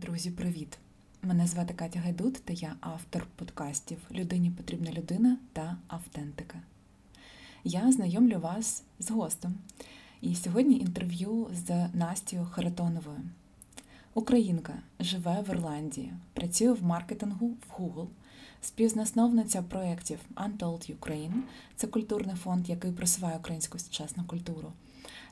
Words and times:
Друзі, 0.00 0.30
привіт! 0.30 0.78
Мене 1.22 1.46
звати 1.46 1.74
Катя 1.74 2.00
Гайдут 2.00 2.34
та 2.44 2.52
я 2.52 2.76
автор 2.80 3.26
подкастів 3.36 3.98
Людині 4.10 4.50
потрібна 4.50 4.92
людина 4.92 5.38
та 5.52 5.76
автентика. 5.88 6.58
Я 7.64 7.92
знайомлю 7.92 8.38
вас 8.38 8.82
з 8.98 9.10
гостем. 9.10 9.54
І 10.20 10.34
сьогодні 10.34 10.78
інтерв'ю 10.78 11.48
з 11.52 11.88
Настю 11.94 12.48
Харитоновою. 12.50 13.20
Українка 14.14 14.74
живе 15.00 15.44
в 15.46 15.50
Ірландії, 15.50 16.12
працює 16.32 16.72
в 16.72 16.84
маркетингу 16.84 17.46
в 17.46 17.80
Google, 17.80 18.08
співзасновниця 18.60 19.62
проєктів 19.62 20.18
Untold 20.34 20.96
Ukraine 20.96 21.40
це 21.76 21.86
культурний 21.86 22.36
фонд, 22.36 22.68
який 22.68 22.92
просуває 22.92 23.38
українську 23.38 23.78
сучасну 23.78 24.24
культуру, 24.24 24.72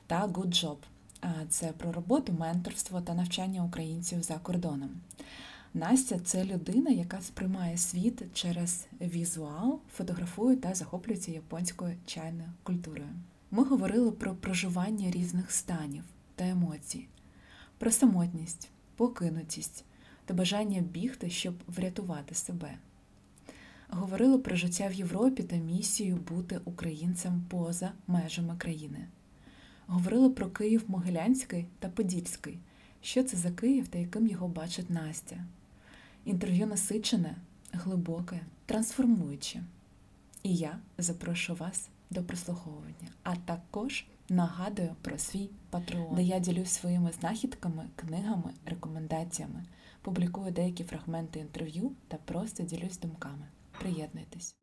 та 0.07 0.27
Good 0.27 0.47
Job 0.47 0.77
це 1.49 1.71
про 1.71 1.91
роботу, 1.91 2.33
менторство 2.39 3.01
та 3.01 3.13
навчання 3.13 3.63
українців 3.63 4.23
за 4.23 4.33
кордоном. 4.33 4.89
Настя 5.73 6.19
це 6.19 6.45
людина, 6.45 6.91
яка 6.91 7.21
сприймає 7.21 7.77
світ 7.77 8.23
через 8.33 8.87
візуал, 9.01 9.79
фотографує 9.95 10.57
та 10.57 10.73
захоплюється 10.73 11.31
японською 11.31 11.95
чайною 12.05 12.49
культурою. 12.63 13.09
Ми 13.51 13.63
говорили 13.63 14.11
про 14.11 14.35
проживання 14.35 15.11
різних 15.11 15.51
станів 15.51 16.03
та 16.35 16.47
емоцій, 16.47 17.07
про 17.77 17.91
самотність, 17.91 18.69
покинутість 18.95 19.85
та 20.25 20.33
бажання 20.33 20.81
бігти, 20.81 21.29
щоб 21.29 21.53
врятувати 21.67 22.35
себе. 22.35 22.77
Говорили 23.89 24.37
про 24.37 24.55
життя 24.55 24.87
в 24.87 24.93
Європі 24.93 25.43
та 25.43 25.55
місію 25.55 26.15
бути 26.15 26.59
українцем 26.65 27.45
поза 27.49 27.91
межами 28.07 28.57
країни. 28.57 29.07
Говорили 29.87 30.29
про 30.29 30.49
Київ 30.49 30.83
Могилянський 30.87 31.65
та 31.79 31.89
Подільський. 31.89 32.59
Що 33.01 33.23
це 33.23 33.37
за 33.37 33.51
Київ 33.51 33.87
та 33.87 33.97
яким 33.97 34.27
його 34.27 34.47
бачить 34.47 34.89
Настя? 34.89 35.45
Інтерв'ю 36.25 36.67
насичене, 36.67 37.35
глибоке, 37.71 38.39
трансформуюче. 38.65 39.63
І 40.43 40.55
я 40.55 40.79
запрошую 40.97 41.57
вас 41.57 41.89
до 42.09 42.23
прослуховування, 42.23 43.09
а 43.23 43.35
також 43.35 44.05
нагадую 44.29 44.95
про 45.01 45.17
свій 45.17 45.49
патреон, 45.69 46.15
де 46.15 46.23
я 46.23 46.39
ділюсь 46.39 46.69
своїми 46.69 47.11
знахідками, 47.11 47.85
книгами, 47.95 48.53
рекомендаціями, 48.65 49.63
публікую 50.01 50.51
деякі 50.51 50.83
фрагменти 50.83 51.39
інтерв'ю 51.39 51.91
та 52.07 52.17
просто 52.25 52.63
ділюсь 52.63 52.99
думками. 52.99 53.47
Приєднуйтесь! 53.79 54.55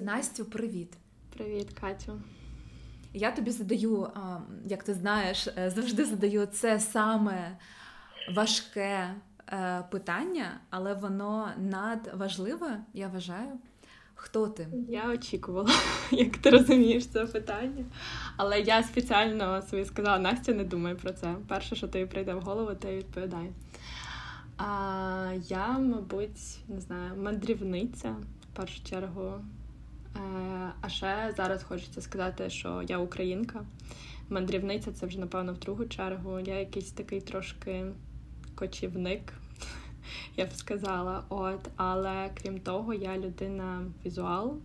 Настю, 0.00 0.44
привіт. 0.44 0.96
Привіт, 1.36 1.72
Катю. 1.80 2.22
Я 3.12 3.32
тобі 3.32 3.50
задаю, 3.50 4.10
як 4.66 4.84
ти 4.84 4.94
знаєш, 4.94 5.46
е, 5.46 5.70
завжди 5.70 6.04
задаю 6.04 6.46
це 6.46 6.80
саме 6.80 7.58
важке 8.34 9.14
е, 9.48 9.84
питання, 9.90 10.60
але 10.70 10.94
воно 10.94 11.50
надважливе, 11.58 12.84
я 12.94 13.08
вважаю. 13.08 13.58
Хто 14.20 14.48
ти? 14.48 14.68
Я 14.88 15.10
очікувала, 15.10 15.70
як 16.10 16.36
ти 16.36 16.50
розумієш 16.50 17.06
це 17.06 17.26
питання. 17.26 17.84
Але 18.36 18.60
я 18.60 18.82
спеціально 18.82 19.62
собі 19.62 19.84
сказала, 19.84 20.18
Настя, 20.18 20.52
не 20.52 20.64
думай 20.64 20.94
про 20.94 21.12
це. 21.12 21.34
Перше, 21.48 21.76
що 21.76 21.88
тобі 21.88 22.06
прийде 22.06 22.34
в 22.34 22.40
голову, 22.40 22.74
ти 22.74 22.96
відповідай. 22.96 23.50
А 24.56 25.32
я, 25.48 25.78
мабуть, 25.78 26.58
не 26.68 26.80
знаю, 26.80 27.12
мандрівниця 27.16 28.16
в 28.42 28.56
першу 28.56 28.84
чергу. 28.84 29.32
Е, 30.16 30.20
а 30.80 30.88
ще 30.88 31.34
зараз 31.36 31.62
хочеться 31.62 32.00
сказати, 32.00 32.50
що 32.50 32.82
я 32.88 32.98
українка. 32.98 33.64
Мандрівниця 34.28 34.92
це 34.92 35.06
вже, 35.06 35.18
напевно, 35.18 35.52
в 35.52 35.58
другу 35.58 35.84
чергу. 35.84 36.40
Я 36.40 36.58
якийсь 36.58 36.90
такий 36.90 37.20
трошки 37.20 37.84
кочівник, 38.54 39.32
я 40.38 40.46
б 40.46 40.52
сказала. 40.52 41.24
От, 41.28 41.68
Але 41.76 42.30
крім 42.42 42.60
того, 42.60 42.94
я 42.94 43.18
людина 43.18 43.84
візуал, 44.06 44.58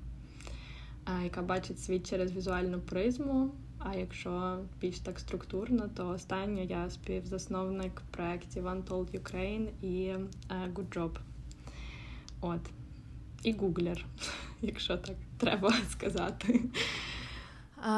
е, 1.08 1.24
яка 1.24 1.42
бачить 1.42 1.80
світ 1.80 2.10
через 2.10 2.32
візуальну 2.32 2.80
призму. 2.80 3.52
А 3.80 3.96
якщо 3.96 4.60
більш 4.82 5.00
так 5.00 5.20
структурно, 5.20 5.90
то 5.96 6.08
останнє 6.08 6.66
я 6.66 6.90
співзасновник 6.90 8.02
проєктів 8.12 8.68
Untold 8.68 9.20
Ukraine 9.22 9.68
і 9.82 10.06
е, 10.06 10.20
Good 10.50 10.98
Job. 10.98 11.12
От. 12.42 12.62
І 13.44 13.54
гуглер, 13.54 14.06
якщо 14.62 14.98
так 14.98 15.16
треба 15.38 15.74
сказати. 15.90 16.62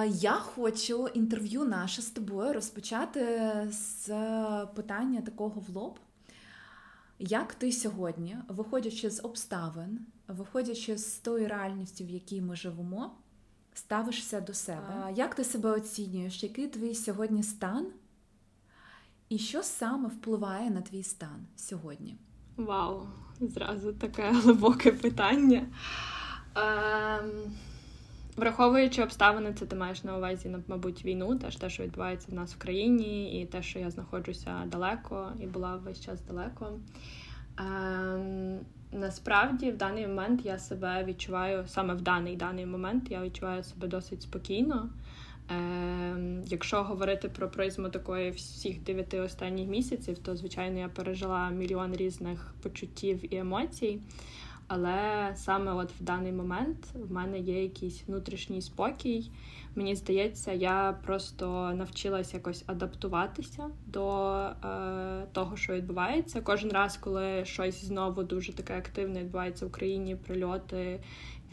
Я 0.07 0.33
хочу 0.33 1.07
інтерв'ю 1.07 1.65
наше 1.65 2.01
з 2.01 2.09
тобою 2.09 2.53
розпочати 2.53 3.41
з 3.69 4.07
питання 4.75 5.21
такого 5.21 5.61
в 5.67 5.75
лоб. 5.75 5.99
Як 7.19 7.55
ти 7.55 7.71
сьогодні, 7.71 8.37
виходячи 8.47 9.09
з 9.09 9.23
обставин, 9.23 9.99
виходячи 10.27 10.97
з 10.97 11.17
тої 11.17 11.47
реальності, 11.47 12.03
в 12.03 12.09
якій 12.09 12.41
ми 12.41 12.55
живемо, 12.55 13.11
ставишся 13.73 14.41
до 14.41 14.53
себе? 14.53 15.13
Як 15.15 15.35
ти 15.35 15.43
себе 15.43 15.69
оцінюєш? 15.71 16.43
Який 16.43 16.67
твій 16.67 16.95
сьогодні 16.95 17.43
стан? 17.43 17.87
І 19.29 19.37
що 19.37 19.63
саме 19.63 20.09
впливає 20.09 20.69
на 20.69 20.81
твій 20.81 21.03
стан 21.03 21.45
сьогодні? 21.55 22.17
Вау, 22.57 23.07
зразу 23.41 23.93
таке 23.93 24.31
глибоке 24.31 24.91
питання. 24.91 25.67
Ем, 26.55 27.53
Враховуючи 28.35 29.03
обставини, 29.03 29.53
це 29.53 29.65
ти 29.65 29.75
маєш 29.75 30.03
на 30.03 30.17
увазі, 30.17 30.55
мабуть, 30.67 31.05
війну, 31.05 31.35
теж 31.35 31.55
те, 31.55 31.69
що 31.69 31.83
відбувається 31.83 32.27
в 32.31 32.33
нас 32.33 32.53
в 32.53 32.57
країні, 32.57 33.41
і 33.41 33.45
те, 33.45 33.61
що 33.61 33.79
я 33.79 33.91
знаходжуся 33.91 34.63
далеко 34.65 35.31
і 35.39 35.47
була 35.47 35.75
весь 35.75 36.01
час 36.01 36.21
далеко. 36.21 36.79
Ем, 37.57 38.59
Насправді, 38.91 39.71
в 39.71 39.77
даний 39.77 40.07
момент 40.07 40.45
я 40.45 40.59
себе 40.59 41.03
відчуваю 41.03 41.63
саме 41.67 41.93
в 41.93 42.01
даний 42.01 42.35
даний 42.35 42.65
момент, 42.65 43.11
я 43.11 43.21
відчуваю 43.21 43.63
себе 43.63 43.87
досить 43.87 44.21
спокійно. 44.21 44.89
Е, 45.51 46.41
Якщо 46.45 46.83
говорити 46.83 47.29
про 47.29 47.49
призму 47.49 47.89
такої 47.89 48.31
всіх 48.31 48.83
дев'яти 48.83 49.19
останніх 49.19 49.69
місяців, 49.69 50.17
то 50.17 50.35
звичайно 50.35 50.79
я 50.79 50.87
пережила 50.87 51.49
мільйон 51.49 51.95
різних 51.95 52.53
почуттів 52.61 53.33
і 53.33 53.37
емоцій. 53.37 53.99
Але 54.67 55.31
саме 55.35 55.73
от 55.73 55.91
в 55.91 56.03
даний 56.03 56.31
момент 56.31 56.87
в 56.93 57.11
мене 57.11 57.39
є 57.39 57.63
якийсь 57.63 58.03
внутрішній 58.07 58.61
спокій. 58.61 59.31
Мені 59.75 59.95
здається, 59.95 60.51
я 60.51 60.97
просто 61.05 61.73
навчилася 61.75 62.37
якось 62.37 62.63
адаптуватися 62.67 63.69
до 63.87 64.31
е, 64.33 65.25
того, 65.31 65.57
що 65.57 65.73
відбувається. 65.73 66.41
Кожен 66.41 66.71
раз, 66.71 66.97
коли 66.97 67.45
щось 67.45 67.85
знову 67.85 68.23
дуже 68.23 68.53
таке 68.53 68.77
активне 68.77 69.19
відбувається 69.19 69.65
в 69.65 69.67
Україні, 69.67 70.15
прильоти, 70.15 70.99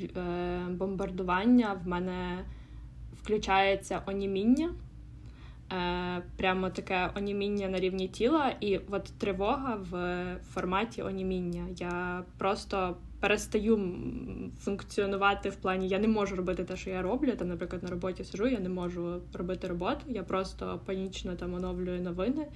е, 0.00 0.66
бомбардування, 0.70 1.80
в 1.84 1.88
мене 1.88 2.44
включається 3.22 4.02
оніміння. 4.06 4.74
Е, 5.72 6.22
прямо 6.36 6.70
таке 6.70 7.10
оніміння 7.16 7.68
на 7.68 7.80
рівні 7.80 8.08
тіла, 8.08 8.54
і 8.60 8.78
от 8.90 9.04
тривога 9.18 9.78
в 9.90 10.24
форматі 10.54 11.02
оніміння. 11.02 11.66
Я 11.78 12.24
просто 12.38 12.96
перестаю 13.20 13.94
функціонувати 14.58 15.48
в 15.48 15.56
плані, 15.56 15.88
я 15.88 15.98
не 15.98 16.08
можу 16.08 16.36
робити 16.36 16.64
те, 16.64 16.76
що 16.76 16.90
я 16.90 17.02
роблю. 17.02 17.32
Там, 17.32 17.48
наприклад, 17.48 17.82
на 17.82 17.90
роботі 17.90 18.24
сижу, 18.24 18.46
я 18.46 18.60
не 18.60 18.68
можу 18.68 19.20
робити 19.34 19.68
роботу, 19.68 20.00
я 20.08 20.22
просто 20.22 20.80
панічно 20.86 21.36
там 21.36 21.54
оновлюю 21.54 22.02
новини. 22.02 22.46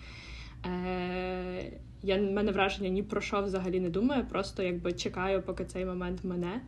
Е, 0.67 1.73
я 2.03 2.23
мене 2.23 2.53
враження 2.53 2.89
ні 2.89 3.03
про 3.03 3.21
що 3.21 3.43
взагалі 3.43 3.81
не 3.81 3.91
думаю, 3.91 4.27
просто 4.27 4.63
якби 4.63 4.93
чекаю, 4.93 5.43
поки 5.43 5.65
цей 5.65 5.85
момент 5.85 6.25
мене. 6.25 6.61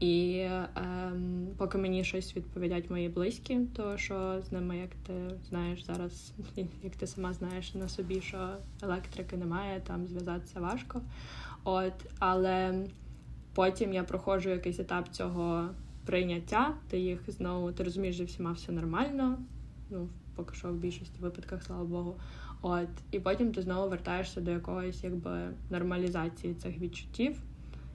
І 0.00 0.46
ем, 0.76 1.48
поки 1.56 1.78
мені 1.78 2.04
щось 2.04 2.36
відповідять 2.36 2.90
мої 2.90 3.08
близькі, 3.08 3.60
то 3.76 3.98
що 3.98 4.42
з 4.48 4.52
ними, 4.52 4.78
як 4.78 4.90
ти 5.06 5.12
знаєш 5.48 5.84
зараз, 5.84 6.32
як 6.82 6.96
ти 6.96 7.06
сама 7.06 7.32
знаєш 7.32 7.74
на 7.74 7.88
собі, 7.88 8.20
що 8.20 8.48
електрики 8.82 9.36
немає, 9.36 9.80
там 9.86 10.06
зв'язатися 10.06 10.60
важко. 10.60 11.00
От, 11.64 11.92
Але 12.18 12.86
потім 13.54 13.92
я 13.92 14.04
проходжу 14.04 14.50
якийсь 14.50 14.80
етап 14.80 15.08
цього 15.08 15.68
прийняття, 16.06 16.74
ти 16.88 16.98
їх 16.98 17.30
знову 17.30 17.72
ти 17.72 17.84
розумієш, 17.84 18.16
що 18.16 18.24
всіма 18.24 18.52
все 18.52 18.72
нормально. 18.72 19.38
Ну, 19.90 20.08
поки 20.36 20.54
що 20.54 20.68
в 20.68 20.74
більшості 20.74 21.20
випадках, 21.20 21.62
слава 21.62 21.84
Богу. 21.84 22.16
От, 22.62 22.88
І 23.10 23.20
потім 23.20 23.52
ти 23.52 23.62
знову 23.62 23.90
вертаєшся 23.90 24.40
до 24.40 24.50
якогось 24.50 25.04
якби 25.04 25.48
нормалізації 25.70 26.54
цих 26.54 26.78
відчуттів 26.78 27.36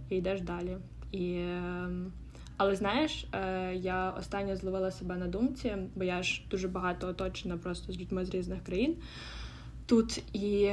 і 0.09 0.15
йдеш 0.15 0.41
далі. 0.41 0.77
І, 1.15 1.35
ем, 1.39 2.11
Але 2.57 2.75
знаєш, 2.75 3.27
е, 3.33 3.75
я 3.75 4.09
останньо 4.09 4.55
зловила 4.55 4.91
себе 4.91 5.15
на 5.15 5.27
думці, 5.27 5.75
бо 5.95 6.03
я 6.03 6.23
ж 6.23 6.45
дуже 6.51 6.67
багато 6.67 7.07
оточена 7.07 7.57
просто 7.57 7.93
з 7.93 7.99
людьми 7.99 8.25
з 8.25 8.29
різних 8.29 8.63
країн. 8.63 8.95
тут 9.85 10.23
і 10.33 10.71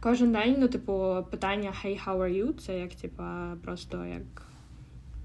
кожен 0.00 0.32
день, 0.32 0.56
ну, 0.58 0.68
типу, 0.68 1.26
питання 1.30 1.72
Hey, 1.84 2.06
how 2.06 2.18
are 2.18 2.44
you? 2.44 2.52
Це 2.52 2.78
як, 2.78 2.94
типу, 2.94 3.22
просто 3.64 4.04
як 4.04 4.42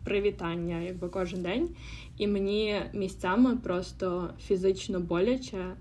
привітання, 0.04 0.80
якби 0.80 1.10
кожен 1.10 1.42
день. 1.42 1.70
І 2.18 2.28
мені 2.28 2.82
місцями 2.94 3.58
просто 3.58 4.30
фізично 4.42 5.00
боляче 5.00 5.76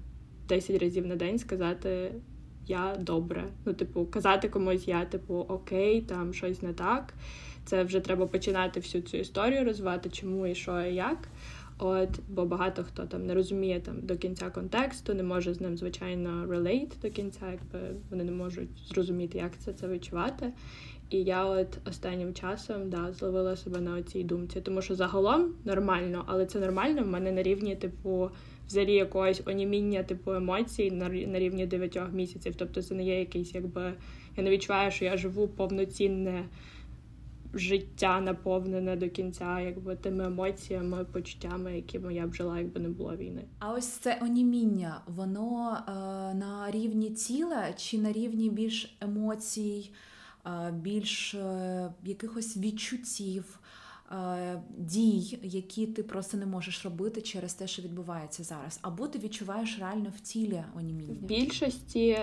10 0.48 0.82
разів 0.82 1.06
на 1.06 1.16
день 1.16 1.38
сказати 1.38 2.12
я 2.66 2.96
добре. 3.00 3.44
Ну, 3.64 3.72
типу, 3.72 4.06
казати 4.06 4.48
комусь 4.48 4.88
я, 4.88 5.04
типу, 5.04 5.34
окей, 5.34 6.00
там 6.00 6.34
щось 6.34 6.62
не 6.62 6.72
так. 6.72 7.14
Це 7.64 7.84
вже 7.84 8.00
треба 8.00 8.26
починати 8.26 8.80
всю 8.80 9.02
цю 9.02 9.16
історію 9.16 9.64
розвивати, 9.64 10.08
чому 10.10 10.46
і 10.46 10.54
що 10.54 10.82
і 10.82 10.94
як. 10.94 11.28
От, 11.78 12.08
бо 12.28 12.44
багато 12.44 12.84
хто 12.84 13.02
там 13.06 13.26
не 13.26 13.34
розуміє 13.34 13.80
там 13.80 13.94
до 14.02 14.16
кінця 14.16 14.50
контексту, 14.50 15.14
не 15.14 15.22
може 15.22 15.54
з 15.54 15.60
ним, 15.60 15.76
звичайно, 15.76 16.46
relate 16.46 16.92
до 17.02 17.10
кінця, 17.10 17.50
якби 17.50 17.94
вони 18.10 18.24
не 18.24 18.32
можуть 18.32 18.68
зрозуміти, 18.88 19.38
як 19.38 19.58
це 19.58 19.72
це 19.72 19.88
відчувати. 19.88 20.52
І 21.10 21.22
я 21.22 21.44
от 21.44 21.78
останнім 21.88 22.34
часом 22.34 22.90
да, 22.90 23.12
зловила 23.12 23.56
себе 23.56 23.80
на 23.80 24.02
цій 24.02 24.24
думці, 24.24 24.60
тому 24.60 24.82
що 24.82 24.94
загалом 24.94 25.54
нормально, 25.64 26.24
але 26.26 26.46
це 26.46 26.60
нормально 26.60 27.02
в 27.02 27.06
мене 27.06 27.32
на 27.32 27.42
рівні, 27.42 27.76
типу, 27.76 28.30
взагалі 28.66 28.94
якогось 28.94 29.42
оніміння, 29.46 30.02
типу 30.02 30.32
емоцій 30.32 30.90
на 30.90 31.38
рівні 31.38 31.66
9 31.66 31.98
місяців. 32.12 32.54
Тобто 32.56 32.82
це 32.82 32.94
не 32.94 33.04
є 33.04 33.18
якийсь, 33.18 33.54
якби 33.54 33.92
я 34.36 34.42
не 34.42 34.50
відчуваю, 34.50 34.90
що 34.90 35.04
я 35.04 35.16
живу 35.16 35.48
повноцінне 35.48 36.44
життя 37.54 38.20
наповнене 38.20 38.96
до 38.96 39.08
кінця, 39.08 39.60
якби 39.60 39.96
тими 39.96 40.24
емоціями, 40.24 41.04
почуттями, 41.04 41.76
якими 41.76 42.14
я 42.14 42.26
б 42.26 42.34
жила, 42.34 42.58
якби 42.58 42.80
не 42.80 42.88
було 42.88 43.16
війни. 43.16 43.44
А 43.58 43.72
ось 43.72 43.88
це 43.88 44.18
оніміння, 44.22 45.00
воно 45.06 45.76
е, 45.88 45.92
на 46.34 46.70
рівні 46.70 47.10
тіла 47.10 47.72
чи 47.76 47.98
на 47.98 48.12
рівні 48.12 48.50
більш 48.50 48.96
емоцій, 49.00 49.90
е, 50.46 50.72
більш 50.72 51.34
е, 51.34 51.92
якихось 52.04 52.56
відчуттів. 52.56 53.60
Е, 54.12 54.62
дій, 54.78 55.38
які 55.42 55.86
ти 55.86 56.02
просто 56.02 56.36
не 56.36 56.46
можеш 56.46 56.84
робити 56.84 57.22
через 57.22 57.54
те, 57.54 57.66
що 57.66 57.82
відбувається 57.82 58.44
зараз, 58.44 58.78
або 58.82 59.08
ти 59.08 59.18
відчуваєш 59.18 59.78
реально 59.78 60.12
в 60.16 60.20
тілі 60.20 60.64
оніміння? 60.76 61.14
В 61.20 61.24
більшості 61.24 62.18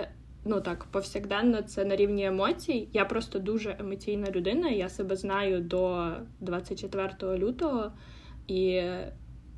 ну 0.46 0.62
так, 0.62 0.84
повсякденно 0.92 1.62
це 1.62 1.86
на 1.86 1.96
рівні 1.96 2.26
емоцій. 2.26 2.88
Я 2.94 3.06
просто 3.06 3.40
дуже 3.40 3.76
емоційна 3.80 4.32
людина. 4.32 4.70
Я 4.70 4.90
себе 4.90 5.16
знаю 5.16 5.62
до 5.62 6.12
24 6.40 7.38
лютого, 7.38 7.92
і 8.48 8.82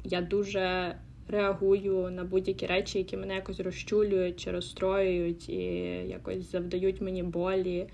я 0.04 0.22
дуже 0.22 0.96
реагую 1.28 2.12
на 2.12 2.24
будь-які 2.24 2.66
речі, 2.66 2.98
які 2.98 3.18
мене 3.18 3.36
якось 3.36 3.60
розчулюють 3.60 4.40
чи 4.40 4.52
розстроюють, 4.52 5.50
і 5.50 5.64
якось 6.08 6.52
завдають 6.52 7.02
мені 7.02 7.24
болі. 7.24 7.88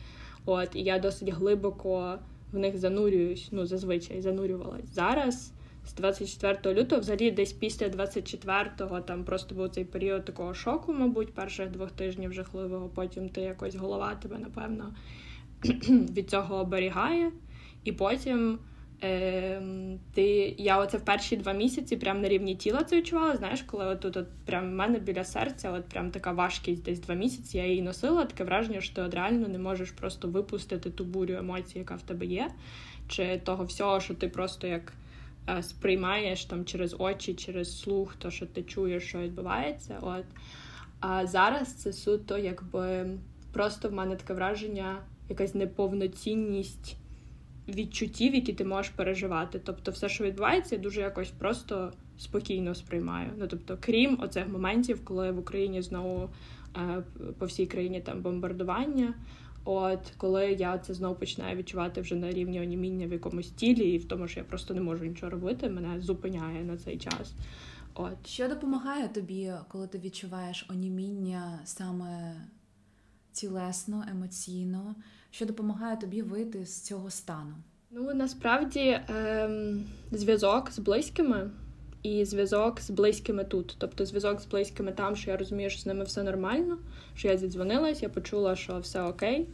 От, 0.45 0.75
і 0.75 0.83
я 0.83 1.00
досить 1.00 1.30
глибоко 1.30 2.19
в 2.51 2.57
них 2.57 2.77
занурююсь, 2.77 3.50
ну 3.51 3.65
зазвичай 3.65 4.21
занурювалась. 4.21 4.94
Зараз 4.94 5.53
з 5.86 5.94
24 5.94 6.76
лютого, 6.81 7.02
взагалі, 7.02 7.31
десь 7.31 7.54
після 7.54 7.88
24-го 7.88 9.02
там 9.02 9.24
просто 9.24 9.56
був 9.56 9.70
цей 9.70 9.86
період 9.86 10.26
такого 10.26 10.54
шоку, 10.54 10.94
мабуть, 10.94 11.34
перших 11.34 11.72
двох 11.72 11.92
тижнів 11.92 12.34
жахливого. 12.34 12.90
Потім 12.90 13.30
ти 13.30 13.42
якось 13.42 13.76
голова 13.76 14.16
тебе, 14.16 14.38
напевно, 14.40 14.94
від 15.90 16.30
цього 16.30 16.56
оберігає. 16.56 17.31
І 17.84 17.92
потім 17.92 18.60
е, 19.04 19.62
ти, 20.14 20.56
я 20.58 20.78
оце 20.78 20.98
в 20.98 21.06
перші 21.06 21.38
два 21.38 21.54
місяці 21.54 21.98
прям 21.98 22.22
на 22.22 22.30
рівні 22.30 22.56
тіла 22.56 22.84
це 22.84 22.98
відчувала. 22.98 23.36
Знаєш, 23.36 23.62
коли 23.62 23.86
от 23.86 24.06
от 24.06 24.28
прям 24.46 24.70
в 24.70 24.74
мене 24.74 25.00
біля 25.00 25.24
серця, 25.24 25.72
от 25.72 25.86
прям 25.86 26.12
така 26.12 26.32
важкість 26.32 26.84
десь 26.84 27.00
два 27.00 27.16
місяці, 27.16 27.58
я 27.58 27.66
її 27.66 27.82
носила, 27.82 28.25
таке 28.25 28.44
враження, 28.44 28.82
що 28.82 28.96
ти 28.96 29.02
от 29.02 29.14
реально 29.14 29.48
не 29.48 29.60
можеш 29.60 29.92
просто 29.92 30.28
випустити 30.28 30.90
ту 30.90 31.06
бурю 31.06 31.34
емоцій, 31.34 31.80
яка 31.80 31.96
в 31.96 32.02
тебе 32.02 32.25
є, 32.25 32.52
чи 33.08 33.38
того 33.38 33.64
всього, 33.64 34.00
що 34.00 34.14
ти 34.14 34.30
просто 34.30 34.68
як. 34.68 34.94
Е, 35.47 35.63
сприймаєш 35.63 36.45
там 36.45 36.65
через 36.65 36.95
очі, 37.00 37.33
через 37.33 37.80
слух, 37.80 38.15
то 38.15 38.31
що 38.31 38.45
ти 38.45 38.63
чуєш, 38.63 39.03
що 39.03 39.19
відбувається. 39.19 39.97
От. 40.01 40.25
А 41.00 41.27
зараз 41.27 41.74
це 41.74 41.94
суто, 41.94 42.38
якби 42.38 43.09
просто 43.53 43.89
в 43.89 43.94
мене 43.94 44.15
таке 44.15 44.33
враження, 44.33 44.97
якась 45.30 45.56
неповноцінність 45.56 46.97
відчуттів, 47.68 48.36
які 48.36 48.53
ти 48.53 48.65
можеш 48.65 48.91
переживати. 48.91 49.59
Тобто, 49.59 49.91
все, 49.91 50.09
що 50.09 50.24
відбувається, 50.24 50.75
я 50.75 50.81
дуже 50.81 51.01
якось 51.01 51.30
просто 51.30 51.94
спокійно 52.18 52.75
сприймаю. 52.75 53.30
Ну 53.38 53.47
тобто, 53.47 53.77
крім 53.80 54.21
оцих 54.21 54.47
моментів, 54.47 55.06
коли 55.06 55.31
в 55.31 55.39
Україні 55.39 55.81
знову 55.81 56.30
е, 56.77 57.03
по 57.39 57.45
всій 57.45 57.65
країні 57.65 58.01
там 58.01 58.21
бомбардування. 58.21 59.13
От 59.64 60.14
коли 60.18 60.52
я 60.52 60.78
це 60.78 60.94
знову 60.94 61.16
починаю 61.16 61.58
відчувати 61.58 62.02
вже 62.02 62.16
на 62.16 62.32
рівні 62.32 62.62
оніміння 62.62 63.08
в 63.08 63.12
якомусь 63.12 63.50
тілі, 63.50 63.92
і 63.92 63.98
в 63.98 64.08
тому, 64.08 64.28
що 64.28 64.40
я 64.40 64.44
просто 64.44 64.74
не 64.74 64.82
можу 64.82 65.06
нічого 65.06 65.30
робити, 65.30 65.70
мене 65.70 66.02
зупиняє 66.02 66.64
на 66.64 66.78
цей 66.78 66.98
час. 66.98 67.34
От 67.94 68.28
що 68.28 68.48
допомагає 68.48 69.08
тобі, 69.08 69.52
коли 69.68 69.88
ти 69.88 70.00
відчуваєш 70.00 70.66
оніміння 70.70 71.60
саме 71.64 72.36
тілесно, 73.32 74.04
емоційно? 74.12 74.96
Що 75.32 75.46
допомагає 75.46 75.98
тобі 75.98 76.22
вийти 76.22 76.66
з 76.66 76.82
цього 76.82 77.10
стану? 77.10 77.56
Ну 77.92 78.14
насправді 78.14 79.00
ем, 79.08 79.84
зв'язок 80.12 80.72
з 80.72 80.80
близькими 80.80 81.52
і 82.04 82.25
зв'язок 82.25 82.81
з 82.81 82.90
близькими 82.90 83.44
тут. 83.44 83.75
Тобто 83.78 84.06
зв'язок 84.06 84.42
з 84.42 84.46
близькими 84.46 84.92
там, 84.92 85.16
що 85.16 85.31
я 85.31 85.38
розумію, 85.38 85.69
що 85.69 85.80
з 85.80 85.86
ними 85.86 86.04
все 86.04 86.24
нормально, 86.24 86.78
що 87.16 87.28
я 87.28 87.38
зідзвонилась, 87.38 88.04
я 88.04 88.10
почула, 88.10 88.56
що 88.56 88.80
все 88.80 89.01
окей. 89.01 89.48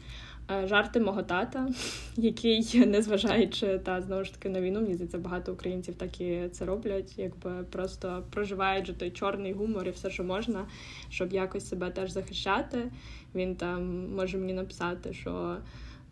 Е, 0.52 0.68
жарти 0.68 1.00
мого 1.00 1.24
тата, 1.24 1.68
який, 2.18 2.86
незважаючи 2.86 3.80
та 3.80 4.02
знову 4.02 4.24
ж 4.24 4.34
таки 4.34 4.50
на 4.50 4.62
війну, 4.62 4.82
мені 4.82 4.94
здається, 4.94 5.18
багато 5.18 5.54
українців 5.54 5.96
так 5.96 6.22
і 6.22 6.50
це 6.52 6.66
роблять, 6.66 7.14
якби 7.18 7.64
просто 7.72 8.24
проживають 8.30 8.86
же 8.86 8.94
той 8.94 9.12
чорний 9.12 9.54
гумор 9.54 9.88
і 9.88 9.92
все, 9.92 10.10
що 10.10 10.24
можна, 10.24 10.66
щоб 11.10 11.34
якось 11.34 11.70
себе 11.70 11.90
теж 11.90 12.12
захищати. 12.12 12.92
Він 13.36 13.56
там 13.56 14.10
може 14.16 14.38
мені 14.38 14.54
написати, 14.54 15.14
що. 15.14 15.58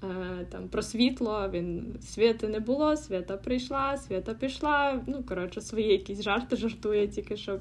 Е, 0.03 0.45
там 0.49 0.67
про 0.67 0.81
світло, 0.81 1.49
він 1.49 1.95
світи 2.01 2.47
не 2.47 2.59
було, 2.59 2.97
свята 2.97 3.37
прийшла, 3.37 3.97
свята 3.97 4.33
пішла. 4.33 5.01
Ну, 5.07 5.23
коротше, 5.23 5.61
свої 5.61 5.91
якісь 5.91 6.21
жарти 6.21 6.55
жартує, 6.55 7.07
тільки 7.07 7.37
щоб 7.37 7.59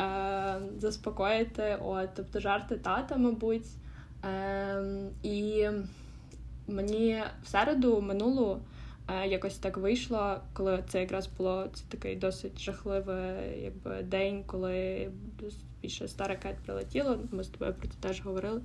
е, 0.00 0.60
заспокоїти. 0.78 1.78
От, 1.84 2.08
Тобто 2.16 2.40
жарти 2.40 2.76
тата, 2.76 3.16
мабуть. 3.16 3.66
Е, 4.24 4.84
І 5.22 5.66
мені 6.68 7.22
в 7.42 7.48
середу 7.48 8.00
минулу 8.00 8.60
е, 9.08 9.28
якось 9.28 9.58
так 9.58 9.76
вийшло, 9.76 10.36
коли 10.52 10.84
це 10.88 11.00
якраз 11.00 11.26
було 11.26 11.68
це 11.74 11.84
такий 11.88 12.16
досить 12.16 12.60
жахливий 12.60 13.62
якби, 13.62 14.02
день, 14.02 14.44
коли 14.46 15.08
більше 15.82 16.04
ста 16.04 16.28
ракет 16.28 16.56
прилетіло. 16.64 17.18
Ми 17.32 17.44
з 17.44 17.48
тобою 17.48 17.74
про 17.74 17.88
це 17.88 17.94
теж 18.00 18.20
говорили. 18.22 18.60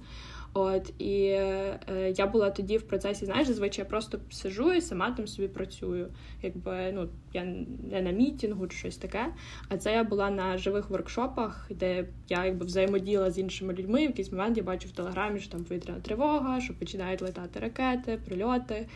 От 0.53 0.93
і 0.97 1.23
е, 1.25 2.13
я 2.17 2.27
була 2.27 2.49
тоді 2.49 2.77
в 2.77 2.87
процесі, 2.87 3.25
знаєш, 3.25 3.47
зазвичай 3.47 3.85
я 3.85 3.89
просто 3.89 4.19
сижу 4.29 4.73
і 4.73 4.81
сама 4.81 5.11
там 5.11 5.27
собі 5.27 5.47
працюю. 5.47 6.07
Якби 6.41 6.91
ну 6.91 7.09
я 7.33 7.43
не 7.91 8.01
на 8.01 8.11
мітінгу 8.11 8.67
чи 8.67 8.77
щось 8.77 8.97
таке. 8.97 9.25
А 9.69 9.77
це 9.77 9.93
я 9.93 10.03
була 10.03 10.29
на 10.29 10.57
живих 10.57 10.89
воркшопах, 10.89 11.71
де 11.75 12.07
я 12.29 12.45
якби 12.45 12.65
взаємодіяла 12.65 13.31
з 13.31 13.39
іншими 13.39 13.73
людьми. 13.73 13.99
В 13.99 14.01
якийсь 14.01 14.31
момент 14.31 14.57
я 14.57 14.63
бачу 14.63 14.87
в 14.87 14.91
телеграмі, 14.91 15.39
що 15.39 15.51
там 15.51 15.63
повітряна 15.63 15.99
тривога, 15.99 16.61
що 16.61 16.73
починають 16.73 17.21
летати 17.21 17.59
ракети, 17.59 18.19
прильоти. 18.25 18.87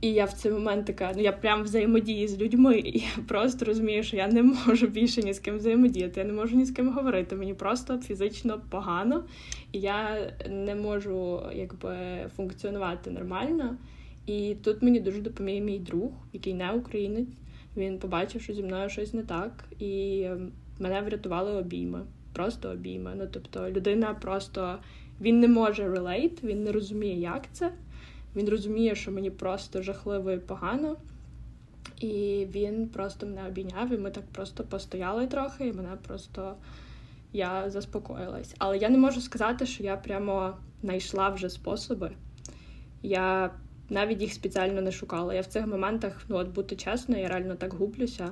І 0.00 0.12
я 0.12 0.24
в 0.24 0.32
цей 0.32 0.52
момент 0.52 0.86
така, 0.86 1.12
ну 1.16 1.22
я 1.22 1.32
прям 1.32 1.62
взаємодії 1.62 2.28
з 2.28 2.38
людьми, 2.38 2.78
і 2.78 2.98
я 2.98 3.24
просто 3.28 3.64
розумію, 3.64 4.02
що 4.02 4.16
я 4.16 4.28
не 4.28 4.42
можу 4.42 4.86
більше 4.86 5.22
ні 5.22 5.32
з 5.32 5.38
ким 5.38 5.56
взаємодіяти, 5.56 6.20
я 6.20 6.26
не 6.26 6.32
можу 6.32 6.56
ні 6.56 6.64
з 6.64 6.70
ким 6.70 6.92
говорити. 6.92 7.36
Мені 7.36 7.54
просто 7.54 7.98
фізично 7.98 8.60
погано, 8.70 9.24
і 9.72 9.80
я 9.80 10.30
не 10.50 10.74
можу 10.74 11.42
якби 11.54 11.96
функціонувати 12.36 13.10
нормально. 13.10 13.76
І 14.26 14.56
тут 14.64 14.82
мені 14.82 15.00
дуже 15.00 15.20
допоміг 15.20 15.62
мій 15.62 15.78
друг, 15.78 16.10
який 16.32 16.54
не 16.54 16.72
українець. 16.72 17.28
Він 17.76 17.98
побачив, 17.98 18.42
що 18.42 18.52
зі 18.52 18.62
мною 18.62 18.90
щось 18.90 19.14
не 19.14 19.22
так, 19.22 19.64
і 19.78 20.24
мене 20.78 21.00
врятували 21.00 21.52
обійми. 21.52 22.00
Просто 22.32 22.70
обійми. 22.70 23.12
Ну 23.16 23.28
тобто, 23.32 23.70
людина 23.70 24.14
просто 24.14 24.78
він 25.20 25.40
не 25.40 25.48
може 25.48 25.88
релейт, 25.88 26.44
він 26.44 26.64
не 26.64 26.72
розуміє, 26.72 27.20
як 27.20 27.42
це. 27.52 27.72
Він 28.36 28.48
розуміє, 28.48 28.94
що 28.94 29.12
мені 29.12 29.30
просто 29.30 29.82
жахливо 29.82 30.30
і 30.30 30.38
погано. 30.38 30.96
І 32.00 32.46
він 32.50 32.88
просто 32.88 33.26
мене 33.26 33.48
обійняв, 33.48 33.92
і 33.92 33.98
ми 33.98 34.10
так 34.10 34.24
просто 34.32 34.64
постояли 34.64 35.26
трохи, 35.26 35.68
і 35.68 35.72
мене 35.72 35.96
просто 36.06 36.54
я 37.32 37.70
заспокоїлась. 37.70 38.54
Але 38.58 38.78
я 38.78 38.88
не 38.88 38.98
можу 38.98 39.20
сказати, 39.20 39.66
що 39.66 39.84
я 39.84 39.96
прямо 39.96 40.56
знайшла 40.82 41.28
вже 41.28 41.50
способи. 41.50 42.10
Я 43.02 43.50
навіть 43.90 44.20
їх 44.20 44.32
спеціально 44.32 44.82
не 44.82 44.92
шукала. 44.92 45.34
Я 45.34 45.40
в 45.40 45.46
цих 45.46 45.66
моментах, 45.66 46.22
ну 46.28 46.36
от 46.36 46.48
бути 46.48 46.76
чесно, 46.76 47.16
я 47.18 47.28
реально 47.28 47.54
так 47.54 47.74
гублюся, 47.74 48.30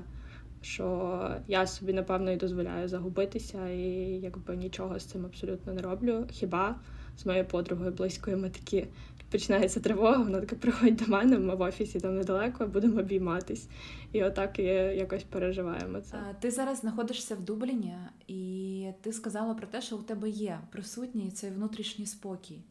що 0.63 1.29
я 1.49 1.67
собі, 1.67 1.93
напевно, 1.93 2.31
і 2.31 2.37
дозволяю 2.37 2.89
загубитися, 2.89 3.69
і 3.69 3.81
якби 4.23 4.57
нічого 4.57 4.99
з 4.99 5.05
цим 5.05 5.25
абсолютно 5.25 5.73
не 5.73 5.83
роблю. 5.83 6.25
Хіба 6.31 6.77
з 7.17 7.27
моєю 7.27 7.45
подругою 7.45 7.93
близькою. 7.93 8.39
Ми 8.39 8.51
такі 8.51 8.87
починається 9.35 9.81
тривога, 9.81 10.23
вона 10.23 10.41
така 10.41 10.57
приходить 10.57 10.97
до 10.97 11.07
мене, 11.07 11.39
ми 11.39 11.55
в 11.55 11.61
офісі 11.61 12.01
там 12.01 12.17
недалеко, 12.17 12.67
будемо 12.67 13.01
обійматись. 13.01 13.69
І 14.13 14.23
отак 14.23 14.59
і 14.59 14.63
якось 14.63 15.25
переживаємо 15.25 16.01
це. 16.01 16.19
Ти 16.41 16.51
зараз 16.51 16.79
знаходишся 16.79 17.35
в 17.35 17.41
Дубліні, 17.41 17.95
і 18.27 18.89
ти 19.01 19.13
сказала 19.13 19.55
про 19.55 19.67
те, 19.67 19.83
що 19.83 19.97
у 19.97 20.03
тебе 20.03 20.29
є 20.29 20.61
присутній 20.71 21.31
цей 21.31 21.51
внутрішній 21.51 22.07
спокій. 22.07 22.63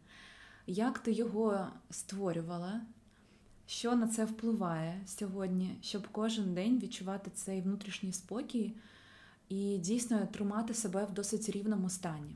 Як 0.67 0.99
ти 0.99 1.11
його 1.11 1.67
створювала? 1.89 2.81
Що 3.67 3.95
на 3.95 4.07
це 4.07 4.25
впливає 4.25 5.01
сьогодні, 5.05 5.77
щоб 5.81 6.07
кожен 6.11 6.53
день 6.53 6.79
відчувати 6.79 7.31
цей 7.33 7.61
внутрішній 7.61 8.13
спокій 8.13 8.73
і 9.53 9.77
дійсно 9.77 10.27
тримати 10.31 10.73
себе 10.73 11.07
в 11.11 11.13
досить 11.13 11.49
рівному 11.49 11.89
стані? 11.89 12.35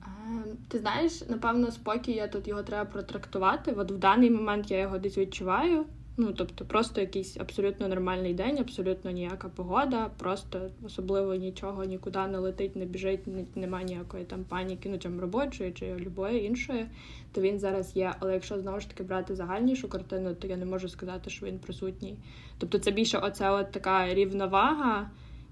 Ти 0.67 0.79
знаєш, 0.79 1.23
напевно, 1.29 1.71
спокій 1.71 2.11
я 2.11 2.27
тут 2.27 2.47
його 2.47 2.63
треба 2.63 2.85
протрактувати. 2.85 3.71
От 3.71 3.91
в 3.91 3.97
даний 3.97 4.31
момент 4.31 4.71
я 4.71 4.79
його 4.79 4.97
десь 4.97 5.17
відчуваю. 5.17 5.85
Ну, 6.19 6.33
тобто, 6.33 6.65
просто 6.65 7.01
якийсь 7.01 7.37
абсолютно 7.37 7.87
нормальний 7.87 8.33
день, 8.33 8.59
абсолютно 8.59 9.11
ніяка 9.11 9.49
погода, 9.49 10.09
просто 10.17 10.69
особливо 10.85 11.35
нічого 11.35 11.83
нікуди 11.83 12.27
не 12.27 12.37
летить, 12.37 12.75
не 12.75 12.85
біжить, 12.85 13.55
немає 13.55 13.85
ніякої 13.85 14.25
там 14.25 14.43
паніки, 14.43 14.89
ну 14.89 14.97
там 14.97 15.19
робочої 15.19 15.71
чи 15.71 15.95
любої 15.95 16.45
іншої, 16.45 16.87
то 17.31 17.41
він 17.41 17.59
зараз 17.59 17.95
є. 17.95 18.13
Але 18.19 18.33
якщо 18.33 18.59
знову 18.59 18.79
ж 18.79 18.89
таки 18.89 19.03
брати 19.03 19.35
загальнішу 19.35 19.89
картину, 19.89 20.35
то 20.35 20.47
я 20.47 20.57
не 20.57 20.65
можу 20.65 20.89
сказати, 20.89 21.29
що 21.29 21.45
він 21.45 21.59
присутній. 21.59 22.17
Тобто, 22.57 22.79
це 22.79 22.91
більше 22.91 23.17
оця 23.17 23.51
от 23.51 23.71
така 23.71 24.13
рівновага, 24.13 25.09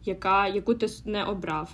яка, 0.07 0.47
яку 0.47 0.73
ти 0.73 0.87
не 1.05 1.23
обрав. 1.23 1.71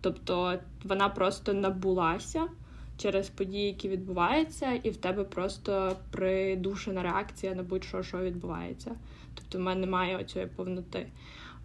Тобто 0.00 0.58
вона 0.84 1.08
просто 1.08 1.54
набулася 1.54 2.48
через 2.96 3.28
події, 3.28 3.66
які 3.66 3.88
відбуваються, 3.88 4.72
і 4.72 4.90
в 4.90 4.96
тебе 4.96 5.24
просто 5.24 5.96
придушена 6.10 7.02
реакція 7.02 7.54
на 7.54 7.62
будь-що, 7.62 8.02
що 8.02 8.18
відбувається. 8.18 8.94
Тобто, 9.34 9.58
в 9.58 9.60
мене 9.60 9.80
немає 9.80 10.16
оцієї 10.16 10.50
повноти. 10.56 11.06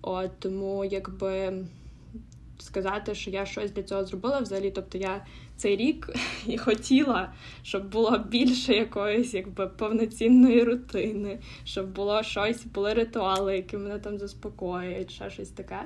От 0.01 0.39
тому, 0.39 0.85
якби 0.85 1.65
сказати, 2.57 3.15
що 3.15 3.31
я 3.31 3.45
щось 3.45 3.71
для 3.71 3.83
цього 3.83 4.05
зробила 4.05 4.39
взагалі. 4.39 4.71
Тобто 4.71 4.97
я 4.97 5.25
цей 5.55 5.75
рік 5.75 6.09
і 6.47 6.57
хотіла, 6.57 7.33
щоб 7.63 7.89
було 7.89 8.17
більше 8.17 8.73
якоїсь 8.73 9.33
якби 9.33 9.67
повноцінної 9.67 10.63
рутини, 10.63 11.39
щоб 11.63 11.87
було 11.93 12.23
щось, 12.23 12.65
були 12.65 12.93
ритуали, 12.93 13.55
які 13.55 13.77
мене 13.77 13.99
там 13.99 14.17
заспокоюють, 14.19 15.11
ще 15.11 15.29
щось 15.29 15.49
таке. 15.49 15.81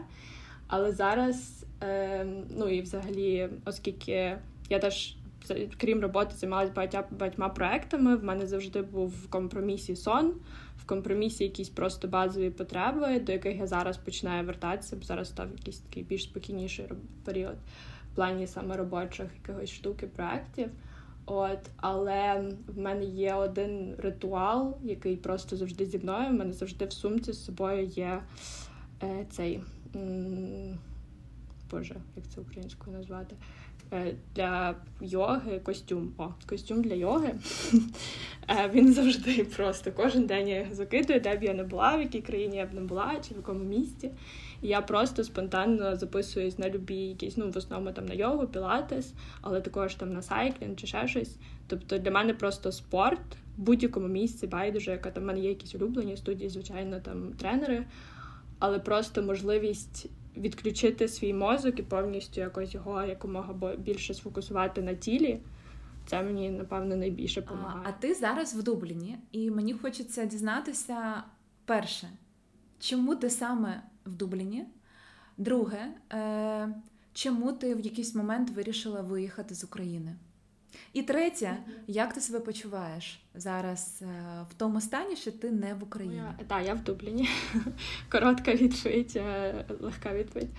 Але 0.68 0.92
зараз, 0.92 1.66
е, 1.84 2.26
ну 2.58 2.70
і 2.70 2.82
взагалі, 2.82 3.50
оскільки 3.66 4.38
я 4.70 4.80
теж 4.80 5.16
крім 5.78 6.02
роботи, 6.02 6.36
займалася 6.36 7.04
багатьма 7.12 7.50
проектами. 7.50 8.16
В 8.16 8.24
мене 8.24 8.48
завжди 8.48 8.82
був 8.82 9.10
в 9.10 9.30
компромісі 9.30 9.96
сон, 9.96 10.34
в 10.82 10.86
компромісі 10.86 11.44
якісь 11.44 11.70
просто 11.70 12.08
базові 12.08 12.50
потреби, 12.50 13.20
до 13.20 13.32
яких 13.32 13.58
я 13.58 13.68
зараз 13.68 13.98
починаю 13.98 14.46
вертатися, 14.46 14.96
бо 14.96 15.04
зараз 15.04 15.30
став 15.30 15.52
якийсь 15.52 15.80
такий 15.80 16.04
більш 16.04 16.24
спокійніший 16.24 16.86
період 17.26 17.56
в 18.12 18.16
плані 18.16 18.48
саме 18.48 18.78
робочих 18.78 19.28
якихось 19.36 19.70
штук 19.70 20.04
і 20.04 20.08
проєктів. 20.08 20.70
От, 21.26 21.60
але 21.78 22.50
в 22.68 22.80
мене 22.80 23.06
є 23.06 23.34
один 23.34 23.96
ритуал, 23.98 24.78
який 24.84 25.18
просто 25.18 25.58
завжди 25.58 25.86
зі 25.86 25.98
мною. 25.98 26.30
У 26.30 26.34
мене 26.34 26.54
завжди 26.54 26.86
в 26.86 26.94
сумці 26.94 27.34
з 27.34 27.46
собою 27.46 27.86
є 27.86 28.22
е, 29.04 29.26
цей. 29.30 29.62
М- 29.96 30.80
Боже, 31.72 31.96
як 32.16 32.28
це 32.28 32.42
українською 32.42 32.98
назвати? 32.98 33.36
Е, 33.94 34.14
для 34.36 34.76
йоги 35.02 35.60
костюм. 35.60 36.14
О, 36.18 36.28
костюм 36.50 36.82
для 36.82 36.94
йоги. 36.94 37.36
Е, 38.50 38.70
він 38.74 38.94
завжди 38.94 39.44
просто 39.44 39.92
кожен 39.92 40.26
день 40.26 40.48
я 40.48 40.60
його 40.60 40.76
закидую, 40.76 41.20
де 41.20 41.36
б 41.36 41.44
я 41.44 41.54
не 41.54 41.64
була, 41.64 41.96
в 41.98 42.02
якій 42.02 42.22
країні 42.22 42.58
я 42.58 42.66
б 42.66 42.74
не 42.74 42.82
була, 42.82 43.16
чи 43.28 43.34
в 43.34 43.38
якому 43.38 43.64
місті. 43.64 44.12
І 44.62 44.68
я 44.68 44.82
просто 44.82 45.24
спонтанно 45.24 45.96
записуюсь 45.96 46.60
на 46.60 46.70
любі 46.70 46.96
якісь, 46.96 47.38
ну 47.38 47.52
в 47.52 47.58
основному 47.58 47.96
там 47.96 48.06
на 48.06 48.14
йогу, 48.14 48.48
пілатес, 48.48 49.14
але 49.42 49.62
також 49.62 49.96
там 49.96 50.14
на 50.14 50.22
сайклінг 50.22 50.76
чи 50.76 50.88
ще 50.88 51.08
щось. 51.08 51.36
Тобто 51.68 51.98
для 51.98 52.12
мене 52.12 52.34
просто 52.34 52.72
спорт 52.72 53.22
в 53.58 53.62
будь-якому 53.62 54.08
місці, 54.08 54.48
байдуже, 54.48 54.92
яка 54.92 55.12
там 55.12 55.24
в 55.24 55.28
мене 55.28 55.40
є 55.40 55.50
якісь 55.50 55.76
улюблені 55.76 56.18
студії, 56.18 56.50
звичайно, 56.50 57.00
там 57.00 57.34
тренери, 57.34 57.86
але 58.60 58.80
просто 58.80 59.22
можливість 59.22 60.10
відключити 60.38 61.08
свій 61.08 61.34
мозок 61.34 61.80
і 61.80 61.84
повністю 61.84 62.42
якось 62.42 62.74
його 62.74 63.04
якомога 63.04 63.76
більше 63.76 64.14
сфокусувати 64.14 64.82
на 64.82 64.94
тілі. 64.94 65.42
Це 66.06 66.24
мені 66.24 66.50
напевно 66.50 66.96
найбільше 66.96 67.42
допомагає. 67.42 67.84
А, 67.86 67.90
а 67.90 67.92
ти 67.92 68.14
зараз 68.14 68.56
в 68.56 68.64
Дубліні, 68.64 69.18
і 69.32 69.52
мені 69.52 69.74
хочеться 69.74 70.26
дізнатися 70.26 71.24
перше, 71.66 72.10
чому 72.80 73.16
ти 73.16 73.30
саме 73.30 73.84
в 74.06 74.16
Дубліні? 74.16 74.66
Друге, 75.38 75.88
е, 76.14 76.76
чому 77.14 77.52
ти 77.52 77.76
в 77.76 77.80
якийсь 77.80 78.16
момент 78.16 78.50
вирішила 78.50 79.02
виїхати 79.02 79.56
з 79.56 79.64
України? 79.64 80.16
І 80.94 81.04
третє, 81.04 81.58
як 81.88 82.14
ти 82.14 82.22
себе 82.22 82.40
почуваєш 82.40 83.20
зараз 83.36 84.02
е, 84.02 84.06
в 84.50 84.54
тому 84.54 84.82
стані, 84.82 85.16
що 85.16 85.32
ти 85.32 85.52
не 85.52 85.74
в 85.74 85.84
Україні? 85.84 86.22
Так, 86.48 86.66
я 86.66 86.74
в 86.74 86.84
Дубліні. 86.84 87.30
Коротка 88.12 88.54
відповідь, 88.54 89.14
е, 89.16 89.66
легка 89.80 90.14
відповідь. 90.14 90.50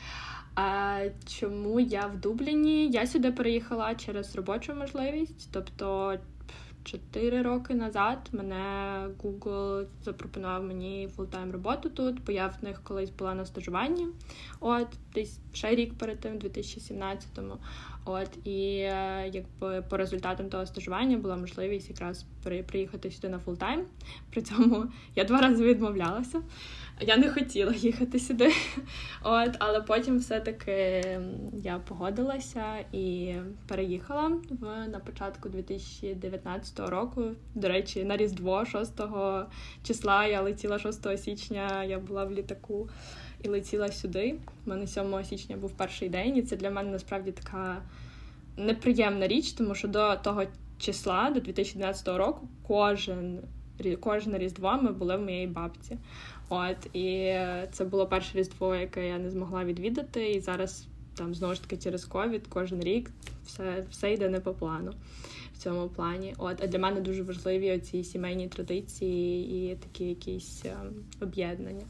А 0.55 1.01
чому 1.27 1.81
я 1.81 2.07
в 2.07 2.21
Дубліні? 2.21 2.89
Я 2.89 3.07
сюди 3.07 3.33
переїхала 3.33 3.95
через 3.95 4.37
робочу 4.37 4.75
можливість, 4.75 5.49
тобто 5.53 6.19
Чотири 6.85 7.43
роки 7.43 7.75
назад 7.75 8.19
мене 8.33 9.07
Google 9.23 9.87
запропонував 10.05 10.65
мені 10.65 11.09
full-time 11.17 11.53
роботу 11.53 11.91
тут, 11.91 12.25
бо 12.25 12.33
я 12.33 12.47
в 12.47 12.65
них 12.65 12.83
колись 12.85 13.11
була 13.11 13.35
на 13.35 13.47
стажуванні. 13.47 14.07
От 14.61 14.89
десь 15.15 15.39
ще 15.53 15.75
рік 15.75 15.95
перед 15.95 16.21
тим, 16.21 16.39
2017-му. 16.39 17.57
От 18.05 18.47
і 18.47 18.77
е, 18.77 19.31
якби 19.33 19.83
по 19.83 19.97
результатам 19.97 20.49
того 20.49 20.67
стажування 20.67 21.19
була 21.19 21.37
можливість 21.37 21.91
якраз 21.91 22.27
приїхати 22.43 23.11
сюди 23.11 23.29
на 23.29 23.39
full-time. 23.39 23.85
При 24.31 24.43
цьому 24.43 24.85
я 25.17 25.25
два 25.25 25.41
рази 25.41 25.65
відмовлялася. 25.65 26.43
Я 27.01 27.17
не 27.17 27.31
хотіла 27.31 27.73
їхати 27.73 28.19
сюди, 28.19 28.53
От, 29.23 29.51
але 29.59 29.81
потім 29.81 30.19
все-таки 30.19 31.03
я 31.63 31.79
погодилася 31.79 32.65
і 32.93 33.35
переїхала 33.69 34.29
в 34.51 34.89
на 34.89 34.99
початку 34.99 35.49
2019 35.49 36.81
року. 36.81 37.25
До 37.55 37.69
речі, 37.69 38.05
на 38.05 38.17
Різдво 38.17 38.65
6 38.65 39.01
числа 39.83 40.27
я 40.27 40.43
летіла 40.43 40.79
6 40.79 41.19
січня, 41.19 41.85
я 41.85 41.99
була 41.99 42.25
в 42.25 42.33
літаку 42.33 42.89
і 43.43 43.49
летіла 43.49 43.93
сюди. 43.93 44.35
У 44.67 44.71
мене 44.71 44.87
7 44.87 45.25
січня 45.25 45.57
був 45.57 45.71
перший 45.71 46.09
день, 46.09 46.37
і 46.37 46.43
це 46.43 46.57
для 46.57 46.71
мене 46.71 46.91
насправді 46.91 47.33
така 47.33 47.83
неприємна 48.57 49.27
річ, 49.27 49.53
тому 49.53 49.75
що 49.75 49.89
до 49.89 50.17
того 50.17 50.45
числа, 50.79 51.31
до 51.31 51.41
2012 51.41 52.09
року, 52.09 52.49
кожен 52.67 53.41
кожне 54.01 54.39
різдво 54.39 54.79
ми 54.83 54.93
були 54.93 55.17
в 55.17 55.21
моєї 55.21 55.47
бабці. 55.47 55.99
От 56.49 56.97
і 56.97 57.35
це 57.73 57.85
було 57.85 58.07
перше 58.07 58.39
різдво, 58.39 58.75
яке 58.75 59.09
я 59.09 59.19
не 59.19 59.31
змогла 59.31 59.65
відвідати. 59.65 60.33
І 60.33 60.41
зараз 60.41 60.87
там 61.15 61.35
знову 61.35 61.55
ж 61.55 61.63
таки 61.63 61.77
через 61.77 62.05
ковід 62.05 62.47
кожен 62.49 62.81
рік 62.81 63.11
все 63.47 63.85
все 63.91 64.13
йде 64.13 64.29
не 64.29 64.41
по 64.41 64.53
плану 64.55 64.93
в 65.55 65.59
цьому 65.59 65.89
плані. 65.89 66.35
От 66.39 66.63
а 66.63 66.67
для 66.67 66.79
мене 66.79 67.01
дуже 67.01 67.23
важливі 67.23 67.73
оці 67.73 68.05
сімейні 68.05 68.49
традиції 68.49 69.73
і 69.73 69.77
такі 69.77 70.05
якісь 70.05 70.65
е, 70.65 70.77
об'єднання. 71.21 71.85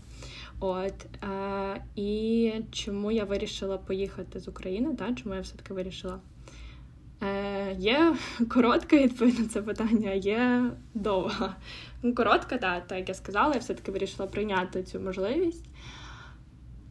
От 0.64 1.06
е, 1.24 1.84
і 1.96 2.52
чому 2.70 3.10
я 3.10 3.24
вирішила 3.24 3.78
поїхати 3.78 4.40
з 4.40 4.48
України? 4.48 4.94
Та 4.94 5.14
чому 5.14 5.34
я 5.34 5.40
все 5.40 5.56
таки 5.56 5.74
вирішила? 5.74 6.20
Е, 7.22 7.76
Є 7.78 8.16
коротка 8.48 8.96
відповідь 8.96 9.38
на 9.38 9.48
це 9.48 9.62
питання, 9.62 10.10
є 10.10 10.70
довга. 10.94 11.56
Ну, 12.02 12.14
коротка, 12.14 12.58
так, 12.58 12.86
так 12.86 12.98
як 12.98 13.08
я 13.08 13.14
сказала, 13.14 13.54
я 13.54 13.60
все-таки 13.60 13.92
вирішила 13.92 14.28
прийняти 14.28 14.82
цю 14.82 15.00
можливість. 15.00 15.64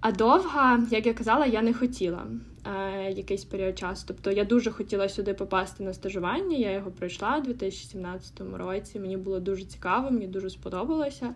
А 0.01 0.11
довга, 0.11 0.79
як 0.91 1.05
я 1.05 1.13
казала, 1.13 1.45
я 1.45 1.61
не 1.61 1.73
хотіла 1.73 2.27
е, 2.65 3.11
якийсь 3.11 3.45
період 3.45 3.79
часу. 3.79 4.03
Тобто 4.07 4.31
я 4.31 4.45
дуже 4.45 4.71
хотіла 4.71 5.09
сюди 5.09 5.33
попасти 5.33 5.83
на 5.83 5.93
стажування. 5.93 6.57
Я 6.57 6.71
його 6.71 6.91
пройшла 6.91 7.37
у 7.37 7.41
2017 7.41 8.41
році. 8.53 8.99
Мені 8.99 9.17
було 9.17 9.39
дуже 9.39 9.65
цікаво, 9.65 10.11
мені 10.11 10.27
дуже 10.27 10.49
сподобалося. 10.49 11.35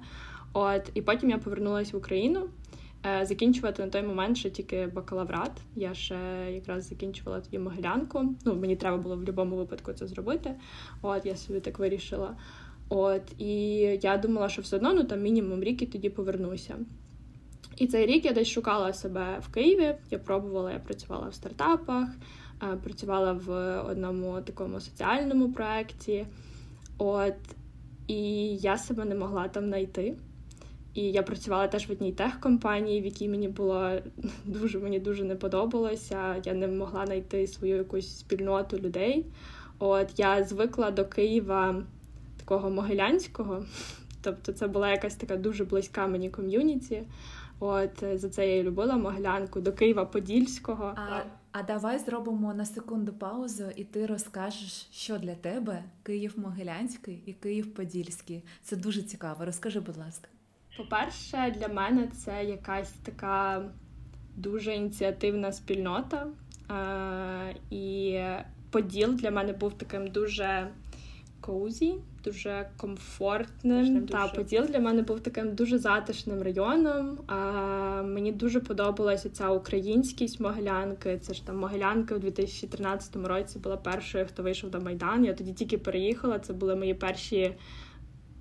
От, 0.58 0.92
І 0.94 1.02
потім 1.02 1.30
я 1.30 1.38
повернулася 1.38 1.92
в 1.94 2.00
Україну. 2.00 2.50
Е, 3.06 3.26
закінчувати 3.26 3.84
на 3.84 3.90
той 3.90 4.04
момент 4.04 4.38
ще 4.38 4.50
тільки 4.50 4.88
бакалаврат. 4.88 5.52
Я 5.76 5.94
ще 5.94 6.18
якраз 6.52 6.88
закінчувала 6.88 7.42
тоді 7.42 7.60
Могилянку. 7.60 8.36
Ну, 8.46 8.56
мені 8.56 8.76
треба 8.76 8.98
було 8.98 9.16
в 9.16 9.20
будь-якому 9.20 9.56
випадку 9.56 9.94
це 9.94 10.08
зробити. 10.08 10.56
От 11.02 11.26
я 11.26 11.36
собі 11.36 11.60
так 11.60 11.80
вирішила. 11.80 12.38
От 12.90 13.22
і 13.38 13.48
я 14.02 14.18
думала, 14.18 14.50
що 14.50 14.62
все 14.62 14.76
одно 14.76 14.94
ну 14.94 15.04
там 15.04 15.22
мінімум 15.22 15.64
рік 15.64 15.82
і 15.82 15.86
тоді 15.86 16.10
повернуся. 16.10 16.76
І 17.78 17.88
цей 17.88 18.06
рік 18.06 18.26
я 18.26 18.32
десь 18.32 18.48
шукала 18.48 18.94
себе 18.94 19.40
в 19.42 19.54
Києві. 19.54 19.96
Я 20.12 20.20
пробувала, 20.20 20.72
я 20.72 20.80
працювала 20.80 21.28
в 21.28 21.34
стартапах, 21.34 22.10
працювала 22.84 23.34
в 23.34 23.80
одному 23.92 24.42
такому 24.42 24.80
соціальному 24.80 25.54
проєкті. 25.54 26.28
От, 26.98 27.36
і 28.08 28.48
я 28.56 28.78
себе 28.78 29.06
не 29.06 29.16
могла 29.16 29.48
там 29.48 29.66
знайти. 29.66 30.16
І 30.96 31.02
я 31.12 31.24
працювала 31.24 31.68
теж 31.68 31.88
в 31.88 31.92
одній 31.92 32.12
техкомпанії, 32.12 33.02
в 33.02 33.06
якій 33.06 33.30
мені 33.30 33.48
було 33.48 33.92
дуже 34.46 34.80
мені 34.80 35.00
дуже 35.00 35.24
не 35.24 35.36
подобалося. 35.36 36.42
Я 36.46 36.54
не 36.54 36.68
могла 36.68 37.06
знайти 37.06 37.48
свою 37.48 37.76
якусь 37.76 38.20
спільноту 38.20 38.78
людей. 38.78 39.26
От 39.80 40.20
я 40.20 40.44
звикла 40.44 40.92
до 40.92 41.06
Києва 41.06 41.84
такого 42.38 42.70
могилянського, 42.70 43.66
тобто 44.22 44.52
це 44.54 44.68
була 44.68 44.92
якась 44.92 45.16
така 45.16 45.38
дуже 45.38 45.66
близька 45.66 46.08
мені 46.08 46.30
ком'юніті. 46.30 47.04
От 47.60 48.04
за 48.14 48.30
це 48.30 48.48
я 48.48 48.56
і 48.56 48.64
любила 48.64 48.98
Могилянку 48.98 49.62
до 49.62 49.72
Києва-Подільського. 49.72 50.94
А, 50.96 51.22
а 51.52 51.64
давай 51.64 52.00
зробимо 52.00 52.54
на 52.54 52.66
секунду 52.66 53.14
паузу, 53.14 53.64
і 53.76 53.84
ти 53.84 54.06
розкажеш, 54.06 54.88
що 54.92 55.18
для 55.18 55.36
тебе 55.36 55.84
Київ-Могилянський 56.04 57.24
і 57.26 57.34
Київ-Подільський. 57.34 58.44
Це 58.64 58.76
дуже 58.76 59.02
цікаво. 59.02 59.46
Розкажи, 59.46 59.80
будь 59.80 59.98
ласка. 59.98 60.28
По-перше, 60.78 61.56
для 61.60 61.68
мене 61.68 62.08
це 62.08 62.46
якась 62.46 62.92
така 62.92 63.64
дуже 64.36 64.76
ініціативна 64.76 65.52
спільнота. 65.52 66.28
Е- 66.72 67.56
і 67.70 68.20
Поділ 68.72 69.14
для 69.14 69.32
мене 69.32 69.54
був 69.54 69.74
таким 69.74 70.08
дуже 70.08 70.68
коузі, 71.42 71.96
дуже 72.24 72.70
комфортним. 72.78 74.08
Та 74.08 74.28
Поділ 74.28 74.66
для 74.66 74.80
мене 74.80 75.02
був 75.02 75.20
таким 75.20 75.56
дуже 75.56 75.78
затишним 75.78 76.42
районом. 76.42 77.18
А, 77.28 78.02
Мені 78.02 78.32
дуже 78.32 78.60
подобалася 78.60 79.30
ця 79.30 79.50
українськість 79.50 80.40
Могилянки. 80.40 81.20
Це 81.20 81.34
ж 81.34 81.46
там 81.46 81.58
Могилянка 81.58 82.16
у 82.16 82.20
2013 82.20 83.16
році 83.16 83.60
була 83.60 83.78
першою, 83.78 84.26
хто 84.26 84.44
вийшов 84.44 84.70
до 84.70 84.82
Майдану. 84.82 85.26
Я 85.26 85.34
тоді 85.34 85.54
тільки 85.54 85.78
переїхала. 85.78 86.40
Це 86.40 86.54
були 86.54 86.76
мої 86.76 86.94
перші. 86.94 87.54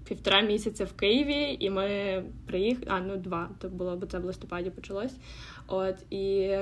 Півтора 0.08 0.40
місяця 0.40 0.84
в 0.84 0.92
Києві, 0.92 1.56
і 1.60 1.70
ми 1.70 2.22
приїхали. 2.46 2.86
А, 2.88 3.00
ну 3.00 3.16
два, 3.16 3.50
то 3.58 3.68
було, 3.68 3.96
бо 3.96 4.06
це 4.06 4.18
в 4.18 4.24
листопаді 4.24 4.70
почалось. 4.70 5.14
От 5.66 5.94
і 6.10 6.56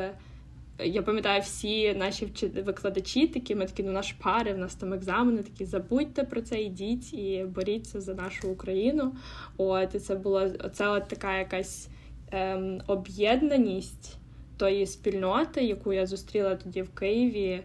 я 0.84 1.02
пам'ятаю, 1.02 1.42
всі 1.42 1.94
наші 1.94 2.28
викладачі 2.64 3.26
такі, 3.26 3.54
ми 3.54 3.66
такі, 3.66 3.82
ну 3.82 3.92
наш 3.92 4.12
пари, 4.12 4.52
в 4.52 4.58
нас 4.58 4.74
там 4.74 4.92
екзамени, 4.92 5.42
такі 5.42 5.64
забудьте 5.64 6.24
про 6.24 6.42
це, 6.42 6.62
йдіть 6.62 7.14
і 7.14 7.46
боріться 7.54 8.00
за 8.00 8.14
нашу 8.14 8.50
Україну. 8.50 9.14
От 9.56 9.94
і 9.94 9.98
це 9.98 10.14
була 10.14 10.50
це 10.50 10.88
от 10.88 11.08
така 11.08 11.38
якась 11.38 11.88
ем, 12.30 12.80
об'єднаність 12.86 14.16
тої 14.56 14.86
спільноти, 14.86 15.64
яку 15.64 15.92
я 15.92 16.06
зустріла 16.06 16.56
тоді 16.56 16.82
в 16.82 16.88
Києві. 16.88 17.62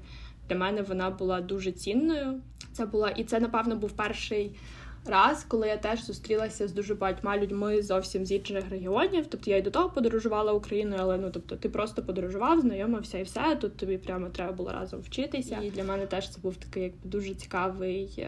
Для 0.49 0.55
мене 0.55 0.81
вона 0.81 1.09
була 1.09 1.41
дуже 1.41 1.71
цінною. 1.71 2.41
Це 2.71 2.85
була 2.85 3.09
і 3.09 3.23
це, 3.23 3.39
напевно, 3.39 3.75
був 3.75 3.91
перший 3.91 4.51
раз, 5.09 5.43
коли 5.43 5.67
я 5.67 5.77
теж 5.77 6.05
зустрілася 6.05 6.67
з 6.67 6.71
дуже 6.71 6.95
багатьма 6.95 7.37
людьми 7.37 7.81
зовсім 7.81 8.25
з 8.25 8.31
інших 8.31 8.69
регіонів. 8.69 9.25
Тобто 9.29 9.51
я 9.51 9.57
й 9.57 9.61
до 9.61 9.71
того 9.71 9.89
подорожувала 9.89 10.53
Україною, 10.53 11.01
але 11.01 11.17
ну 11.17 11.29
тобто 11.33 11.55
ти 11.55 11.69
просто 11.69 12.03
подорожував, 12.03 12.59
знайомився 12.59 13.17
і 13.17 13.23
все. 13.23 13.57
Тут 13.61 13.77
тобі 13.77 13.97
прямо 13.97 14.29
треба 14.29 14.53
було 14.53 14.71
разом 14.71 15.01
вчитися. 15.01 15.59
І 15.63 15.69
для 15.69 15.83
мене 15.83 16.05
теж 16.05 16.29
це 16.29 16.41
був 16.41 16.55
такий 16.55 16.83
якби 16.83 17.09
дуже 17.09 17.33
цікавий 17.33 18.27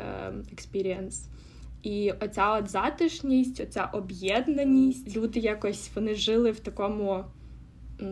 experience. 0.52 1.30
І 1.84 2.12
оця 2.22 2.58
от 2.58 2.70
затишність, 2.70 3.60
оця 3.60 3.86
об'єднаність, 3.86 5.18
люди 5.18 5.40
якось 5.40 5.92
вони 5.96 6.16
жили 6.16 6.52
в 6.52 6.60
такому. 6.60 7.24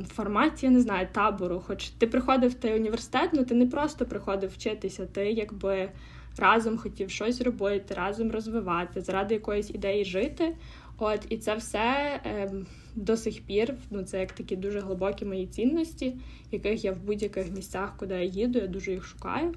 Форматі, 0.08 0.66
я 0.66 0.72
не 0.72 0.82
знаю, 0.82 1.08
табору. 1.12 1.64
Хоч 1.68 1.90
ти 1.90 2.08
приходив 2.08 2.52
в 2.52 2.54
той 2.54 2.76
університет, 2.76 3.30
ну 3.34 3.44
ти 3.44 3.56
не 3.56 3.66
просто 3.66 4.06
приходив 4.06 4.50
вчитися, 4.50 5.06
ти 5.06 5.32
якби 5.32 5.90
разом 6.39 6.77
хотів 6.77 7.10
щось 7.10 7.41
робити, 7.41 7.94
разом 7.94 8.32
розвивати, 8.32 9.01
заради 9.01 9.34
якоїсь 9.34 9.70
ідеї 9.70 10.06
жити. 10.06 10.56
От 10.98 11.25
і 11.29 11.38
це 11.38 11.56
все 11.56 12.19
е, 12.26 12.52
до 12.95 13.17
сих 13.17 13.41
пір. 13.41 13.73
Ну 13.91 14.04
це 14.04 14.19
як 14.19 14.32
такі 14.32 14.56
дуже 14.56 14.80
глибокі 14.80 15.26
мої 15.26 15.47
цінності, 15.47 16.15
яких 16.52 16.84
я 16.84 16.91
в 16.91 17.00
будь-яких 17.00 17.52
місцях, 17.52 17.93
куди 17.97 18.13
я 18.13 18.23
їду, 18.23 18.60
я 18.60 18.67
дуже 18.67 18.91
їх 18.91 19.06
шукаю. 19.06 19.54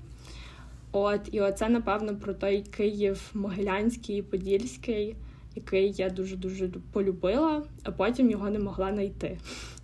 От, 0.93 1.21
і 1.33 1.41
оце, 1.41 1.69
напевно, 1.69 2.17
про 2.17 2.35
той 2.35 2.63
Київ 2.63 3.31
Могилянський 3.35 4.23
Подільський, 4.23 5.17
який 5.57 5.93
я 5.93 6.11
дуже 6.11 6.37
дуже 6.37 6.69
полюбила, 6.93 7.63
а 7.83 7.91
потім 7.91 8.31
його 8.31 8.51
не 8.51 8.59
могла 8.59 8.93
знайти 8.93 9.39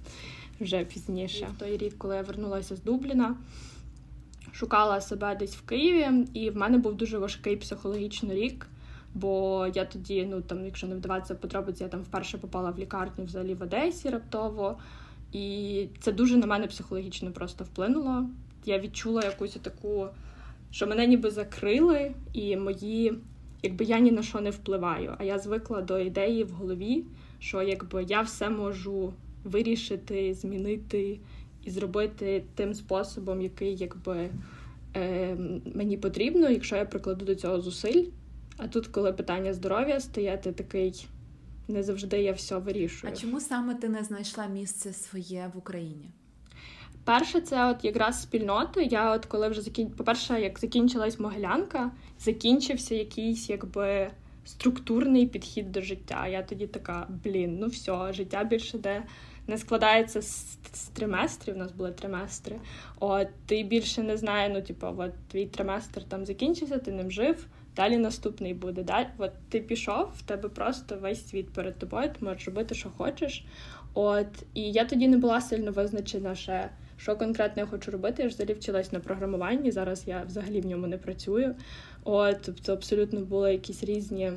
вже 0.61 0.85
пізніше. 0.85 1.49
В 1.57 1.59
той 1.59 1.77
рік, 1.77 1.95
коли 1.99 2.17
я 2.17 2.23
вернулася 2.23 2.77
з 2.77 2.83
Дубліна 2.83 3.37
шукала 4.57 5.01
себе 5.01 5.35
десь 5.35 5.57
в 5.57 5.63
Києві, 5.63 6.27
і 6.35 6.51
в 6.51 6.57
мене 6.57 6.79
був 6.79 6.95
дуже 6.95 7.19
важкий 7.19 7.57
психологічний 7.57 8.41
рік. 8.41 8.67
Бо 9.15 9.67
я 9.75 9.85
тоді, 9.85 10.27
ну 10.31 10.41
там, 10.41 10.65
якщо 10.65 10.87
не 10.87 10.95
вдаватися 10.95 11.35
подробиці, 11.35 11.83
я 11.83 11.89
там 11.89 12.01
вперше 12.01 12.39
попала 12.39 12.71
в 12.71 12.79
лікарню 12.79 13.25
взагалі 13.25 13.55
в 13.55 13.63
Одесі 13.63 14.11
раптово. 14.11 14.79
І 15.33 15.87
це 16.01 16.13
дуже 16.13 16.37
на 16.37 16.47
мене 16.47 16.67
психологічно 16.67 17.31
просто 17.31 17.65
вплинуло. 17.65 18.27
Я 18.65 18.79
відчула 18.79 19.25
якусь 19.25 19.59
таку, 19.63 20.09
що 20.71 20.87
мене 20.87 21.07
ніби 21.07 21.31
закрили, 21.31 22.15
і 22.33 22.57
мої, 22.57 23.15
якби 23.63 23.85
я 23.85 23.99
ні 23.99 24.11
на 24.11 24.23
що 24.23 24.41
не 24.41 24.51
впливаю. 24.51 25.15
А 25.19 25.25
я 25.25 25.39
звикла 25.39 25.83
до 25.83 25.99
ідеї 25.99 26.45
в 26.45 26.51
голові, 26.51 27.05
що 27.39 27.63
якби 27.63 28.03
я 28.03 28.21
все 28.21 28.49
можу 28.49 29.13
вирішити, 29.45 30.35
змінити 30.35 31.19
і 31.67 31.71
зробити 31.71 32.45
тим 32.55 32.75
способом, 32.75 33.43
який 33.43 33.77
якби 33.77 34.31
е, 34.97 35.37
мені 35.75 35.97
потрібно, 35.97 36.49
якщо 36.49 36.77
я 36.77 36.85
прикладу 36.85 37.25
до 37.25 37.35
цього 37.35 37.61
зусиль. 37.61 38.05
А 38.57 38.69
тут, 38.69 38.87
коли 38.87 39.13
питання 39.13 39.55
здоров'я 39.55 40.01
стає, 40.01 40.39
ти 40.39 40.53
такий 40.53 41.07
не 41.69 41.83
завжди 41.83 42.23
я 42.23 42.33
все 42.33 42.59
вирішую. 42.59 43.13
А 43.13 43.17
чому 43.17 43.41
саме 43.41 43.75
ти 43.75 43.89
не 43.89 44.05
знайшла 44.05 44.47
місце 44.47 44.93
своє 44.93 45.51
в 45.55 45.59
Україні? 45.59 46.11
Перше, 47.05 47.41
це 47.41 47.71
от 47.71 47.85
якраз 47.85 48.23
спільнота. 48.23 48.81
Я 48.81 49.15
от 49.15 49.27
коли 49.27 49.49
вже 49.49 49.63
закін... 49.63 49.91
по-перше, 49.91 50.41
як 50.41 50.59
закінчилась 50.59 51.19
могилянка, 51.21 51.91
закінчився 52.19 52.95
якийсь 52.95 53.51
якби 53.51 54.11
структурний 54.45 55.27
підхід 55.27 55.73
до 55.73 55.81
життя. 55.81 56.27
Я 56.27 56.43
тоді 56.43 56.67
така, 56.67 57.09
блін, 57.25 57.59
ну 57.61 57.67
все, 57.67 58.13
життя 58.13 58.45
більше 58.45 58.79
де 58.79 59.03
не 59.47 59.59
складається 59.59 60.23
з, 60.23 60.59
з 60.73 60.89
триместрів. 60.89 61.55
У 61.55 61.59
нас 61.59 61.73
були 61.73 61.93
триместри. 61.93 62.57
От 63.01 63.29
ти 63.47 63.63
більше 63.63 64.03
не 64.03 64.17
знає, 64.17 64.49
ну 64.49 64.63
типу, 64.63 64.87
от 64.97 65.13
твій 65.29 65.47
триместр 65.47 66.03
там 66.03 66.27
закінчився, 66.27 66.79
ти 66.79 66.93
ним 66.93 67.11
жив. 67.11 67.47
Далі 67.77 67.97
наступний 67.97 68.55
буде. 68.55 68.83
Далі, 68.83 69.07
от 69.19 69.31
ти 69.49 69.61
пішов, 69.61 70.11
в 70.17 70.23
тебе 70.23 70.49
просто 70.49 70.97
весь 70.97 71.29
світ 71.29 71.53
перед 71.53 71.79
тобою, 71.79 72.09
ти 72.09 72.25
можеш 72.25 72.47
робити, 72.47 72.75
що 72.75 72.91
хочеш. 72.91 73.45
От 73.95 74.27
і 74.55 74.73
я 74.73 74.85
тоді 74.85 75.09
не 75.09 75.17
була 75.17 75.41
сильно 75.41 75.73
визначена 75.73 76.35
ще. 76.35 76.71
Що 76.99 77.17
конкретно 77.17 77.63
я 77.63 77.67
хочу 77.67 77.91
робити, 77.91 78.23
я 78.23 78.29
ж 78.29 78.35
взагалі 78.35 78.55
вчилась 78.55 78.93
на 78.93 79.01
програмуванні. 79.01 79.71
Зараз 79.71 80.09
я 80.09 80.23
взагалі 80.23 80.61
в 80.61 80.67
ньому 80.67 80.87
не 80.87 80.99
працюю. 80.99 81.55
От, 82.05 82.37
тобто 82.45 82.73
абсолютно 82.73 83.21
були 83.21 83.53
якісь 83.53 83.85
різні 83.85 84.33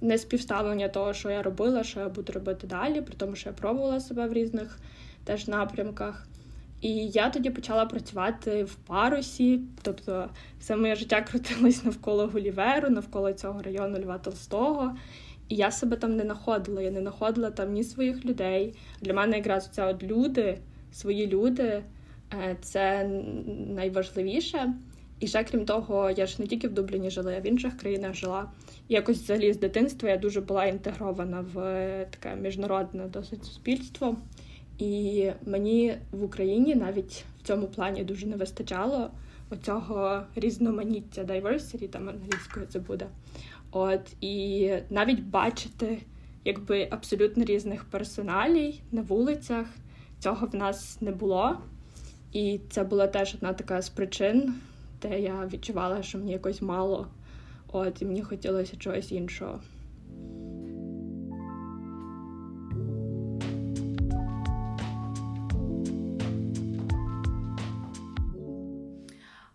неспівставлення 0.00 0.88
того, 0.88 1.14
що 1.14 1.30
я 1.30 1.42
робила, 1.42 1.84
що 1.84 2.00
я 2.00 2.08
буду 2.08 2.32
робити 2.32 2.66
далі, 2.66 3.00
при 3.00 3.14
тому, 3.14 3.36
що 3.36 3.48
я 3.48 3.52
пробувала 3.52 4.00
себе 4.00 4.26
в 4.26 4.32
різних 4.32 4.78
теж 5.24 5.48
напрямках. 5.48 6.26
І 6.80 6.88
я 6.94 7.30
тоді 7.30 7.50
почала 7.50 7.86
працювати 7.86 8.64
в 8.64 8.74
парусі, 8.74 9.60
тобто 9.82 10.30
все 10.60 10.76
моє 10.76 10.94
життя 10.94 11.20
крутилось 11.20 11.84
навколо 11.84 12.26
Гуліверу, 12.26 12.90
навколо 12.90 13.32
цього 13.32 13.62
району 13.62 13.98
Льва 13.98 14.18
Толстого. 14.18 14.96
І 15.48 15.56
я 15.56 15.70
себе 15.70 15.96
там 15.96 16.16
не 16.16 16.22
знаходила. 16.22 16.82
Я 16.82 16.90
не 16.90 17.00
знаходила 17.00 17.50
там 17.50 17.72
ні 17.72 17.84
своїх 17.84 18.24
людей. 18.24 18.74
Для 19.00 19.14
мене 19.14 19.36
якраз 19.36 19.68
це 19.72 19.86
от 19.86 20.02
люди, 20.02 20.58
свої 20.92 21.26
люди 21.26 21.82
е, 22.32 22.56
це 22.62 23.10
найважливіше. 23.68 24.74
І 25.20 25.26
ще 25.26 25.44
крім 25.44 25.64
того, 25.64 26.10
я 26.10 26.26
ж 26.26 26.36
не 26.38 26.46
тільки 26.46 26.68
в 26.68 26.72
Дубліні 26.72 27.10
жила, 27.10 27.32
я 27.32 27.40
в 27.40 27.46
інших 27.46 27.76
країнах 27.76 28.14
жила. 28.14 28.50
Якось 28.92 29.18
взагалі 29.18 29.52
з 29.52 29.58
дитинства 29.58 30.08
я 30.08 30.16
дуже 30.16 30.40
була 30.40 30.66
інтегрована 30.66 31.44
в 31.54 31.58
е, 31.58 32.06
таке 32.10 32.36
міжнародне 32.36 33.06
досить 33.06 33.44
суспільство. 33.44 34.16
І 34.78 35.30
мені 35.46 35.94
в 36.10 36.24
Україні 36.24 36.74
навіть 36.74 37.24
в 37.38 37.46
цьому 37.46 37.66
плані 37.66 38.04
дуже 38.04 38.26
не 38.26 38.36
вистачало 38.36 39.10
оцього 39.50 40.22
різноманіття 40.36 41.24
diversity, 41.24 41.88
там 41.88 42.08
англійською 42.08 42.66
це 42.66 42.78
буде. 42.78 43.06
От 43.70 44.00
і 44.20 44.70
навіть 44.90 45.22
бачити 45.22 45.98
якби 46.44 46.88
абсолютно 46.90 47.44
різних 47.44 47.84
персоналій 47.84 48.80
на 48.92 49.02
вулицях. 49.02 49.66
Цього 50.18 50.46
в 50.46 50.54
нас 50.54 51.00
не 51.00 51.10
було. 51.10 51.56
І 52.32 52.60
це 52.70 52.84
була 52.84 53.06
теж 53.06 53.34
одна 53.34 53.52
така 53.52 53.82
з 53.82 53.88
причин, 53.88 54.54
де 55.02 55.20
я 55.20 55.48
відчувала, 55.52 56.02
що 56.02 56.18
мені 56.18 56.32
якось 56.32 56.62
мало, 56.62 57.06
от 57.72 58.02
і 58.02 58.04
мені 58.04 58.22
хотілося 58.22 58.76
чогось 58.76 59.12
іншого. 59.12 59.60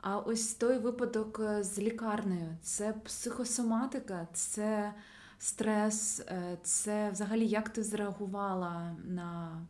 А 0.01 0.17
ось 0.17 0.53
той 0.53 0.77
випадок 0.77 1.39
е, 1.43 1.63
з 1.63 1.79
лікарнею. 1.79 2.57
Це 2.61 2.93
психосоматика, 3.05 4.27
це 4.33 4.93
стрес, 5.39 6.19
е, 6.19 6.57
це 6.63 7.09
взагалі 7.11 7.47
як 7.47 7.69
ти 7.69 7.83
зреагувала 7.83 8.95
на 9.05 9.61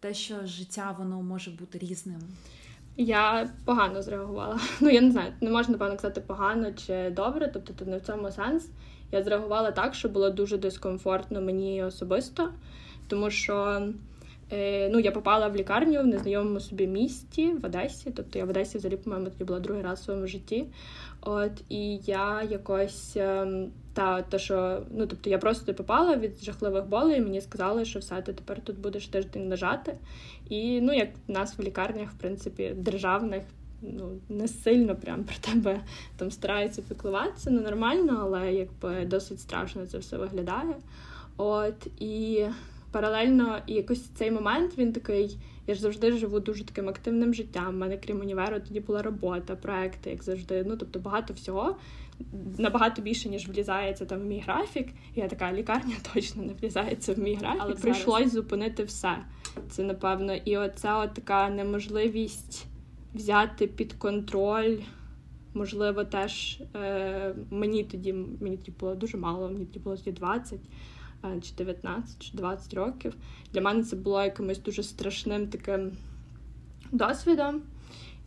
те, 0.00 0.14
що 0.14 0.46
життя 0.46 0.96
воно 0.98 1.22
може 1.22 1.50
бути 1.50 1.78
різним? 1.78 2.20
Я 2.96 3.50
погано 3.64 4.02
зреагувала. 4.02 4.60
Ну, 4.80 4.90
я 4.90 5.00
не 5.00 5.10
знаю, 5.10 5.32
не 5.40 5.50
можна 5.50 5.72
напевно 5.72 5.96
казати 5.96 6.20
погано 6.20 6.72
чи 6.72 7.10
добре, 7.10 7.50
тобто 7.52 7.72
тут 7.72 7.88
не 7.88 7.98
в 7.98 8.00
цьому 8.00 8.30
сенс. 8.30 8.70
Я 9.12 9.22
зреагувала 9.22 9.70
так, 9.70 9.94
що 9.94 10.08
було 10.08 10.30
дуже 10.30 10.58
дискомфортно 10.58 11.40
мені 11.40 11.84
особисто, 11.84 12.52
тому 13.08 13.30
що 13.30 13.82
е, 14.52 14.88
ну, 14.88 14.98
я 14.98 15.10
попала 15.10 15.48
в 15.48 15.56
лікарню 15.56 16.00
в 16.00 16.06
незнайомому 16.06 16.60
собі 16.60 16.86
місті 16.86 17.52
в 17.52 17.66
Одесі. 17.66 18.10
Тобто 18.10 18.38
я 18.38 18.44
в 18.44 18.50
Одесі 18.50 18.78
взагалі, 18.78 18.96
по-моєму, 18.98 19.30
тоді 19.30 19.44
була 19.44 19.60
другий 19.60 19.82
раз 19.82 20.00
в 20.00 20.04
своєму 20.04 20.26
житті. 20.26 20.64
От 21.20 21.52
і 21.68 21.96
я 21.96 22.42
якось 22.42 23.16
ем, 23.16 23.72
та 23.94 24.22
то, 24.22 24.38
що 24.38 24.82
ну 24.90 25.06
тобто 25.06 25.30
я 25.30 25.38
просто 25.38 25.74
попала 25.74 26.16
від 26.16 26.44
жахливих 26.44 26.86
болей, 26.86 27.20
мені 27.20 27.40
сказали, 27.40 27.84
що 27.84 27.98
все, 27.98 28.22
ти 28.22 28.32
тепер 28.32 28.60
тут 28.60 28.78
будеш 28.78 29.06
тиждень 29.06 29.48
лежати. 29.48 29.94
І 30.48 30.80
ну, 30.80 30.92
як 30.92 31.08
в 31.28 31.30
нас 31.30 31.58
в 31.58 31.62
лікарнях, 31.62 32.10
в 32.10 32.14
принципі, 32.14 32.72
державних. 32.76 33.42
Ну, 33.82 34.18
не 34.28 34.48
сильно 34.48 34.96
прям 34.96 35.24
про 35.24 35.34
тебе 35.40 35.80
там 36.16 36.30
стараються 36.30 36.82
піклуватися, 36.82 37.50
ну 37.50 37.60
нормально, 37.60 38.18
але 38.22 38.52
якби 38.52 39.04
досить 39.04 39.40
страшно 39.40 39.86
це 39.86 39.98
все 39.98 40.16
виглядає. 40.16 40.74
От 41.36 41.86
і 41.98 42.44
паралельно, 42.94 43.58
і 43.66 43.74
якось 43.74 44.02
цей 44.02 44.30
момент 44.30 44.78
він 44.78 44.92
такий. 44.92 45.38
Я 45.66 45.74
ж 45.74 45.80
завжди 45.80 46.12
живу 46.12 46.40
дуже 46.40 46.64
таким 46.64 46.88
активним 46.88 47.34
життям. 47.34 47.68
У 47.68 47.78
мене 47.78 47.96
крім 47.96 48.20
універу 48.20 48.60
тоді 48.68 48.80
була 48.80 49.02
робота, 49.02 49.56
проекти, 49.56 50.10
як 50.10 50.22
завжди. 50.22 50.64
Ну 50.66 50.76
тобто 50.76 50.98
багато 50.98 51.34
всього 51.34 51.76
набагато 52.58 53.02
більше, 53.02 53.28
ніж 53.28 53.48
влізається 53.48 54.04
там 54.04 54.20
в 54.20 54.24
мій 54.24 54.40
графік. 54.40 54.88
Я 55.14 55.28
така 55.28 55.52
лікарня 55.52 55.94
точно 56.14 56.42
не 56.42 56.52
влізається 56.52 57.14
в 57.14 57.18
мій 57.18 57.34
графік. 57.34 57.60
Але 57.64 57.74
прийшлось 57.74 58.32
зупинити 58.32 58.84
все. 58.84 59.16
Це 59.70 59.82
напевно, 59.82 60.34
і 60.34 60.56
оця 60.56 60.98
от 60.98 61.14
така 61.14 61.50
неможливість 61.50 62.66
взяти 63.14 63.66
під 63.66 63.92
контроль. 63.92 64.78
Можливо, 65.54 66.04
теж 66.04 66.62
е, 66.76 67.34
мені 67.50 67.84
тоді 67.84 68.12
мені 68.12 68.56
тоді 68.56 68.72
було 68.80 68.94
дуже 68.94 69.16
мало, 69.16 69.48
мені 69.48 69.64
тоді 69.64 69.78
було 69.78 69.96
тоді 69.96 70.12
20 70.12 70.60
е, 71.24 71.40
чи 71.40 71.54
19, 71.54 72.22
чи 72.22 72.36
20 72.36 72.74
років. 72.74 73.14
Для 73.52 73.60
мене 73.60 73.82
це 73.82 73.96
було 73.96 74.22
якимось 74.22 74.62
дуже 74.62 74.82
страшним 74.82 75.48
таким 75.48 75.92
досвідом. 76.92 77.62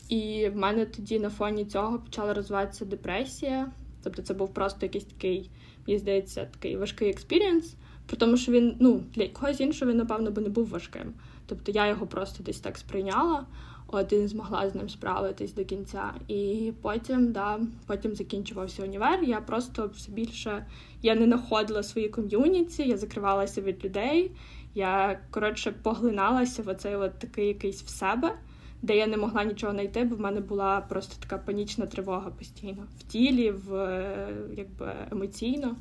І 0.10 0.50
в 0.50 0.56
мене 0.56 0.86
тоді 0.86 1.20
на 1.20 1.30
фоні 1.30 1.66
цього 1.66 2.00
почала 2.00 2.34
розвиватися 2.34 2.86
депресія. 2.86 3.72
Тобто 4.04 4.22
це 4.22 4.34
був 4.34 4.54
просто 4.54 4.86
якийсь 4.86 5.06
такий, 5.06 5.50
мені 5.88 6.00
здається, 6.00 6.46
такий 6.46 6.78
важкий 6.78 7.10
experience, 7.10 7.76
при 8.06 8.18
тому, 8.18 8.38
що 8.38 8.52
він 8.52 8.76
ну, 8.80 9.04
для 9.14 9.28
когось 9.28 9.60
іншого 9.60 9.92
він, 9.92 9.98
напевно, 9.98 10.32
би 10.32 10.42
не 10.42 10.50
був 10.50 10.68
важким. 10.68 11.14
Тобто 11.46 11.72
я 11.72 11.88
його 11.88 12.08
просто 12.08 12.44
десь 12.44 12.60
так 12.60 12.78
сприйняла, 12.78 13.46
от 13.88 14.14
і 14.14 14.18
не 14.18 14.28
змогла 14.28 14.70
з 14.70 14.76
ним 14.76 14.90
справитись 14.90 15.54
до 15.54 15.66
кінця. 15.66 16.14
І 16.28 16.74
потім, 16.82 17.32
да, 17.32 17.60
потім 17.86 18.16
закінчувався 18.16 18.84
універ. 18.84 19.24
Я 19.24 19.42
просто 19.42 19.92
все 19.96 20.12
більше 20.12 20.66
я 21.02 21.16
не 21.16 21.26
знаходила 21.26 21.84
свої 21.84 22.10
ком'юніті, 22.10 22.84
я 22.84 22.98
закривалася 22.98 23.62
від 23.62 23.86
людей. 23.86 24.32
Я 24.76 25.20
коротше 25.32 25.72
поглиналася 25.72 26.64
в 26.64 26.68
оцей 26.68 26.96
от 26.96 27.20
такий 27.20 27.48
якийсь 27.48 27.84
в 27.84 27.90
себе 27.90 28.36
де 28.82 28.98
я 28.98 29.08
не 29.08 29.18
могла 29.18 29.44
нічого 29.44 29.74
знайти, 29.74 30.04
бо 30.04 30.16
в 30.16 30.20
мене 30.20 30.40
була 30.40 30.82
просто 30.82 31.16
така 31.20 31.38
панічна 31.38 31.86
тривога 31.86 32.30
постійно 32.30 32.88
в 33.00 33.04
тілі, 33.04 33.52
в 33.52 34.00
якби 34.58 34.94
емоційно. 35.12 35.76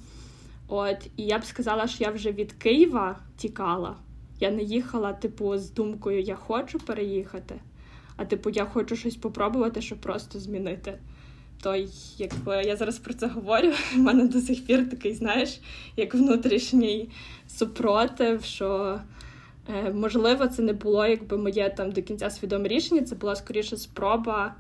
От, 0.69 1.11
і 1.17 1.23
я 1.23 1.39
б 1.39 1.45
сказала, 1.45 1.87
що 1.87 2.05
я 2.05 2.11
вже 2.11 2.33
від 2.33 2.53
Києва 2.53 3.19
тікала. 3.37 3.97
Я 4.41 4.51
не 4.51 4.63
їхала, 4.63 5.13
типу, 5.13 5.59
з 5.59 5.71
думкою 5.71 6.21
Я 6.21 6.35
хочу 6.35 6.79
переїхати, 6.79 7.55
а 8.17 8.25
типу, 8.25 8.51
я 8.51 8.65
хочу 8.65 8.97
щось 8.97 9.17
попробувати, 9.17 9.83
щоб 9.83 9.99
просто 9.99 10.41
змінити. 10.41 10.99
То 11.63 11.87
якби 12.19 12.63
я 12.63 12.77
зараз 12.77 12.99
про 12.99 13.15
це 13.15 13.27
говорю, 13.27 13.73
в 13.95 13.99
мене 13.99 14.29
до 14.29 14.41
сих 14.41 14.67
пір 14.67 14.91
такий, 14.91 15.15
знаєш, 15.15 15.61
як 15.97 16.15
внутрішній 16.15 17.11
супротив, 17.49 18.45
що 18.45 19.01
можливо, 19.95 20.47
це 20.47 20.63
не 20.63 20.73
було 20.73 21.07
якби 21.07 21.37
моє 21.37 21.71
там 21.71 21.93
до 21.93 22.03
кінця 22.03 22.31
свідоме 22.31 22.69
рішення. 22.69 23.03
Це 23.03 23.15
була 23.15 23.37
скоріше 23.37 23.77
спроба 23.77 24.55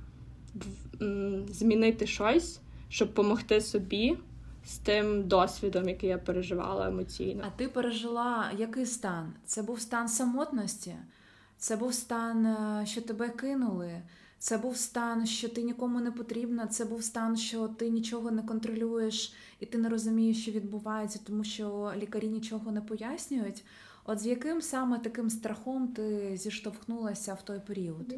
змінити 1.48 2.06
щось, 2.06 2.60
щоб 2.88 3.08
допомогти 3.08 3.60
собі 3.60 4.16
з 4.66 4.78
тим 4.78 5.28
досвідом, 5.28 5.88
який 5.88 6.08
я 6.08 6.18
переживала 6.18 6.88
емоційно. 6.88 7.44
А 7.46 7.58
ти 7.58 7.68
пережила 7.68 8.50
який 8.58 8.86
стан? 8.86 9.32
Це 9.44 9.62
був 9.62 9.80
стан 9.80 10.08
самотності, 10.08 10.94
це 11.58 11.76
був 11.76 11.94
стан, 11.94 12.46
е, 12.46 12.82
що 12.86 13.00
тебе 13.00 13.28
кинули. 13.28 14.02
Це 14.38 14.58
був 14.58 14.76
стан, 14.76 15.26
що 15.26 15.48
ти 15.48 15.62
нікому 15.62 16.00
не 16.00 16.10
потрібна. 16.10 16.66
Це 16.66 16.84
був 16.84 17.04
стан, 17.04 17.36
що 17.36 17.68
ти 17.68 17.90
нічого 17.90 18.30
не 18.30 18.42
контролюєш 18.42 19.32
і 19.60 19.66
ти 19.66 19.78
не 19.78 19.88
розумієш, 19.88 20.42
що 20.42 20.50
відбувається, 20.50 21.20
тому 21.26 21.44
що 21.44 21.92
лікарі 21.96 22.28
нічого 22.28 22.72
не 22.72 22.80
пояснюють. 22.80 23.64
От 24.08 24.18
з 24.18 24.26
яким 24.26 24.60
саме 24.62 24.98
таким 24.98 25.30
страхом 25.30 25.88
ти 25.88 26.36
зіштовхнулася 26.36 27.34
в 27.34 27.42
той 27.42 27.60
період? 27.66 28.14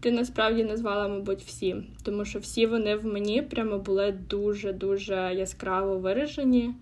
Ти 0.00 0.12
насправді 0.12 0.64
назвала, 0.64 1.08
мабуть, 1.08 1.42
всі, 1.42 1.76
тому 2.02 2.24
що 2.24 2.38
всі 2.38 2.66
вони 2.66 2.96
в 2.96 3.06
мені 3.06 3.42
прямо 3.42 3.78
були 3.78 4.12
дуже-дуже 4.30 5.34
яскраво 5.34 5.98
виражені. 5.98 6.74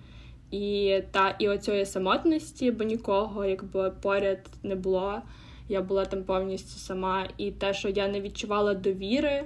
І 0.50 1.00
та 1.10 1.36
і 1.38 1.48
оцієї 1.48 1.86
самотності, 1.86 2.70
бо 2.70 2.84
нікого 2.84 3.44
якби 3.44 3.92
поряд 4.02 4.38
не 4.62 4.74
було. 4.74 5.22
Я 5.68 5.82
була 5.82 6.04
там 6.04 6.24
повністю 6.24 6.78
сама. 6.78 7.28
І 7.38 7.50
те, 7.50 7.74
що 7.74 7.88
я 7.88 8.08
не 8.08 8.20
відчувала 8.20 8.74
довіри 8.74 9.44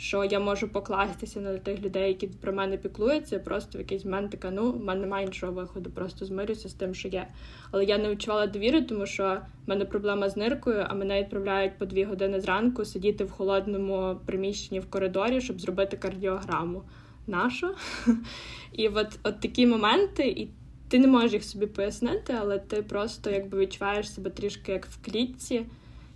що 0.00 0.24
я 0.24 0.40
можу 0.40 0.68
покластися 0.68 1.40
на 1.40 1.58
тих 1.58 1.82
людей, 1.82 2.08
які 2.08 2.26
про 2.26 2.52
мене 2.52 2.76
піклуються. 2.76 3.38
Просто 3.38 3.78
в 3.78 3.80
якийсь 3.80 4.04
момент 4.04 4.30
така, 4.30 4.50
ну 4.50 4.72
в 4.72 4.84
мене 4.84 5.00
немає 5.00 5.26
іншого 5.26 5.52
виходу, 5.52 5.90
просто 5.90 6.26
змирюся 6.26 6.68
з 6.68 6.74
тим, 6.74 6.94
що 6.94 7.08
є. 7.08 7.28
Але 7.70 7.84
я 7.84 7.98
не 7.98 8.10
відчувала 8.10 8.46
довіри, 8.46 8.82
тому 8.82 9.06
що 9.06 9.40
в 9.66 9.68
мене 9.68 9.84
проблема 9.84 10.28
з 10.28 10.36
ниркою, 10.36 10.86
а 10.88 10.94
мене 10.94 11.22
відправляють 11.22 11.78
по 11.78 11.86
дві 11.86 12.04
години 12.04 12.40
зранку 12.40 12.84
сидіти 12.84 13.24
в 13.24 13.30
холодному 13.30 14.20
приміщенні 14.26 14.80
в 14.80 14.90
коридорі, 14.90 15.40
щоб 15.40 15.60
зробити 15.60 15.96
кардіограму. 15.96 16.82
Нашу. 17.26 17.68
І 18.72 18.88
от, 18.88 19.18
от 19.22 19.40
такі 19.40 19.66
моменти, 19.66 20.28
і 20.28 20.48
ти 20.88 20.98
не 20.98 21.06
можеш 21.06 21.32
їх 21.32 21.44
собі 21.44 21.66
пояснити, 21.66 22.34
але 22.40 22.58
ти 22.58 22.82
просто 22.82 23.30
якби 23.30 23.58
відчуваєш 23.58 24.14
себе 24.14 24.30
трішки 24.30 24.72
як 24.72 24.86
в 24.86 25.04
клітці 25.04 25.66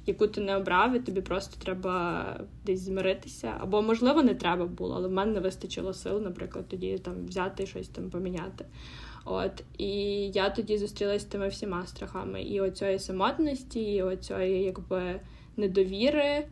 яку 0.06 0.26
ти 0.26 0.40
не 0.40 0.56
обрав, 0.56 0.96
і 0.96 1.00
тобі 1.00 1.20
просто 1.20 1.64
треба 1.64 2.24
десь 2.66 2.80
змиритися. 2.80 3.54
Або, 3.60 3.82
можливо, 3.82 4.22
не 4.22 4.34
треба 4.34 4.66
було, 4.66 4.94
але 4.96 5.08
в 5.08 5.12
мене 5.12 5.32
не 5.32 5.40
вистачило 5.40 5.94
сил, 5.94 6.20
наприклад, 6.22 6.68
тоді 6.68 6.98
там 6.98 7.26
взяти 7.26 7.66
щось 7.66 7.88
там 7.88 8.10
поміняти. 8.10 8.64
От 9.24 9.62
і 9.78 9.90
я 10.28 10.50
тоді 10.50 10.78
зустрілася 10.78 11.26
з 11.26 11.28
тими 11.28 11.48
всіма 11.48 11.86
страхами. 11.86 12.42
І 12.42 12.60
оцієї 12.60 12.98
самотності, 12.98 13.80
і 13.80 14.02
оцієї 14.02 14.64
якби 14.64 15.20
недовіри, 15.56 16.46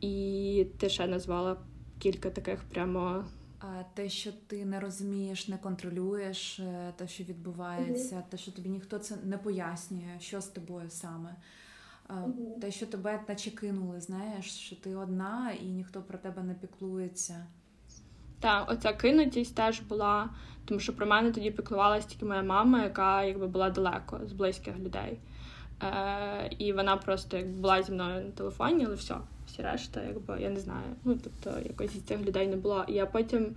і 0.00 0.66
ти 0.78 0.88
ще 0.88 1.06
назвала 1.06 1.56
кілька 1.98 2.30
таких 2.30 2.60
прямо. 2.62 3.24
А 3.60 3.82
те, 3.94 4.08
що 4.08 4.30
ти 4.46 4.64
не 4.64 4.80
розумієш, 4.80 5.48
не 5.48 5.58
контролюєш 5.58 6.60
е, 6.60 6.92
те, 6.96 7.08
що 7.08 7.24
відбувається, 7.24 8.16
mm-hmm. 8.16 8.30
те, 8.30 8.36
що 8.36 8.52
тобі 8.52 8.68
ніхто 8.68 8.98
це 8.98 9.16
не 9.24 9.38
пояснює, 9.38 10.16
що 10.20 10.40
з 10.40 10.46
тобою 10.46 10.90
саме. 10.90 11.36
Те, 12.60 12.70
що 12.70 12.86
тебе 12.86 13.20
наче 13.28 13.50
кинули, 13.50 14.00
знаєш, 14.00 14.44
що 14.44 14.76
ти 14.76 14.96
одна 14.96 15.52
і 15.62 15.64
ніхто 15.64 16.02
про 16.02 16.18
тебе 16.18 16.42
не 16.42 16.54
піклується. 16.54 17.46
Так, 18.40 18.70
оця 18.70 18.92
кинутість 18.92 19.54
теж 19.54 19.80
була, 19.80 20.30
тому 20.64 20.80
що 20.80 20.96
про 20.96 21.06
мене 21.06 21.32
тоді 21.32 21.50
піклувалася 21.50 22.08
тільки 22.08 22.24
моя 22.24 22.42
мама, 22.42 22.82
яка 22.82 23.24
якби 23.24 23.46
була 23.46 23.70
далеко 23.70 24.20
з 24.24 24.32
близьких 24.32 24.78
людей. 24.78 25.18
Е, 25.82 26.50
І 26.58 26.72
вона 26.72 26.96
просто 26.96 27.36
якби 27.36 27.60
була 27.60 27.82
зі 27.82 27.92
мною 27.92 28.24
на 28.24 28.30
телефоні, 28.30 28.84
але 28.86 28.94
все, 28.94 29.14
всі 29.46 29.62
решта, 29.62 30.02
якби 30.02 30.40
я 30.40 30.50
не 30.50 30.60
знаю. 30.60 30.96
Ну 31.04 31.18
тобто 31.24 31.60
якось 31.60 31.96
із 31.96 32.02
цих 32.02 32.20
людей 32.20 32.46
не 32.46 32.56
було. 32.56 32.84
І 32.88 32.92
я 32.92 33.06
потім 33.06 33.56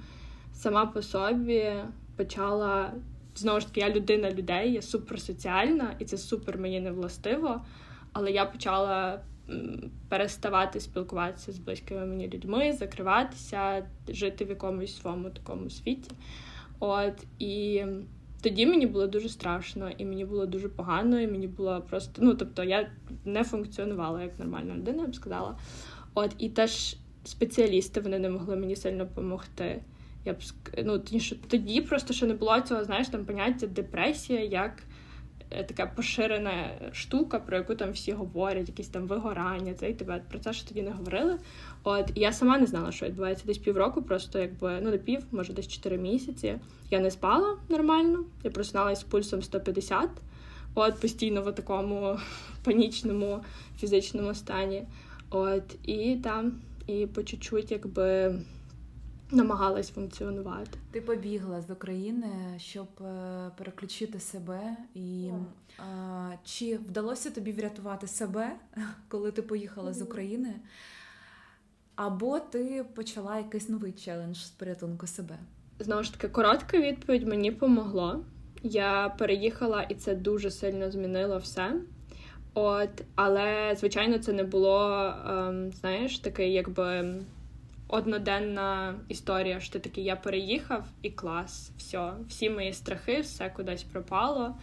сама 0.54 0.86
по 0.86 1.02
собі 1.02 1.74
почала 2.16 2.92
знову 3.36 3.60
ж 3.60 3.68
таки, 3.68 3.80
я 3.80 3.90
людина 3.90 4.32
людей, 4.32 4.74
я 4.74 4.82
суперсоціальна, 4.82 5.96
і 6.00 6.06
це 6.06 6.18
супер 6.18 6.58
мені 6.58 6.80
не 6.80 6.92
властиво 6.92 7.62
але 8.14 8.32
я 8.32 8.46
почала 8.46 9.22
переставати 10.10 10.80
спілкуватися 10.80 11.52
з 11.52 11.58
близькими 11.58 12.06
мені 12.06 12.30
людьми, 12.30 12.74
закриватися, 12.74 13.88
жити 14.08 14.46
в 14.46 14.50
якомусь 14.50 14.98
своєму 14.98 15.30
такому 15.30 15.70
світі. 15.70 16.12
От 16.80 17.26
і 17.40 17.84
тоді 18.42 18.66
мені 18.66 18.86
було 18.88 19.08
дуже 19.08 19.30
страшно, 19.30 19.90
і 19.90 20.06
мені 20.06 20.26
було 20.26 20.46
дуже 20.46 20.70
погано, 20.70 21.20
і 21.20 21.28
мені 21.28 21.48
було 21.48 21.82
просто. 21.90 22.22
Ну 22.24 22.36
тобто 22.36 22.64
я 22.64 22.92
не 23.26 23.44
функціонувала 23.44 24.24
як 24.24 24.40
нормальна 24.40 24.76
людина, 24.76 25.02
я 25.02 25.08
б 25.08 25.16
сказала. 25.16 25.58
От 26.14 26.36
і 26.38 26.50
теж 26.50 26.96
спеціалісти 27.24 28.02
вони 28.02 28.20
не 28.20 28.30
могли 28.30 28.56
мені 28.56 28.76
сильно 28.76 29.06
допомогти. 29.06 29.84
Я 30.26 30.34
б 30.34 30.38
ну, 30.84 31.00
тоді 31.48 31.82
просто 31.82 32.14
ще 32.14 32.26
не 32.26 32.34
було 32.34 32.62
цього, 32.62 32.84
знаєш, 32.84 33.08
там 33.08 33.26
поняття 33.26 33.68
депресія 33.68 34.44
як 34.44 34.84
така 35.52 35.86
поширена 35.86 36.70
штука, 36.94 37.40
про 37.40 37.58
яку 37.58 37.76
там 37.76 37.92
всі 37.92 38.12
говорять, 38.12 38.68
якісь 38.68 38.88
там 38.88 39.08
вигорання, 39.08 39.74
це 39.74 39.90
і 39.90 39.94
тебе 39.94 40.22
про 40.30 40.40
це 40.40 40.54
ж 40.54 40.68
тоді 40.68 40.82
не 40.82 40.92
говорили. 40.92 41.38
От 41.84 42.12
і 42.16 42.20
я 42.20 42.34
сама 42.34 42.58
не 42.58 42.66
знала, 42.66 42.92
що 42.92 43.06
відбувається 43.06 43.44
десь 43.48 43.58
півроку, 43.58 44.02
просто 44.02 44.40
якби 44.40 44.80
ну 44.82 44.90
не 44.90 44.98
пів, 44.98 45.24
може 45.32 45.54
десь 45.54 45.68
4 45.68 45.98
місяці. 45.98 46.60
Я 46.90 47.00
не 47.00 47.12
спала 47.12 47.58
нормально, 47.70 48.26
я 48.44 48.52
просиналась 48.52 49.00
з 49.00 49.04
пульсом 49.04 49.42
150, 49.42 50.10
от 50.76 51.00
постійно 51.00 51.42
в 51.42 51.56
такому 51.56 52.20
панічному 52.64 53.44
фізичному 53.80 54.34
стані. 54.34 54.84
От 55.30 55.64
і 55.84 56.16
там, 56.16 56.52
і 56.88 57.06
по 57.06 57.24
чуть-чуть, 57.24 57.72
якби 57.72 58.36
намагалась 59.32 59.90
функціонувати. 59.90 60.78
Ти 60.92 61.02
побігла 61.02 61.62
з 61.62 61.70
України, 61.72 62.28
щоб 62.58 62.88
е, 63.02 63.52
переключити 63.58 64.20
себе, 64.20 64.78
і 64.96 65.30
а, 65.78 66.32
чи 66.44 66.78
вдалося 66.78 67.32
тобі 67.32 67.52
врятувати 67.52 68.08
себе, 68.08 68.56
коли 69.08 69.32
ти 69.32 69.42
поїхала 69.42 69.94
з 69.94 70.02
України? 70.02 70.56
Або 71.96 72.40
ти 72.40 72.86
почала 72.96 73.38
якийсь 73.38 73.70
новий 73.70 73.92
челендж 73.92 74.38
з 74.38 74.50
порятунку 74.50 75.08
себе? 75.08 75.38
Знову 75.80 76.04
ж 76.04 76.14
таки, 76.14 76.28
коротка 76.28 76.78
відповідь 76.78 77.28
мені 77.28 77.52
помогло. 77.52 78.24
Я 78.64 79.16
переїхала, 79.18 79.84
і 79.84 79.96
це 79.96 80.16
дуже 80.16 80.52
сильно 80.52 80.92
змінило 80.92 81.38
все. 81.38 81.74
От, 82.54 82.90
але 83.16 83.76
звичайно, 83.80 84.18
це 84.18 84.34
не 84.34 84.44
було, 84.44 85.14
ем, 85.28 85.72
знаєш, 85.72 86.20
такий, 86.20 86.54
якби 86.54 87.16
одноденна 87.92 88.96
історія. 89.08 89.60
що 89.60 89.74
ти 89.74 89.80
такий, 89.80 90.04
я 90.04 90.16
переїхав 90.16 90.86
і 91.02 91.10
клас, 91.10 91.72
все, 91.78 92.14
всі 92.28 92.50
мої 92.50 92.74
страхи, 92.74 93.22
все 93.22 93.50
кудись 93.50 93.84
пропало. 93.84 94.56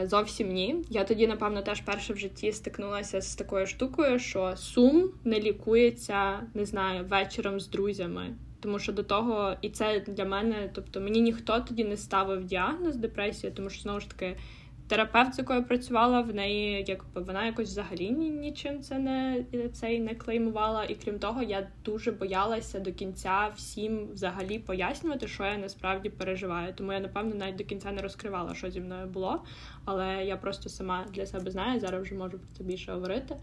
Е, 0.00 0.06
Зовсім 0.06 0.52
ні. 0.52 0.76
Я 0.90 1.04
тоді, 1.04 1.26
напевно, 1.26 1.62
теж 1.62 1.80
перше 1.80 2.12
в 2.12 2.16
житті 2.16 2.52
стикнулася 2.52 3.20
з 3.20 3.34
такою 3.34 3.66
штукою, 3.66 4.18
що 4.18 4.56
сум 4.56 5.10
не 5.24 5.40
лікується, 5.40 6.40
не 6.54 6.66
знаю, 6.66 7.04
вечором 7.04 7.60
з 7.60 7.68
друзями. 7.68 8.36
Тому 8.60 8.78
що 8.78 8.92
до 8.92 9.02
того, 9.02 9.54
і 9.62 9.70
це 9.70 10.00
для 10.00 10.24
мене, 10.24 10.70
тобто 10.74 11.00
мені 11.00 11.20
ніхто 11.20 11.60
тоді 11.60 11.84
не 11.84 11.96
ставив 11.96 12.44
діагноз 12.44 12.96
депресія, 12.96 13.52
тому 13.52 13.70
що 13.70 13.82
знову 13.82 14.00
ж 14.00 14.10
таки 14.10 14.36
терапевт, 14.90 15.34
з 15.34 15.38
якою 15.38 15.64
працювала, 15.64 16.20
в 16.20 16.34
неї 16.34 16.84
якби 16.88 17.20
вона 17.20 17.46
якось 17.46 17.68
взагалі 17.68 18.10
нічим 18.10 18.82
це 18.82 18.98
не 18.98 19.44
цей 19.72 20.00
не 20.00 20.14
клеймувала. 20.14 20.84
І 20.84 20.94
крім 20.94 21.18
того, 21.18 21.42
я 21.42 21.68
дуже 21.84 22.12
боялася 22.12 22.80
до 22.80 22.92
кінця 22.92 23.50
всім 23.56 24.08
взагалі 24.12 24.58
пояснювати, 24.58 25.28
що 25.28 25.44
я 25.44 25.58
насправді 25.58 26.08
переживаю. 26.08 26.74
Тому 26.76 26.92
я, 26.92 27.00
напевно, 27.00 27.34
навіть 27.34 27.56
до 27.56 27.64
кінця 27.64 27.92
не 27.92 28.02
розкривала, 28.02 28.54
що 28.54 28.70
зі 28.70 28.80
мною 28.80 29.06
було. 29.06 29.42
Але 29.84 30.24
я 30.24 30.36
просто 30.36 30.68
сама 30.68 31.06
для 31.14 31.26
себе 31.26 31.50
знаю, 31.50 31.80
зараз 31.80 32.02
вже 32.02 32.14
можу 32.14 32.38
про 32.38 32.48
це 32.58 32.64
більше 32.64 32.92
говорити. 32.92 33.36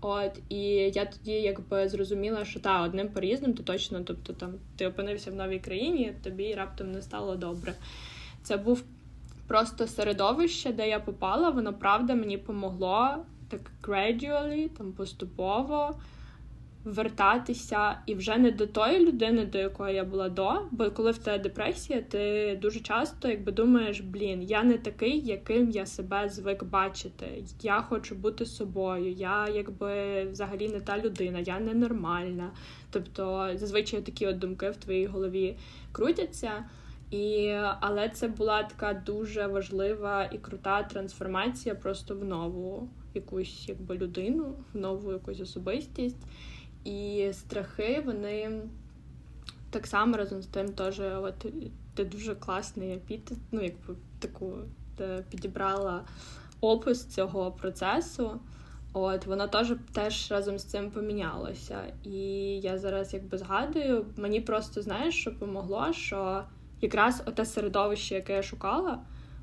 От 0.00 0.40
і 0.48 0.60
я 0.94 1.04
тоді 1.04 1.32
якби 1.32 1.88
зрозуміла, 1.88 2.44
що 2.44 2.60
та 2.60 2.82
одним 2.82 3.08
порізним, 3.08 3.54
то 3.54 3.62
точно, 3.62 4.00
тобто 4.04 4.32
там 4.32 4.54
ти 4.76 4.86
опинився 4.86 5.30
в 5.30 5.34
новій 5.34 5.58
країні, 5.58 6.12
тобі 6.24 6.54
раптом 6.54 6.92
не 6.92 7.02
стало 7.02 7.36
добре. 7.36 7.74
Це 8.42 8.56
був 8.56 8.84
просто 9.48 9.86
середовище, 9.86 10.72
де 10.72 10.88
я 10.88 11.00
попала, 11.00 11.50
воно 11.50 11.72
правда 11.72 12.14
мені 12.14 12.38
помогло 12.38 13.16
так 13.48 13.60
gradually, 13.82 14.68
там 14.68 14.92
поступово 14.92 15.94
вертатися 16.84 17.98
і 18.06 18.14
вже 18.14 18.38
не 18.38 18.50
до 18.50 18.66
тої 18.66 19.06
людини, 19.06 19.46
до 19.46 19.58
якої 19.58 19.94
я 19.94 20.04
була 20.04 20.28
до. 20.28 20.52
Бо 20.70 20.90
коли 20.90 21.10
в 21.10 21.18
тебе 21.18 21.38
депресія, 21.38 22.02
ти 22.02 22.58
дуже 22.62 22.80
часто 22.80 23.28
якби 23.28 23.52
думаєш, 23.52 24.00
блін, 24.00 24.42
я 24.42 24.62
не 24.62 24.78
такий, 24.78 25.20
яким 25.26 25.70
я 25.70 25.86
себе 25.86 26.28
звик 26.28 26.64
бачити. 26.64 27.44
Я 27.62 27.80
хочу 27.80 28.14
бути 28.14 28.46
собою. 28.46 29.12
Я 29.12 29.48
якби 29.48 30.24
взагалі 30.24 30.68
не 30.68 30.80
та 30.80 30.98
людина, 30.98 31.38
я 31.38 31.60
ненормальна. 31.60 32.50
Тобто 32.90 33.50
зазвичай 33.54 34.00
такі 34.00 34.26
от 34.26 34.38
думки 34.38 34.70
в 34.70 34.76
твоїй 34.76 35.06
голові 35.06 35.56
крутяться. 35.92 36.64
І, 37.10 37.54
Але 37.80 38.08
це 38.08 38.28
була 38.28 38.62
така 38.62 38.94
дуже 38.94 39.46
важлива 39.46 40.24
і 40.24 40.38
крута 40.38 40.82
трансформація 40.82 41.74
просто 41.74 42.16
в 42.16 42.24
нову 42.24 42.88
якусь 43.14 43.68
якби 43.68 43.98
людину, 43.98 44.54
в 44.74 44.78
нову 44.78 45.12
якусь 45.12 45.40
особистість. 45.40 46.16
І 46.84 47.28
страхи, 47.32 48.02
вони 48.06 48.62
так 49.70 49.86
само 49.86 50.16
разом 50.16 50.42
з 50.42 50.46
тим 50.46 50.68
теж 50.72 51.00
от 51.00 51.46
ти 51.94 52.04
дуже 52.04 52.34
класний 52.34 52.92
епітет, 52.92 53.38
ну, 53.52 53.62
якби 53.62 53.94
таку 54.18 54.52
підібрала 55.30 56.04
опис 56.60 57.06
цього 57.06 57.52
процесу. 57.52 58.40
От 58.92 59.26
воно 59.26 59.48
теж 59.48 59.74
теж 59.92 60.30
разом 60.30 60.58
з 60.58 60.64
цим 60.64 60.90
помінялося. 60.90 61.82
І 62.04 62.18
я 62.60 62.78
зараз 62.78 63.14
якби 63.14 63.38
згадую, 63.38 64.06
мені 64.16 64.40
просто 64.40 64.82
знаєш, 64.82 65.20
що 65.20 65.38
помогло, 65.38 65.92
що 65.92 66.44
якраз 66.80 67.22
оте 67.26 67.44
середовище, 67.44 68.14
яке 68.14 68.32
я 68.32 68.42
шукала, 68.42 68.98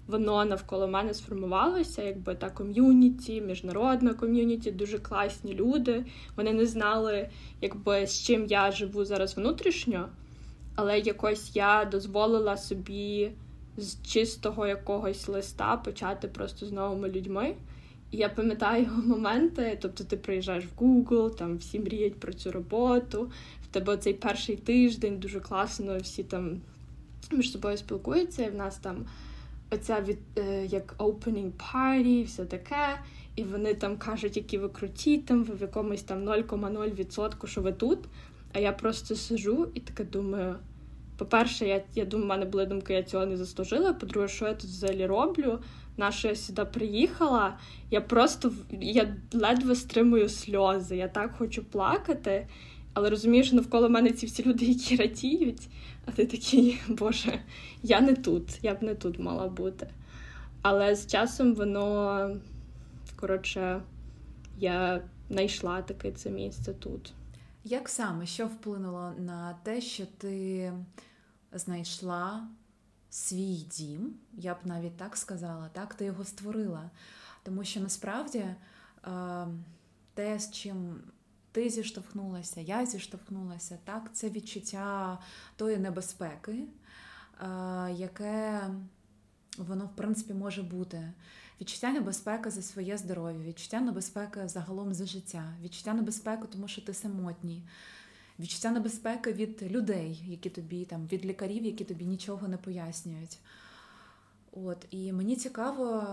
воно 0.08 0.46
навколо 0.46 0.88
мене 0.88 1.14
сформувалося, 1.14 2.04
якби 2.04 2.36
та 2.36 2.50
ком'юніті, 2.50 3.42
міжнародна 3.42 4.14
ком'юніті, 4.14 4.72
дуже 4.72 5.00
класні 5.00 5.54
люди. 5.54 6.06
Вони 6.38 6.54
не 6.54 6.66
знали, 6.66 7.30
якби 7.62 8.08
з 8.08 8.24
чим 8.24 8.46
я 8.46 8.72
живу 8.72 9.06
зараз 9.06 9.38
внутрішньо, 9.38 10.10
але 10.76 11.00
якось 11.00 11.56
я 11.56 11.86
дозволила 11.86 12.58
собі 12.58 13.32
з 13.78 14.08
чистого 14.08 14.68
якогось 14.68 15.28
листа 15.28 15.78
почати 15.78 16.28
просто 16.28 16.66
з 16.66 16.72
новими 16.72 17.10
людьми. 17.10 17.56
І 18.12 18.18
я 18.18 18.30
пам'ятаю 18.30 18.88
моменти, 19.06 19.78
тобто 19.82 20.04
ти 20.04 20.18
приїжджаєш 20.18 20.66
в 20.66 20.84
Google, 20.84 21.36
там 21.36 21.58
всі 21.58 21.80
мріють 21.80 22.20
про 22.20 22.34
цю 22.34 22.52
роботу, 22.52 23.32
в 23.64 23.68
тебе 23.68 23.98
цей 23.98 24.14
перший 24.14 24.56
тиждень 24.56 25.20
дуже 25.20 25.40
класно, 25.40 25.98
всі 25.98 26.24
там 26.24 26.62
між 27.32 27.52
собою 27.52 27.78
спілкуються, 27.78 28.44
і 28.44 28.50
в 28.50 28.56
нас 28.56 28.78
там 28.78 29.06
оця 29.72 30.02
від 30.02 30.18
е, 30.38 30.66
як 30.66 30.96
opening 30.98 31.52
party, 31.52 32.26
все 32.26 32.46
таке. 32.46 33.00
І 33.36 33.44
вони 33.44 33.74
там 33.74 33.98
кажуть, 33.98 34.38
які 34.38 34.58
ви 34.58 34.70
круті, 34.70 35.18
там 35.18 35.44
ви 35.44 35.56
в 35.56 35.62
якомусь 35.62 36.04
там 36.04 36.24
0,0%, 36.30 37.48
що 37.48 37.62
ви 37.62 37.72
тут. 37.72 38.00
А 38.54 38.60
я 38.60 38.72
просто 38.72 39.16
сижу 39.16 39.68
і 39.74 39.80
таке 39.80 40.04
думаю. 40.04 40.56
По-перше, 41.18 41.66
я 41.66 41.84
я 41.96 42.06
думаю, 42.06 42.26
в 42.26 42.30
мене 42.30 42.46
були 42.46 42.66
думки, 42.66 42.94
я 42.94 43.04
цього 43.04 43.26
не 43.26 43.38
заслужила. 43.38 43.94
По-друге, 43.94 44.28
що 44.28 44.46
я 44.46 44.54
тут 44.54 44.70
взагалі 44.70 45.06
роблю? 45.06 45.60
На 45.98 46.12
що 46.12 46.28
я 46.28 46.36
сюди 46.36 46.66
приїхала? 46.66 47.58
Я 47.92 48.02
просто 48.02 48.52
я 48.82 49.16
ледве 49.34 49.76
стримую 49.76 50.30
сльози. 50.30 50.98
Я 50.98 51.08
так 51.08 51.36
хочу 51.38 51.64
плакати, 51.64 52.48
але 52.96 53.10
розумію, 53.10 53.44
що 53.44 53.56
навколо 53.56 53.90
мене 53.90 54.12
ці 54.12 54.26
всі 54.26 54.44
люди, 54.44 54.66
які 54.66 54.96
радіють. 54.96 55.70
А 56.06 56.12
ти 56.12 56.26
такий, 56.26 56.82
Боже, 56.88 57.40
я 57.84 58.02
не 58.02 58.14
тут, 58.14 58.60
я 58.62 58.76
б 58.76 58.84
не 58.84 58.96
тут 58.96 59.20
мала 59.20 59.48
бути. 59.48 59.88
Але 60.62 60.96
з 60.96 61.08
часом 61.08 61.54
воно, 61.54 62.38
коротше, 63.16 63.82
я 64.58 65.02
знайшла 65.30 65.82
таке 65.82 66.12
це 66.12 66.30
місце 66.30 66.74
тут. 66.74 67.14
Як 67.64 67.90
саме 67.90 68.26
що 68.26 68.48
вплинуло 68.48 69.14
на 69.18 69.56
те, 69.64 69.82
що 69.82 70.06
ти 70.18 70.74
знайшла 71.52 72.48
свій 73.10 73.56
дім? 73.56 74.14
Я 74.34 74.54
б 74.54 74.58
навіть 74.64 74.98
так 74.98 75.18
сказала, 75.18 75.70
так, 75.74 75.94
ти 75.94 76.06
його 76.06 76.24
створила. 76.24 76.90
Тому 77.44 77.64
що 77.64 77.80
насправді 77.80 78.46
те, 80.14 80.40
з 80.40 80.52
чим 80.52 80.96
ти 81.56 81.70
зіштовхнулася, 81.70 82.62
я 82.62 82.86
зіштовхнулася. 82.86 83.78
Так, 83.84 84.10
це 84.14 84.30
відчуття 84.30 85.20
тої 85.56 85.78
небезпеки, 85.78 86.64
яке 87.96 88.62
воно, 89.58 89.86
в 89.86 89.96
принципі, 89.96 90.34
може 90.34 90.64
бути. 90.64 91.14
Відчуття 91.62 91.92
небезпеки 91.92 92.50
за 92.50 92.62
своє 92.62 92.98
здоров'я, 92.98 93.48
відчуття 93.48 93.82
небезпеки 93.82 94.48
загалом 94.48 94.94
за 94.94 95.06
життя, 95.06 95.54
відчуття 95.64 95.94
небезпеки, 95.94 96.48
тому 96.52 96.68
що 96.68 96.82
ти 96.82 96.94
самотній, 96.94 97.64
відчуття 98.40 98.72
небезпеки 98.72 99.34
від 99.34 99.64
людей, 99.64 100.24
які 100.28 100.50
тобі 100.50 100.86
там, 100.86 101.08
від 101.08 101.26
лікарів, 101.26 101.66
які 101.66 101.84
тобі 101.84 102.06
нічого 102.06 102.48
не 102.48 102.58
пояснюють. 102.58 103.38
От, 104.52 104.86
І 104.92 105.14
мені 105.14 105.36
цікаво, 105.36 106.08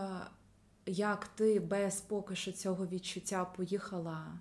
як 0.86 1.28
ти 1.28 1.60
без 1.60 2.00
поки 2.00 2.36
що 2.36 2.52
цього 2.52 2.86
відчуття 2.86 3.44
поїхала 3.44 4.38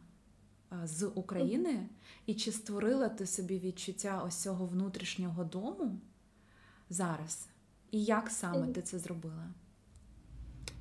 з 0.84 1.08
України, 1.08 1.90
і 2.26 2.34
чи 2.34 2.52
створила 2.52 3.10
ти 3.10 3.26
собі 3.26 3.60
відчуття 3.60 4.24
ось 4.28 4.36
цього 4.36 4.66
внутрішнього 4.66 5.44
дому 5.44 6.00
зараз? 6.90 7.48
І 7.92 8.04
як 8.04 8.30
саме 8.30 8.68
ти 8.68 8.82
це 8.82 9.00
зробила? 9.00 9.48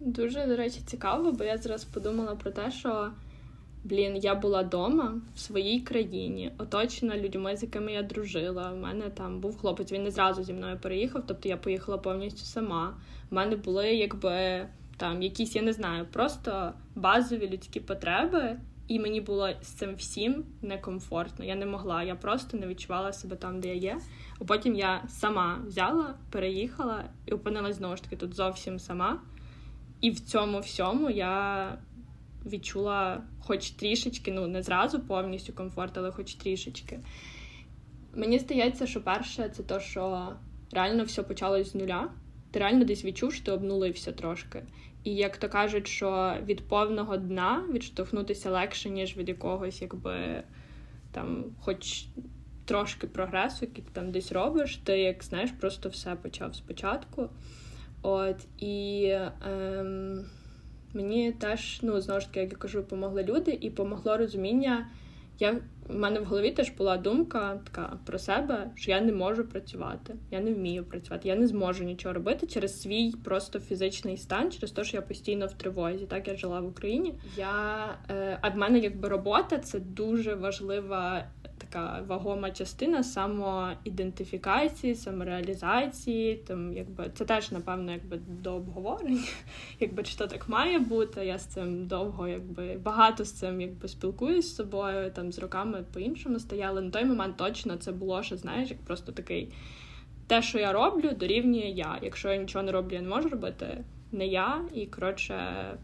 Дуже, 0.00 0.46
до 0.46 0.56
речі, 0.56 0.80
цікаво, 0.86 1.32
бо 1.32 1.44
я 1.44 1.58
зараз 1.58 1.84
подумала 1.84 2.36
про 2.36 2.50
те, 2.50 2.70
що 2.70 3.12
Блін, 3.84 4.16
я 4.16 4.34
була 4.34 4.62
вдома 4.62 5.20
в 5.34 5.38
своїй 5.38 5.80
країні, 5.80 6.52
оточена 6.58 7.16
людьми, 7.16 7.56
з 7.56 7.62
якими 7.62 7.92
я 7.92 8.02
дружила. 8.02 8.72
У 8.72 8.76
мене 8.76 9.10
там 9.10 9.40
був 9.40 9.58
хлопець, 9.58 9.92
він 9.92 10.02
не 10.02 10.10
зразу 10.10 10.42
зі 10.42 10.52
мною 10.52 10.78
переїхав, 10.78 11.22
тобто 11.26 11.48
я 11.48 11.56
поїхала 11.56 11.98
повністю 11.98 12.44
сама. 12.44 12.96
У 13.30 13.34
мене 13.34 13.56
були 13.56 13.94
якби 13.94 14.66
там 14.96 15.22
якісь, 15.22 15.56
я 15.56 15.62
не 15.62 15.72
знаю, 15.72 16.06
просто 16.12 16.72
базові 16.94 17.48
людські 17.48 17.80
потреби, 17.80 18.58
і 18.90 18.98
мені 18.98 19.20
було 19.20 19.50
з 19.62 19.66
цим 19.66 19.94
всім 19.94 20.44
некомфортно. 20.62 21.44
Я 21.44 21.54
не 21.54 21.66
могла, 21.66 22.02
я 22.02 22.14
просто 22.14 22.56
не 22.56 22.66
відчувала 22.66 23.12
себе 23.12 23.36
там, 23.36 23.60
де 23.60 23.68
я 23.68 23.74
є. 23.74 23.98
А 24.40 24.44
потім 24.44 24.74
я 24.74 25.04
сама 25.08 25.58
взяла, 25.66 26.14
переїхала 26.30 27.04
і 27.26 27.32
опинилась 27.32 27.76
знову 27.76 27.96
ж 27.96 28.02
таки 28.02 28.16
тут 28.16 28.34
зовсім 28.34 28.78
сама. 28.78 29.20
І 30.00 30.10
в 30.10 30.20
цьому 30.20 30.60
всьому 30.60 31.10
я 31.10 31.78
відчула 32.46 33.22
хоч 33.40 33.70
трішечки, 33.70 34.32
ну 34.32 34.46
не 34.46 34.62
зразу 34.62 35.00
повністю 35.00 35.52
комфорт, 35.52 35.98
але 35.98 36.10
хоч 36.10 36.34
трішечки. 36.34 37.00
Мені 38.14 38.38
здається, 38.38 38.86
що 38.86 39.04
перше, 39.04 39.48
це 39.48 39.62
то, 39.62 39.80
що 39.80 40.32
реально 40.72 41.04
все 41.04 41.22
почалось 41.22 41.72
з 41.72 41.74
нуля. 41.74 42.10
Ти 42.50 42.58
реально 42.58 42.84
десь 42.84 43.04
відчув, 43.04 43.32
що 43.32 43.44
ти 43.44 43.52
обнулився 43.52 44.12
трошки. 44.12 44.62
І 45.04 45.14
як 45.14 45.36
то 45.36 45.48
кажуть, 45.48 45.88
що 45.88 46.36
від 46.44 46.68
повного 46.68 47.16
дна 47.16 47.64
відштовхнутися 47.72 48.50
легше, 48.50 48.90
ніж 48.90 49.16
від 49.16 49.28
якогось, 49.28 49.82
якби 49.82 50.42
там, 51.12 51.44
хоч 51.60 52.04
трошки 52.64 53.06
прогресу, 53.06 53.58
який 53.60 53.84
ти 53.84 53.90
там 53.92 54.10
десь 54.10 54.32
робиш, 54.32 54.76
ти 54.76 54.98
як 54.98 55.24
знаєш, 55.24 55.50
просто 55.50 55.88
все 55.88 56.16
почав 56.22 56.54
спочатку. 56.54 57.28
От 58.02 58.36
і 58.58 59.06
ем, 59.46 60.24
мені 60.94 61.32
теж, 61.32 61.80
ну 61.82 62.00
знову 62.00 62.20
ж 62.20 62.26
таки, 62.26 62.40
як 62.40 62.52
я 62.52 62.58
кажу, 62.58 62.78
допомогли 62.80 63.24
люди, 63.24 63.58
і 63.60 63.70
помогло 63.70 64.16
розуміння. 64.16 64.86
Я 65.38 65.60
в 65.90 65.98
мене 65.98 66.20
в 66.20 66.24
голові 66.24 66.50
теж 66.50 66.70
була 66.70 66.96
думка 66.96 67.60
така 67.64 67.98
про 68.06 68.18
себе, 68.18 68.70
що 68.74 68.90
я 68.90 69.00
не 69.00 69.12
можу 69.12 69.44
працювати, 69.44 70.14
я 70.30 70.40
не 70.40 70.54
вмію 70.54 70.84
працювати, 70.84 71.28
я 71.28 71.36
не 71.36 71.46
зможу 71.46 71.84
нічого 71.84 72.14
робити 72.14 72.46
через 72.46 72.80
свій 72.82 73.14
просто 73.24 73.60
фізичний 73.60 74.16
стан, 74.16 74.52
через 74.52 74.72
те, 74.72 74.84
що 74.84 74.96
я 74.96 75.02
постійно 75.02 75.46
в 75.46 75.52
тривозі. 75.52 76.06
Так 76.06 76.28
я 76.28 76.36
жила 76.36 76.60
в 76.60 76.66
Україні. 76.66 77.14
Я 77.36 77.86
е, 78.10 78.38
а 78.40 78.48
в 78.48 78.56
мене 78.56 78.78
якби 78.78 79.08
робота 79.08 79.58
це 79.58 79.80
дуже 79.80 80.34
важлива 80.34 81.24
така 81.60 82.04
вагома 82.06 82.50
частина 82.50 83.02
самоідентифікації, 83.02 84.94
самореалізації. 84.94 86.36
Там, 86.36 86.72
якби 86.72 87.10
це 87.14 87.24
теж, 87.24 87.52
напевно, 87.52 87.92
якби 87.92 88.20
до 88.28 88.54
обговорень, 88.54 89.24
якби 89.80 90.02
чи 90.02 90.16
то 90.16 90.26
так 90.26 90.48
має 90.48 90.78
бути. 90.78 91.26
Я 91.26 91.38
з 91.38 91.46
цим 91.46 91.86
довго, 91.86 92.28
якби 92.28 92.76
багато 92.82 93.24
з 93.24 93.32
цим 93.32 93.60
якби 93.60 93.88
спілкуюсь 93.88 94.48
з 94.48 94.56
собою. 94.56 95.10
Там 95.10 95.32
з 95.32 95.38
роками 95.38 95.84
по-іншому 95.92 96.38
стояли. 96.38 96.80
На 96.80 96.90
той 96.90 97.04
момент 97.04 97.36
точно 97.36 97.76
це 97.76 97.92
було, 97.92 98.22
що 98.22 98.36
знаєш, 98.36 98.70
як 98.70 98.80
просто 98.80 99.12
такий. 99.12 99.52
Те, 100.26 100.42
що 100.42 100.58
я 100.58 100.72
роблю, 100.72 101.10
дорівнює 101.10 101.66
я. 101.66 101.98
Якщо 102.02 102.28
я 102.28 102.36
нічого 102.36 102.64
не 102.64 102.72
роблю, 102.72 102.94
я 102.94 103.02
не 103.02 103.08
можу 103.08 103.28
робити. 103.28 103.84
Не 104.12 104.26
я 104.26 104.64
і 104.74 104.86
коротше 104.86 105.36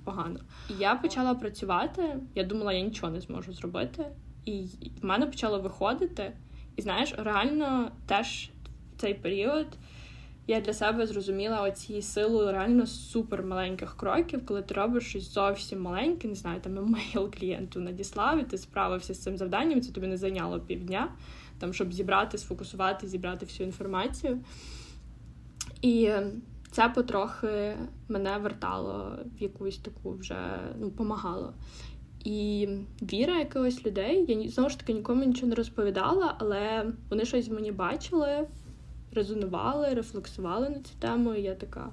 погано. 0.05 0.41
І 0.71 0.73
я 0.79 0.95
почала 0.95 1.35
працювати. 1.35 2.03
Я 2.35 2.45
думала, 2.45 2.73
я 2.73 2.81
нічого 2.81 3.13
не 3.13 3.21
зможу 3.21 3.53
зробити. 3.53 4.07
І 4.47 4.67
в 5.03 5.05
мене 5.05 5.27
почало 5.27 5.61
виходити. 5.61 6.33
І 6.77 6.83
знаєш, 6.83 7.15
реально 7.19 7.91
теж 8.07 8.51
в 8.97 9.01
цей 9.01 9.15
період 9.15 9.67
я 10.47 10.61
для 10.61 10.73
себе 10.73 11.07
зрозуміла 11.07 11.63
оці 11.63 12.03
силу 12.03 12.53
реально 12.53 12.87
супер 12.87 13.43
маленьких 13.43 13.97
кроків, 13.97 14.47
коли 14.47 14.63
ти 14.63 14.75
робиш 14.75 15.09
щось 15.09 15.33
зовсім 15.33 15.81
маленьке, 15.81 16.29
не 16.29 16.35
знаю, 16.35 16.61
там 16.61 16.79
емейл 16.79 17.31
клієнту 17.39 17.81
надіслав, 17.81 18.41
і 18.41 18.43
ти 18.43 18.59
справився 18.59 19.15
з 19.15 19.23
цим 19.23 19.37
завданням, 19.37 19.81
це 19.81 19.93
тобі 19.93 20.07
не 20.07 20.17
зайняло 20.17 20.61
півдня, 20.61 21.09
там, 21.59 21.73
щоб 21.75 21.93
зібрати, 21.93 22.39
сфокусувати, 22.39 23.09
зібрати 23.09 23.47
всю 23.47 23.67
інформацію. 23.67 24.41
І 25.83 26.11
це 26.71 26.89
потрохи 26.89 27.77
мене 28.09 28.39
вертало 28.39 29.19
в 29.39 29.43
якусь 29.43 29.79
таку 29.79 30.13
вже 30.13 30.61
ну, 30.79 30.91
помагало. 30.91 31.55
І 32.27 32.69
віра 33.03 33.39
якихось 33.39 33.87
людей. 33.87 34.25
Я 34.29 34.51
знову 34.51 34.71
ж 34.71 34.79
таки 34.79 34.93
нікому 34.93 35.25
нічого 35.25 35.47
не 35.47 35.55
розповідала, 35.55 36.35
але 36.39 36.93
вони 37.11 37.25
щось 37.25 37.49
мені 37.49 37.73
бачили, 37.73 38.49
резонували, 39.13 39.95
рефлексували 39.95 40.69
на 40.69 40.81
цю 40.81 40.95
тему. 40.99 41.35
І 41.35 41.43
я 41.43 41.55
така, 41.55 41.93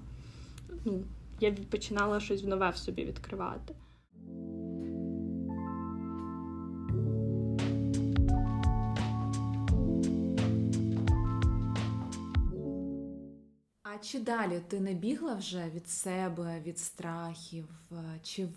ну, 0.86 1.04
я 1.40 1.52
починала 1.52 2.20
щось 2.20 2.44
нове 2.44 2.70
в 2.70 2.78
собі 2.78 3.06
відкривати. 3.06 3.76
А 13.84 13.98
чи 14.02 14.20
далі 14.20 14.62
ти 14.68 14.80
не 14.80 14.94
бігла 14.94 15.36
вже 15.36 15.70
від 15.76 15.90
себе, 15.90 16.62
від 16.66 16.80
страхів? 16.80 17.66
Чи 18.24 18.48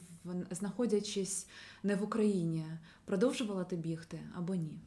знаходячись 0.51 1.49
не 1.83 1.97
в 1.97 2.03
Україні, 2.03 2.65
продовжувала 3.05 3.65
ти 3.65 3.77
бігти 3.77 4.21
або 4.39 4.55
ні? 4.55 4.79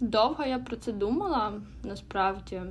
Довго 0.00 0.44
я 0.44 0.58
про 0.58 0.76
це 0.76 0.92
думала 0.92 1.60
насправді. 1.84 2.62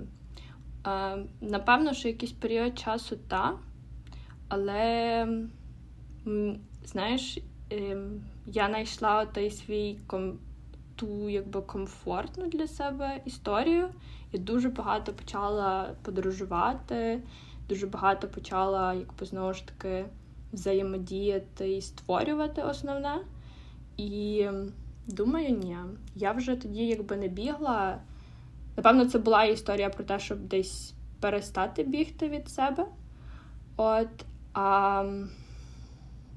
Напевно, 1.41 1.93
що 1.93 2.07
якийсь 2.07 2.31
період 2.31 2.79
часу 2.79 3.17
та, 3.27 3.59
але 4.47 5.27
знаєш, 6.85 7.39
ем, 7.69 8.23
я 8.47 8.67
знайшла 8.67 9.25
той 9.25 9.51
свій 9.51 9.99
ту 10.95 11.29
якби 11.29 11.61
комфортну 11.61 12.47
для 12.47 12.67
себе 12.67 13.21
історію. 13.25 13.89
Я 14.31 14.39
дуже 14.39 14.69
багато 14.69 15.13
почала 15.13 15.95
подорожувати, 16.01 17.23
дуже 17.69 17.87
багато 17.87 18.27
почала, 18.27 18.93
якби 18.93 19.25
знову 19.25 19.53
ж 19.53 19.67
таки, 19.67 20.05
взаємодіяти 20.53 21.71
і 21.71 21.81
створювати 21.81 22.61
основне. 22.61 23.17
І 23.97 24.47
думаю, 25.07 25.49
ні. 25.49 25.77
Я 26.15 26.31
вже 26.31 26.55
тоді 26.55 26.87
якби 26.87 27.17
не 27.17 27.27
бігла. 27.27 28.01
Напевно, 28.77 29.05
це 29.05 29.19
була 29.19 29.43
історія 29.43 29.89
про 29.89 30.03
те, 30.03 30.19
щоб 30.19 30.39
десь 30.39 30.93
перестати 31.19 31.83
бігти 31.83 32.29
від 32.29 32.49
себе. 32.49 32.85
От, 33.77 34.25
а 34.53 35.05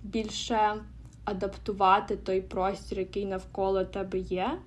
більше 0.03 0.75
адаптувати 1.25 2.17
той 2.17 2.41
простір, 2.41 2.99
який 2.99 3.27
навколо 3.27 3.85
тебе 3.85 4.19
є, 4.19 4.59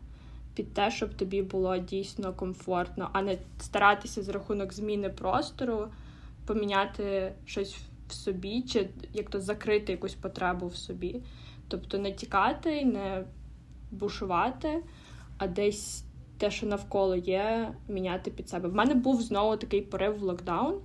під 0.53 0.73
те, 0.73 0.91
щоб 0.91 1.13
тобі 1.13 1.41
було 1.41 1.77
дійсно 1.77 2.33
комфортно, 2.33 3.09
а 3.13 3.21
не 3.21 3.37
старатися 3.59 4.23
з 4.23 4.29
рахунок 4.29 4.73
зміни 4.73 5.09
простору 5.09 5.87
поміняти 6.45 7.33
щось 7.45 7.77
в 8.07 8.13
собі, 8.13 8.61
чи 8.61 8.89
як 9.13 9.29
то 9.29 9.39
закрити 9.39 9.91
якусь 9.91 10.15
потребу 10.15 10.67
в 10.67 10.75
собі. 10.75 11.21
Тобто 11.67 11.97
не 11.97 12.11
тікати, 12.11 12.85
не 12.85 13.23
бушувати, 13.91 14.83
а 15.37 15.47
десь 15.47 16.03
те, 16.37 16.51
що 16.51 16.65
навколо 16.65 17.15
є, 17.15 17.73
міняти 17.87 18.31
під 18.31 18.49
себе. 18.49 18.69
В 18.69 18.75
мене 18.75 18.93
був 18.93 19.21
знову 19.21 19.57
такий 19.57 19.81
порив 19.81 20.19
в 20.19 20.23
локдаун, 20.23 20.75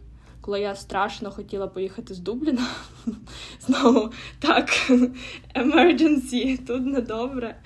коли 0.41 0.61
я 0.61 0.75
страшно 0.75 1.31
хотіла 1.31 1.69
поїхати 1.69 2.15
з 2.15 2.19
Дубліна. 2.19 2.67
Знову 3.61 4.13
так, 4.39 4.69
emergency, 5.55 6.67
тут 6.67 6.87
недобре. 6.87 7.61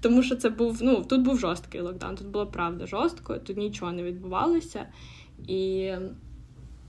Тому 0.00 0.22
що 0.22 0.36
це 0.36 0.48
був, 0.48 0.78
ну, 0.82 1.04
тут 1.04 1.22
був 1.22 1.38
жорсткий 1.38 1.80
локдаун, 1.80 2.16
тут 2.16 2.26
було 2.26 2.46
правда 2.46 2.86
жорстко, 2.86 3.38
тут 3.38 3.56
нічого 3.56 3.92
не 3.92 4.02
відбувалося. 4.02 4.86
І 5.48 5.90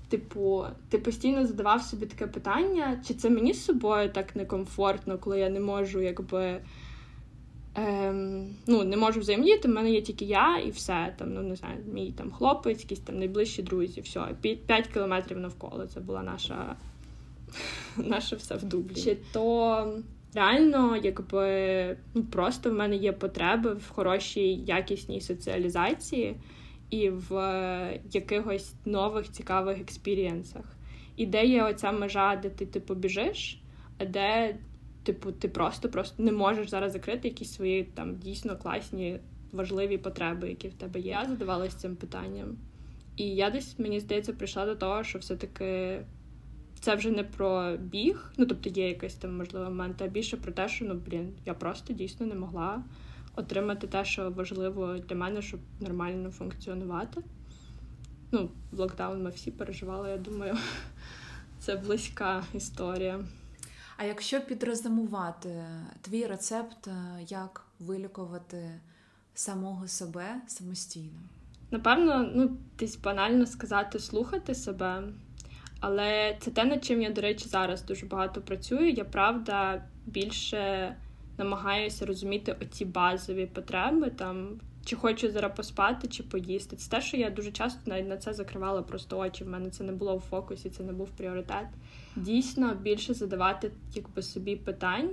Типу, 0.10 0.66
ти 0.90 0.98
постійно 0.98 1.46
задавав 1.46 1.82
собі 1.82 2.06
таке 2.06 2.28
питання, 2.28 3.02
чи 3.08 3.14
це 3.14 3.30
мені 3.30 3.54
з 3.54 3.66
собою 3.66 4.10
так 4.10 4.36
некомфортно, 4.36 5.18
коли 5.18 5.40
я 5.40 5.50
не 5.50 5.60
можу, 5.60 6.02
якби 6.02 6.62
ем, 7.76 8.56
ну, 8.68 8.84
не 8.84 8.98
можу 8.98 9.20
взаємодіяти, 9.20 9.68
в 9.68 9.72
мене 9.72 9.92
є 9.92 10.02
тільки 10.02 10.26
я 10.26 10.58
і 10.58 10.70
все. 10.70 11.16
Там, 11.18 11.34
ну 11.34 11.42
не 11.42 11.56
знаю, 11.56 11.78
мій 11.94 12.12
там 12.12 12.32
хлопець, 12.32 12.82
якісь 12.82 13.00
там 13.00 13.20
найближчі 13.20 13.64
друзі, 13.64 14.02
все, 14.02 14.22
п'ять 14.42 14.88
кілометрів 14.88 15.40
навколо. 15.40 15.88
Це 15.88 16.00
була 16.00 16.24
наша 16.24 16.76
наше 17.98 18.36
все 18.36 18.56
в 18.56 18.64
Дубліні. 18.64 18.96
Чи 18.96 19.18
то 19.32 19.94
реально, 20.34 20.98
якби 21.04 21.98
ну, 22.14 22.24
просто 22.24 22.70
в 22.72 22.74
мене 22.74 22.96
є 22.96 23.12
потреби 23.12 23.74
в 23.74 23.90
хорошій 23.90 24.56
якісній 24.56 25.22
соціалізації 25.22 26.36
і 26.90 27.10
в 27.10 27.32
якихось 28.12 28.74
нових 28.86 29.32
цікавих 29.32 29.80
experience 29.80 30.41
ах. 30.41 30.66
І 31.16 31.26
де 31.26 31.46
є 31.46 31.64
оця 31.64 31.92
межа, 31.92 32.36
де 32.36 32.50
ти 32.50 32.66
типу 32.66 32.96
біжиш, 32.96 33.62
а 33.98 34.06
де, 34.06 34.58
типу, 35.04 35.32
ти 35.32 35.48
просто 35.48 35.90
просто 35.90 36.24
не 36.24 36.32
можеш 36.32 36.70
зараз 36.70 36.94
закрити 36.94 37.28
якісь 37.28 37.54
свої 37.54 37.84
там 37.84 38.16
дійсно 38.16 38.58
класні 38.58 39.20
важливі 39.52 39.98
потреби, 39.98 40.50
які 40.50 40.68
в 40.68 40.74
тебе 40.74 41.00
є. 41.00 41.12
Я 41.12 41.26
задавалася 41.26 41.78
цим 41.78 41.96
питанням. 41.96 42.58
І 43.16 43.24
я 43.24 43.50
десь, 43.50 43.80
мені 43.80 44.00
здається, 44.00 44.34
прийшла 44.34 44.66
до 44.66 44.76
того, 44.76 45.04
що 45.04 45.20
все-таки 45.20 46.00
це 46.80 46.96
вже 46.96 47.12
не 47.12 47.24
про 47.24 47.78
біг, 47.78 48.32
ну 48.38 48.46
тобто 48.46 48.70
є 48.70 48.88
якийсь 48.88 49.16
там 49.16 49.38
можливо 49.38 49.66
момент, 49.66 50.02
а 50.02 50.08
більше 50.08 50.38
про 50.38 50.52
те, 50.52 50.68
що 50.68 50.86
ну 50.86 51.02
блін, 51.08 51.34
я 51.46 51.54
просто 51.54 51.94
дійсно 51.94 52.26
не 52.26 52.36
могла 52.36 52.84
отримати 53.38 53.88
те, 53.88 54.06
що 54.06 54.32
важливо 54.32 54.98
для 54.98 55.16
мене, 55.16 55.42
щоб 55.42 55.60
нормально 55.80 56.32
функціонувати. 56.32 57.22
Ну, 58.32 58.50
локдаун 58.72 59.24
ми 59.24 59.30
всі 59.30 59.52
переживали, 59.52 60.10
я 60.10 60.18
думаю, 60.18 60.58
це 61.60 61.76
близька 61.76 62.44
історія. 62.54 63.20
А 63.98 64.04
якщо 64.04 64.42
підрозумувати 64.42 65.66
твій 66.02 66.26
рецепт, 66.26 66.88
як 67.28 67.66
вилікувати 67.80 68.80
самого 69.34 69.88
себе 69.88 70.42
самостійно? 70.48 71.20
Напевно, 71.72 72.32
ну, 72.36 72.58
десь 72.80 72.98
банально 72.98 73.46
сказати, 73.46 74.00
слухати 74.00 74.56
себе. 74.56 75.04
Але 75.80 76.38
це 76.42 76.52
те, 76.52 76.66
над 76.66 76.86
чим 76.86 77.02
я, 77.02 77.10
до 77.10 77.22
речі, 77.22 77.50
зараз 77.50 77.84
дуже 77.84 78.06
багато 78.06 78.42
працюю. 78.42 78.90
Я 78.90 79.06
правда 79.06 79.84
більше 80.06 80.96
намагаюся 81.38 82.06
розуміти 82.06 82.56
оці 82.62 82.86
базові 82.86 83.46
потреби, 83.46 84.10
там 84.10 84.60
чи 84.86 84.96
хочу 84.96 85.32
зараз 85.32 85.52
поспати, 85.56 86.08
чи 86.08 86.24
поїсти. 86.24 86.76
Це 86.76 86.90
те, 86.90 87.02
що 87.02 87.18
я 87.18 87.30
дуже 87.30 87.52
часто 87.52 87.80
навіть 87.86 88.08
на 88.08 88.18
це 88.18 88.34
закривала 88.34 88.82
просто 88.82 89.18
очі. 89.18 89.44
В 89.44 89.50
мене 89.50 89.70
це 89.70 89.84
не 89.84 89.92
було 89.92 90.18
в 90.18 90.20
фокусі, 90.20 90.70
це 90.70 90.84
не 90.84 90.94
був 90.94 91.10
пріоритет. 91.10 91.68
Дійсно, 92.16 92.76
більше 92.76 93.14
задавати 93.14 93.72
якби 93.94 94.22
собі 94.22 94.56
питань. 94.56 95.12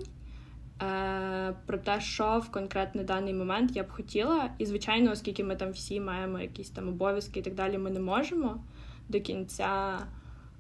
Е, 0.83 1.55
про 1.66 1.79
те, 1.79 2.01
що 2.01 2.43
в 2.47 2.51
конкретний 2.51 3.05
даний 3.05 3.35
момент 3.35 3.77
я 3.77 3.83
б 3.83 3.91
хотіла, 3.91 4.51
і 4.59 4.66
звичайно, 4.66 5.11
оскільки 5.11 5.45
ми 5.45 5.57
там 5.57 5.70
всі 5.70 6.01
маємо 6.01 6.41
якісь 6.41 6.70
там 6.70 6.89
обов'язки 6.89 7.41
і 7.41 7.43
так 7.43 7.55
далі, 7.55 7.79
ми 7.79 7.91
не 7.91 8.01
можемо 8.01 8.64
до 9.09 9.20
кінця 9.20 9.99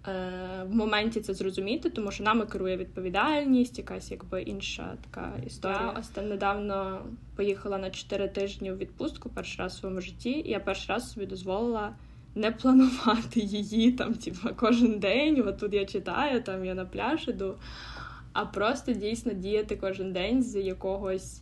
в 0.06 0.68
моменті 0.70 1.20
це 1.20 1.34
зрозуміти, 1.34 1.90
тому 1.90 2.10
що 2.10 2.24
нами 2.24 2.46
керує 2.46 2.76
відповідальність, 2.76 3.78
якась 3.78 4.10
якби 4.10 4.42
інша 4.42 4.96
така 5.10 5.32
історія. 5.46 5.92
Я 5.94 6.00
Остан 6.00 6.28
недавно 6.28 7.02
поїхала 7.36 7.78
на 7.78 7.90
4 7.90 8.28
тижні 8.28 8.72
в 8.72 8.78
відпустку 8.78 9.28
перший 9.28 9.58
раз 9.58 9.74
в 9.74 9.78
своєму 9.78 10.00
житті, 10.00 10.30
і 10.30 10.50
я 10.50 10.60
перший 10.60 10.94
раз 10.94 11.12
собі 11.12 11.26
дозволила 11.26 11.94
не 12.34 12.50
планувати 12.50 13.40
її 13.40 13.92
там, 13.92 14.14
типу, 14.14 14.48
кожен 14.56 14.98
день. 14.98 15.44
От 15.46 15.58
тут 15.58 15.74
я 15.74 15.84
читаю, 15.84 16.42
там 16.42 16.64
я 16.64 16.74
на 16.74 16.84
пляж 16.84 17.28
іду, 17.28 17.54
а 18.32 18.46
просто 18.46 18.92
дійсно 18.92 19.32
діяти 19.32 19.76
кожен 19.76 20.12
день 20.12 20.42
з 20.42 20.60
якогось 20.60 21.40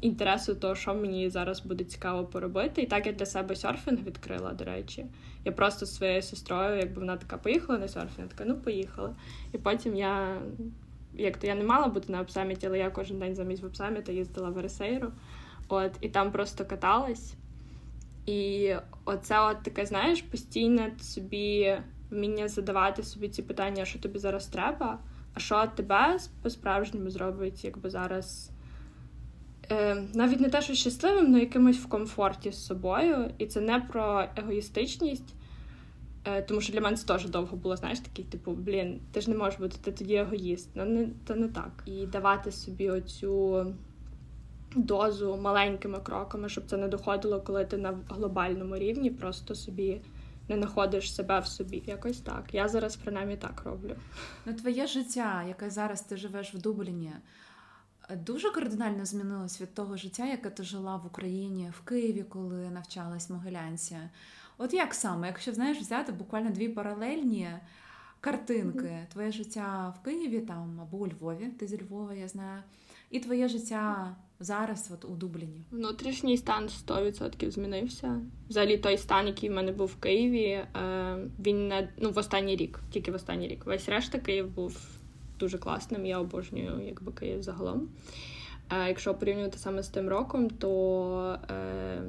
інтересу 0.00 0.54
того, 0.54 0.74
що 0.74 0.94
мені 0.94 1.30
зараз 1.30 1.60
буде 1.60 1.84
цікаво 1.84 2.24
поробити. 2.24 2.82
І 2.82 2.86
так 2.86 3.06
я 3.06 3.12
для 3.12 3.26
себе 3.26 3.56
серфінг 3.56 3.98
відкрила, 4.06 4.52
до 4.52 4.64
речі. 4.64 5.06
Я 5.48 5.52
просто 5.52 5.86
зі 5.86 5.92
своєю 5.92 6.22
сестрою, 6.22 6.78
якби 6.78 7.00
вона 7.00 7.16
така 7.16 7.38
поїхала 7.38 7.78
на 7.78 7.88
серфінг, 7.88 8.28
така, 8.28 8.44
ну 8.44 8.56
поїхала. 8.56 9.16
І 9.52 9.58
потім 9.58 9.96
я. 9.96 10.40
Як 11.14 11.36
то 11.36 11.46
я 11.46 11.54
не 11.54 11.64
мала 11.64 11.88
бути 11.88 12.12
на 12.12 12.18
вебсаміті, 12.18 12.66
але 12.66 12.78
я 12.78 12.90
кожен 12.90 13.18
день 13.18 13.34
замість 13.34 13.62
вебсаміта 13.62 14.12
їздила 14.12 14.50
в 14.50 14.58
Ересейру. 14.58 15.12
От, 15.68 15.92
і 16.00 16.08
там 16.08 16.32
просто 16.32 16.64
каталась. 16.64 17.34
І 18.26 18.74
оце 19.04 19.40
от 19.40 19.62
таке, 19.62 19.86
знаєш, 19.86 20.22
постійне 20.22 20.92
собі 21.00 21.78
вміння 22.10 22.48
задавати 22.48 23.02
собі 23.02 23.28
ці 23.28 23.42
питання, 23.42 23.84
що 23.84 23.98
тобі 23.98 24.18
зараз 24.18 24.46
треба, 24.46 24.98
а 25.34 25.40
що 25.40 25.66
тебе 25.66 26.18
по-справжньому 26.42 27.10
зробить, 27.10 27.64
якби 27.64 27.90
зараз 27.90 28.50
е, 29.70 30.04
навіть 30.14 30.40
не 30.40 30.48
те, 30.48 30.62
що 30.62 30.74
щасливим, 30.74 31.26
але 31.28 31.40
якимось 31.40 31.78
в 31.78 31.88
комфорті 31.88 32.52
з 32.52 32.66
собою. 32.66 33.30
І 33.38 33.46
це 33.46 33.60
не 33.60 33.80
про 33.80 34.24
егоїстичність, 34.36 35.34
тому 36.48 36.60
що 36.60 36.72
для 36.72 36.80
мене 36.80 36.96
це 36.96 37.06
теж 37.06 37.28
довго 37.28 37.56
було, 37.56 37.76
знаєш, 37.76 38.00
такий, 38.00 38.24
типу, 38.24 38.52
блін, 38.52 39.00
ти 39.12 39.20
ж 39.20 39.30
не 39.30 39.36
можеш 39.36 39.60
бути, 39.60 39.76
ти 39.82 39.92
тоді 39.92 40.14
егоїст. 40.14 40.70
Ну, 40.74 40.84
не, 40.84 41.08
це 41.28 41.34
не 41.34 41.48
так. 41.48 41.82
І 41.86 42.06
давати 42.06 42.52
собі 42.52 42.90
оцю. 42.90 43.66
Дозу 44.76 45.36
маленькими 45.36 46.00
кроками, 46.00 46.48
щоб 46.48 46.66
це 46.66 46.76
не 46.76 46.88
доходило, 46.88 47.40
коли 47.40 47.64
ти 47.64 47.76
на 47.76 47.98
глобальному 48.08 48.76
рівні 48.76 49.10
просто 49.10 49.54
собі 49.54 50.00
не 50.48 50.56
знаходиш 50.56 51.14
себе 51.14 51.40
в 51.40 51.46
собі. 51.46 51.82
Якось 51.86 52.20
так. 52.20 52.54
Я 52.54 52.68
зараз 52.68 52.96
принаймні 52.96 53.36
так 53.36 53.62
роблю. 53.64 53.96
Ну, 54.46 54.54
твоє 54.54 54.86
життя, 54.86 55.44
яке 55.48 55.70
зараз 55.70 56.02
ти 56.02 56.16
живеш 56.16 56.54
в 56.54 56.58
Дубліні, 56.58 57.12
дуже 58.16 58.50
кардинально 58.50 59.04
змінилось 59.04 59.60
від 59.60 59.74
того 59.74 59.96
життя, 59.96 60.26
яке 60.26 60.50
ти 60.50 60.62
жила 60.62 60.96
в 60.96 61.06
Україні, 61.06 61.72
в 61.78 61.80
Києві, 61.80 62.22
коли 62.22 62.70
навчалась 62.70 63.30
в 63.30 63.32
Могилянці. 63.32 63.96
От 64.58 64.74
як 64.74 64.94
саме, 64.94 65.26
якщо 65.26 65.52
знаєш, 65.52 65.78
взяти 65.78 66.12
буквально 66.12 66.50
дві 66.50 66.68
паралельні 66.68 67.48
картинки, 68.20 69.06
твоє 69.12 69.30
життя 69.30 69.94
в 70.00 70.04
Києві 70.04 70.40
там 70.40 70.80
або 70.80 70.96
у 70.96 71.06
Львові, 71.06 71.48
ти 71.58 71.66
зі 71.66 71.82
Львова, 71.82 72.14
я 72.14 72.28
знаю, 72.28 72.62
і 73.10 73.20
твоє 73.20 73.48
життя 73.48 74.16
зараз, 74.40 74.90
от 74.94 75.04
у 75.04 75.08
Дубліні? 75.08 75.64
Внутрішній 75.70 76.36
стан 76.36 76.66
100% 76.88 77.50
змінився. 77.50 78.20
Взагалі, 78.48 78.78
той 78.78 78.98
стан, 78.98 79.26
який 79.26 79.48
в 79.48 79.52
мене 79.52 79.72
був 79.72 79.86
в 79.86 79.96
Києві, 79.96 80.44
е, 80.44 80.66
він 81.38 81.68
не 81.68 81.88
ну 81.98 82.10
в 82.10 82.18
останній 82.18 82.56
рік, 82.56 82.80
тільки 82.90 83.10
в 83.10 83.14
останній 83.14 83.48
рік. 83.48 83.66
Весь 83.66 83.88
решта 83.88 84.18
Київ 84.18 84.50
був 84.50 84.88
дуже 85.38 85.58
класним. 85.58 86.06
Я 86.06 86.18
обожнюю 86.18 86.86
якби 86.86 87.12
Київ 87.12 87.42
загалом. 87.42 87.88
Е, 88.70 88.88
Якщо 88.88 89.14
порівнювати 89.14 89.58
саме 89.58 89.82
з 89.82 89.88
тим 89.88 90.08
роком, 90.08 90.50
то 90.50 91.38
е, 91.50 92.02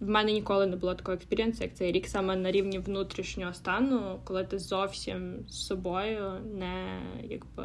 в 0.00 0.08
мене 0.08 0.32
ніколи 0.32 0.66
не 0.66 0.76
було 0.76 0.94
такого 0.94 1.14
експеріенсу, 1.14 1.64
як 1.64 1.74
цей 1.74 1.92
рік 1.92 2.06
саме 2.06 2.36
на 2.36 2.50
рівні 2.50 2.78
внутрішнього 2.78 3.54
стану, 3.54 4.20
коли 4.24 4.44
ти 4.44 4.58
зовсім 4.58 5.44
з 5.48 5.66
собою 5.66 6.32
не 6.54 7.00
якби. 7.22 7.64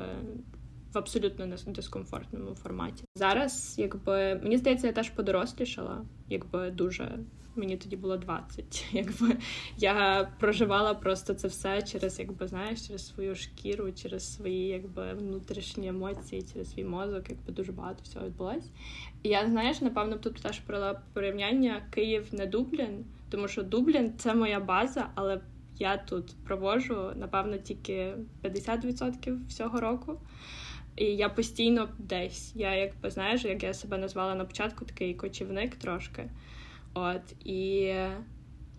В 0.94 0.98
абсолютно 0.98 1.56
дискомфортному 1.68 2.56
форматі. 2.56 3.04
Зараз, 3.16 3.76
якби 3.78 4.36
мені 4.44 4.58
здається, 4.58 4.88
я 4.88 4.94
теж 4.94 5.10
подорослішала, 5.10 6.06
якби 6.30 6.72
дуже 6.72 7.20
мені 7.56 7.78
тоді 7.78 7.96
було 7.96 8.18
20. 8.18 8.86
Якби 8.92 9.38
я 9.78 10.28
проживала 10.40 10.94
просто 10.94 11.34
це 11.34 11.48
все 11.48 11.82
через, 11.82 12.20
якби 12.20 12.48
знаєш, 12.48 12.88
через 12.88 13.08
свою 13.08 13.36
шкіру, 13.36 13.92
через 13.92 14.36
свої 14.36 14.68
якби 14.68 15.14
внутрішні 15.14 15.88
емоції, 15.88 16.46
через 16.54 16.72
свій 16.72 16.84
мозок, 16.84 17.30
якби 17.30 17.54
дуже 17.54 17.72
багато 17.72 18.04
всього 18.04 18.26
відбулось. 18.26 18.70
І 19.24 19.30
я 19.30 19.48
знаєш, 19.48 19.82
напевно, 19.82 20.16
тут 20.16 20.36
теж 20.36 20.60
провела 20.60 21.02
порівняння 21.14 21.82
Київ 21.92 22.28
не 22.32 22.46
Дублін, 22.46 23.06
тому 23.30 23.48
що 23.48 23.64
Дублін 23.64 24.14
це 24.18 24.34
моя 24.36 24.60
база, 24.60 25.10
але 25.16 25.42
я 25.80 25.98
тут 25.98 26.36
провожу 26.46 27.12
напевно 27.16 27.58
тільки 27.58 28.14
50% 28.44 29.48
всього 29.48 29.80
року. 29.80 30.20
І 30.96 31.06
я 31.06 31.30
постійно 31.30 31.90
десь. 31.98 32.52
Я 32.56 32.76
якби 32.76 33.12
знаєш, 33.12 33.46
як 33.46 33.64
я 33.64 33.74
себе 33.74 33.98
назвала 33.98 34.36
на 34.36 34.46
початку, 34.46 34.86
такий 34.86 35.14
кочівник 35.14 35.76
трошки. 35.76 36.30
От 37.02 37.48
і 37.48 37.60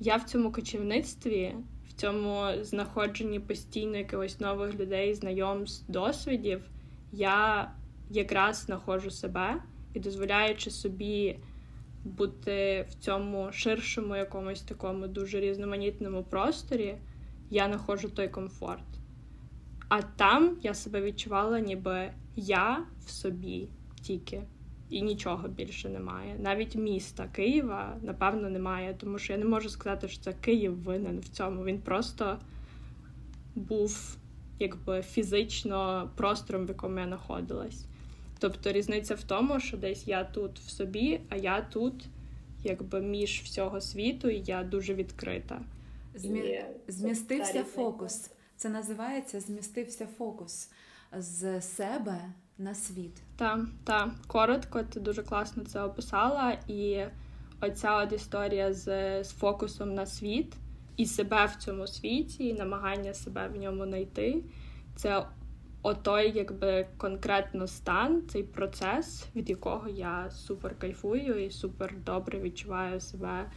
я 0.00 0.16
в 0.16 0.24
цьому 0.24 0.52
кочівництві, 0.52 1.54
в 1.88 1.92
цьому 1.92 2.46
знаходженні 2.60 3.40
постійно 3.40 3.96
якихось 3.96 4.40
нових 4.40 4.80
людей, 4.80 5.14
знайомств, 5.14 5.92
досвідів, 5.92 6.62
я 7.12 7.70
якраз 8.10 8.56
знаходжу 8.56 9.10
себе 9.10 9.62
і 9.94 10.00
дозволяючи 10.00 10.70
собі 10.70 11.38
бути 12.04 12.86
в 12.90 12.94
цьому 12.94 13.52
ширшому, 13.52 14.16
якомусь 14.16 14.62
такому 14.62 15.06
дуже 15.06 15.40
різноманітному 15.40 16.22
просторі, 16.22 16.96
я 17.50 17.66
знаходжу 17.66 18.08
той 18.08 18.28
комфорт. 18.28 18.84
А 19.88 20.02
там 20.02 20.58
я 20.62 20.74
себе 20.74 21.02
відчувала, 21.02 21.60
ніби 21.60 22.12
я 22.36 22.86
в 23.06 23.10
собі 23.10 23.68
тільки 24.02 24.42
і 24.90 25.02
нічого 25.02 25.48
більше 25.48 25.88
немає. 25.88 26.36
Навіть 26.38 26.74
міста 26.74 27.28
Києва, 27.32 27.96
напевно, 28.02 28.50
немає, 28.50 28.94
тому 28.98 29.18
що 29.18 29.32
я 29.32 29.38
не 29.38 29.44
можу 29.44 29.68
сказати, 29.68 30.08
що 30.08 30.22
це 30.22 30.32
Київ 30.32 30.82
винен 30.82 31.20
в 31.20 31.28
цьому. 31.28 31.64
Він 31.64 31.78
просто 31.78 32.38
був 33.54 34.16
якби 34.58 35.02
фізично 35.02 36.10
простором, 36.16 36.66
в 36.66 36.68
якому 36.68 36.98
я 36.98 37.06
знаходилась. 37.06 37.84
Тобто 38.38 38.72
різниця 38.72 39.14
в 39.14 39.22
тому, 39.22 39.60
що 39.60 39.76
десь 39.76 40.08
я 40.08 40.24
тут 40.24 40.58
в 40.58 40.70
собі, 40.70 41.20
а 41.28 41.36
я 41.36 41.60
тут, 41.60 42.06
якби 42.64 43.00
між 43.00 43.40
всього 43.44 43.80
світу, 43.80 44.30
і 44.30 44.42
я 44.46 44.64
дуже 44.64 44.94
відкрита. 44.94 45.60
Змі... 46.14 46.64
Змістився 46.88 47.64
фокус. 47.64 48.30
Це 48.56 48.68
називається 48.68 49.40
змістився 49.40 50.06
фокус 50.18 50.70
з 51.12 51.60
себе 51.60 52.20
на 52.60 52.74
світ. 52.74 53.22
Так, 53.36 53.60
так, 53.84 54.10
коротко, 54.26 54.82
ти 54.82 55.00
дуже 55.00 55.22
класно 55.22 55.64
це 55.64 55.82
описала. 55.82 56.58
І 56.68 57.04
оця 57.60 57.96
от 58.02 58.12
історія 58.12 58.72
з, 58.72 58.84
з 59.24 59.30
фокусом 59.32 59.94
на 59.94 60.06
світ 60.06 60.56
і 60.96 61.06
себе 61.06 61.46
в 61.46 61.56
цьому 61.56 61.86
світі, 61.86 62.46
і 62.48 62.54
намагання 62.54 63.14
себе 63.14 63.48
в 63.48 63.56
ньому 63.56 63.86
знайти. 63.86 64.44
Це 64.96 65.26
отой, 65.82 66.32
якби 66.34 66.86
конкретно 66.96 67.66
стан, 67.66 68.22
цей 68.28 68.42
процес, 68.42 69.26
від 69.36 69.50
якого 69.50 69.88
я 69.88 70.30
супер 70.30 70.78
кайфую 70.78 71.44
і 71.44 71.50
супер 71.50 71.94
добре 72.06 72.40
відчуваю 72.40 73.00
себе 73.00 73.50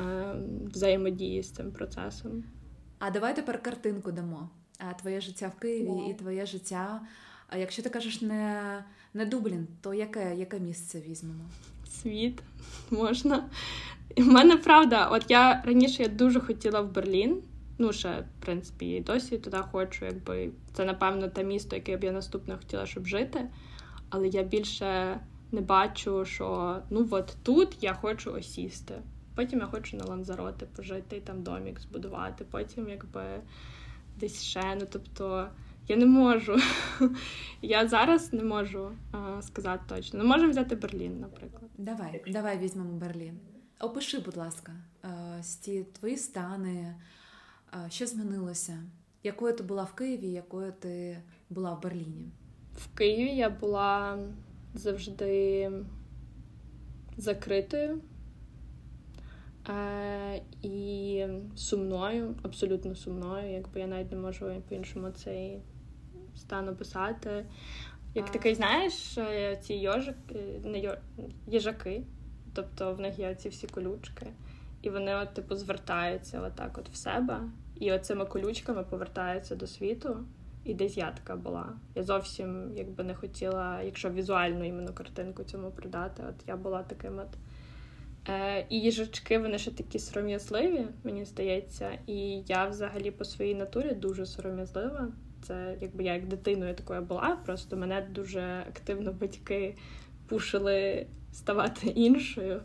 е, 0.00 0.34
взаємодії 0.64 1.42
з 1.42 1.50
цим 1.50 1.72
процесом. 1.72 2.44
А 2.98 3.06
А 3.06 3.10
давай 3.10 3.36
тепер 3.36 3.62
картинку 3.62 4.12
дамо. 4.12 4.50
Твоє 5.00 5.20
життя 5.20 5.52
в 5.56 5.60
Києві 5.60 5.88
yeah. 5.88 6.10
і 6.10 6.14
твоє 6.14 6.46
життя. 6.46 7.00
А 7.48 7.56
якщо 7.56 7.82
ти 7.82 7.90
кажеш 7.90 8.20
не 8.20 8.84
не 9.14 9.26
Дублін, 9.26 9.66
то 9.80 9.94
яке 9.94 10.34
яке 10.36 10.60
місце 10.60 11.00
візьмемо? 11.00 11.44
Світ 11.88 12.42
можна. 12.90 13.48
У 14.16 14.22
мене 14.22 14.56
правда, 14.56 15.08
от 15.08 15.24
я 15.28 15.62
раніше 15.66 16.02
я 16.02 16.08
дуже 16.08 16.40
хотіла 16.40 16.80
в 16.80 16.92
Берлін. 16.92 17.42
Ну, 17.78 17.92
ще, 17.92 18.20
в 18.20 18.44
принципі, 18.44 18.86
і 18.86 19.00
досі 19.00 19.38
туди 19.38 19.56
хочу, 19.56 20.04
якби 20.04 20.50
це, 20.72 20.84
напевно, 20.84 21.28
те 21.28 21.44
місто, 21.44 21.76
яке 21.76 21.96
б 21.96 22.04
я 22.04 22.12
наступне 22.12 22.56
хотіла, 22.56 22.86
щоб 22.86 23.06
жити. 23.06 23.48
Але 24.10 24.28
я 24.28 24.42
більше 24.42 25.20
не 25.52 25.60
бачу, 25.60 26.24
що 26.24 26.78
ну 26.90 27.08
от 27.10 27.36
тут 27.42 27.76
я 27.80 27.94
хочу 27.94 28.32
осісти. 28.32 28.94
Потім 29.34 29.58
я 29.58 29.66
хочу 29.66 29.96
на 29.96 30.04
Ланзароти 30.04 30.66
пожити, 30.76 31.20
там 31.20 31.42
домік 31.42 31.80
збудувати, 31.80 32.44
потім 32.50 32.88
якби 32.88 33.22
десь 34.16 34.42
ще. 34.42 34.74
Ну 34.80 34.86
тобто 34.92 35.48
я 35.88 35.96
не 35.96 36.06
можу. 36.06 36.56
Я 37.62 37.88
зараз 37.88 38.32
не 38.32 38.44
можу 38.44 38.90
а, 39.12 39.42
сказати 39.42 39.84
точно. 39.88 40.18
Ну, 40.22 40.28
можемо 40.28 40.50
взяти 40.50 40.74
Берлін, 40.74 41.20
наприклад. 41.20 41.70
Давай, 41.78 42.22
давай 42.28 42.58
візьмемо 42.58 42.92
Берлін. 42.92 43.38
Опиши, 43.80 44.18
будь 44.18 44.36
ласка, 44.36 44.72
ті 45.60 45.82
твої 45.82 46.16
стани, 46.16 46.94
що 47.88 48.06
змінилося? 48.06 48.82
Якою 49.22 49.56
ти 49.56 49.62
була 49.62 49.84
в 49.84 49.92
Києві, 49.94 50.28
якою 50.28 50.72
ти 50.72 51.22
була 51.50 51.74
в 51.74 51.82
Берліні? 51.82 52.28
В 52.74 52.96
Києві 52.96 53.36
я 53.36 53.50
була 53.50 54.18
завжди 54.74 55.70
закритою 57.16 58.00
е, 59.68 60.42
і 60.62 61.26
сумною, 61.56 62.34
абсолютно 62.42 62.94
сумною, 62.94 63.52
якби 63.52 63.80
я 63.80 63.86
навіть 63.86 64.10
не 64.10 64.16
можу 64.16 64.62
по-іншому 64.68 65.10
цей 65.10 65.60
стан 66.36 66.68
описати. 66.68 67.46
Як 68.14 68.32
такий, 68.32 68.54
знаєш, 68.54 69.18
е, 69.18 69.56
ці 69.62 69.74
йожики, 69.74 70.60
не 70.64 70.78
йо... 70.78 70.96
їжаки, 71.46 72.02
тобто 72.54 72.94
в 72.94 73.00
них 73.00 73.18
є 73.18 73.34
ці 73.34 73.48
всі 73.48 73.66
колючки, 73.66 74.26
і 74.82 74.90
вони, 74.90 75.14
от, 75.14 75.34
типу, 75.34 75.56
звертаються 75.56 76.40
отак 76.40 76.78
от 76.78 76.88
в 76.88 76.94
себе, 76.94 77.40
і 77.80 77.92
оцими 77.92 78.26
колючками 78.26 78.82
повертаються 78.82 79.56
до 79.56 79.66
світу. 79.66 80.24
І 80.64 80.74
десь 80.74 80.96
я 80.96 81.10
така 81.10 81.36
була. 81.36 81.72
Я 81.94 82.02
зовсім 82.02 82.72
якби 82.76 83.04
не 83.04 83.14
хотіла, 83.14 83.82
якщо 83.82 84.10
візуальну 84.10 84.64
іменно 84.64 84.92
картинку 84.92 85.44
цьому 85.44 85.70
придати. 85.70 86.22
От 86.28 86.48
я 86.48 86.56
була 86.56 86.82
таким 86.82 87.18
от. 87.18 87.28
Е, 88.28 88.66
І 88.68 88.80
їжачки, 88.80 89.38
вони 89.38 89.58
ще 89.58 89.70
такі 89.70 89.98
сором'язливі, 89.98 90.86
мені 91.04 91.24
здається. 91.24 91.98
І 92.06 92.42
я 92.46 92.66
взагалі 92.66 93.10
по 93.10 93.24
своїй 93.24 93.54
натурі 93.54 93.94
дуже 93.94 94.26
сором'язлива. 94.26 95.08
Це 95.46 95.76
якби 95.80 96.04
я 96.04 96.14
як 96.14 96.26
дитиною 96.26 96.74
такою 96.74 97.02
була, 97.02 97.38
просто 97.44 97.76
мене 97.76 98.08
дуже 98.10 98.64
активно 98.68 99.12
батьки 99.12 99.76
пушили 100.26 101.06
ставати 101.32 101.86
іншою 101.86 102.62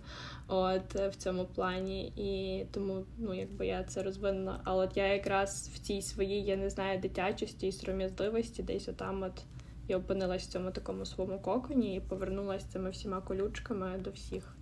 от 0.48 0.96
в 0.96 1.16
цьому 1.16 1.46
плані. 1.46 2.08
І 2.08 2.66
тому 2.72 3.06
ну, 3.18 3.34
якби 3.34 3.68
я 3.68 3.84
це 3.84 4.04
розвинена. 4.04 4.62
Але 4.64 4.86
от 4.86 4.98
я 4.98 5.14
якраз 5.14 5.72
в 5.74 5.80
цій 5.80 6.02
своїй, 6.02 6.44
я 6.44 6.56
не 6.56 6.70
знаю, 6.70 7.00
дитячості 7.00 7.68
і 7.68 7.72
сором'язливості, 7.72 8.64
десь 8.64 8.90
отам 8.90 9.24
от 9.24 9.44
я 9.88 9.98
опинилась 9.98 10.44
в 10.44 10.52
цьому 10.52 10.72
такому 10.72 11.06
своєму 11.06 11.40
коконі 11.40 11.96
і 11.96 12.00
повернулася 12.00 12.68
цими 12.68 12.90
всіма 12.90 13.22
колючками 13.22 13.98
до 14.04 14.12
всіх. 14.12 14.56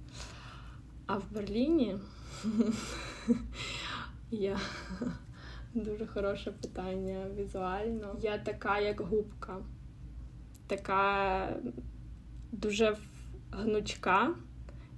А 1.06 1.18
в 1.18 1.24
Берліні 1.32 1.98
я 4.32 4.60
дуже 5.74 6.08
хороше 6.08 6.52
питання 6.52 7.26
візуально. 7.36 8.16
Я 8.22 8.38
така, 8.38 8.80
як 8.80 9.02
губка, 9.02 9.58
така 10.68 11.50
дуже 12.52 12.98
гнучка 13.52 14.36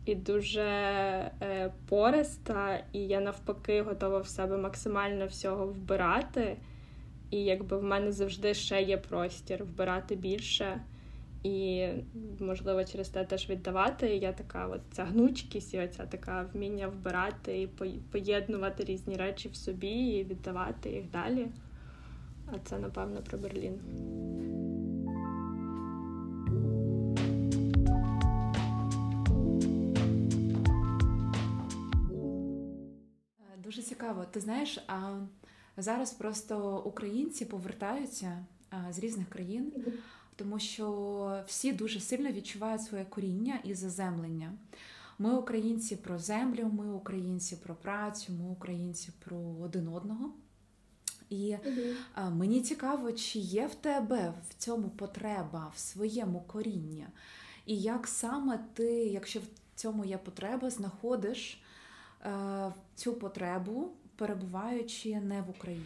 і 0.05 0.15
дуже 0.15 0.61
е, 0.61 1.73
пориста, 1.89 2.83
і 2.93 2.99
я 2.99 3.21
навпаки 3.21 3.81
готова 3.81 4.19
в 4.19 4.27
себе 4.27 4.57
максимально 4.57 5.27
всього 5.27 5.67
вбирати. 5.67 6.57
І 7.31 7.43
якби 7.43 7.77
в 7.77 7.83
мене 7.83 8.11
завжди 8.11 8.53
ще 8.53 8.81
є 8.81 8.97
простір 8.97 9.63
вбирати 9.63 10.15
більше. 10.15 10.81
І, 11.43 11.87
можливо, 12.39 12.83
через 12.83 13.09
те 13.09 13.25
теж 13.25 13.49
віддавати. 13.49 14.07
Я 14.07 14.33
така 14.33 14.67
от 14.67 14.81
ця 14.91 15.03
гнучкість, 15.03 15.73
і 15.73 15.79
оця 15.79 16.05
така 16.05 16.49
вміння 16.53 16.87
вбирати 16.87 17.61
і 17.61 17.67
поєднувати 18.11 18.83
різні 18.83 19.15
речі 19.15 19.49
в 19.49 19.55
собі 19.55 19.87
і 19.87 20.23
віддавати 20.23 20.89
їх 20.89 21.09
далі. 21.11 21.47
А 22.47 22.59
це, 22.63 22.79
напевно, 22.79 23.21
про 23.21 23.37
Берлін. 23.37 23.79
Дуже 33.63 33.81
цікаво. 33.81 34.25
Ти 34.31 34.39
знаєш, 34.39 34.83
а 34.87 35.19
зараз 35.77 36.13
просто 36.13 36.79
українці 36.85 37.45
повертаються 37.45 38.45
з 38.89 38.99
різних 38.99 39.29
країн, 39.29 39.73
тому 40.41 40.59
що 40.59 41.43
всі 41.47 41.73
дуже 41.73 41.99
сильно 41.99 42.31
відчувають 42.31 42.81
своє 42.81 43.05
коріння 43.05 43.59
і 43.63 43.73
заземлення. 43.73 44.53
Ми 45.19 45.33
українці 45.33 45.95
про 45.95 46.19
землю, 46.19 46.71
ми 46.73 46.93
українці 46.93 47.55
про 47.55 47.75
працю, 47.75 48.33
ми 48.33 48.49
українці 48.49 49.09
про 49.25 49.37
один 49.37 49.87
одного. 49.87 50.33
І 51.29 51.55
угу. 51.65 52.31
мені 52.31 52.61
цікаво, 52.61 53.11
чи 53.11 53.39
є 53.39 53.67
в 53.67 53.75
тебе 53.75 54.33
в 54.49 54.53
цьому 54.53 54.89
потреба 54.89 55.71
в 55.75 55.79
своєму 55.79 56.41
корінні, 56.47 57.07
і 57.65 57.77
як 57.77 58.07
саме 58.07 58.59
ти, 58.73 58.85
якщо 58.93 59.39
в 59.39 59.43
цьому 59.75 60.05
є 60.05 60.17
потреба, 60.17 60.69
знаходиш 60.69 61.61
Е, 62.25 62.73
цю 62.95 63.13
потребу, 63.13 63.91
перебуваючи 64.15 65.15
не 65.15 65.41
в 65.41 65.49
Україні? 65.49 65.85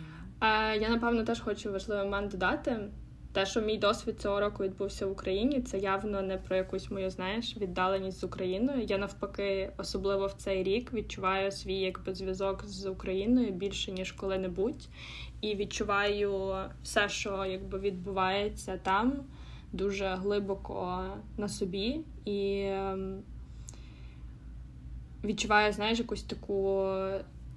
Я 0.81 0.89
напевно 0.89 1.23
теж 1.23 1.41
хочу 1.41 1.71
важливий 1.71 2.03
момент 2.03 2.31
додати. 2.31 2.89
Те, 3.35 3.45
що 3.45 3.61
мій 3.61 3.77
досвід 3.77 4.21
цього 4.21 4.39
року 4.39 4.63
відбувся 4.63 5.05
в 5.05 5.11
Україні, 5.11 5.61
це 5.61 5.79
явно 5.79 6.21
не 6.21 6.37
про 6.37 6.55
якусь 6.55 6.91
мою 6.91 7.09
знаєш 7.09 7.57
віддаленість 7.57 8.19
з 8.19 8.23
Україною. 8.23 8.83
Я 8.83 8.97
навпаки, 8.97 9.71
особливо 9.77 10.27
в 10.27 10.33
цей 10.33 10.63
рік, 10.63 10.93
відчуваю 10.93 11.51
свій 11.51 11.75
якби 11.75 12.15
зв'язок 12.15 12.65
з 12.65 12.85
Україною 12.85 13.51
більше 13.51 13.91
ніж 13.91 14.11
коли-небудь, 14.11 14.87
і 15.41 15.55
відчуваю 15.55 16.55
все, 16.83 17.09
що 17.09 17.45
якби 17.45 17.79
відбувається 17.79 18.79
там, 18.83 19.13
дуже 19.73 20.07
глибоко 20.07 21.03
на 21.37 21.49
собі 21.49 22.01
і. 22.25 22.61
Ем, 22.65 23.19
відчуваю, 25.23 25.73
знаєш, 25.73 25.99
якусь 25.99 26.23
таку 26.23 26.87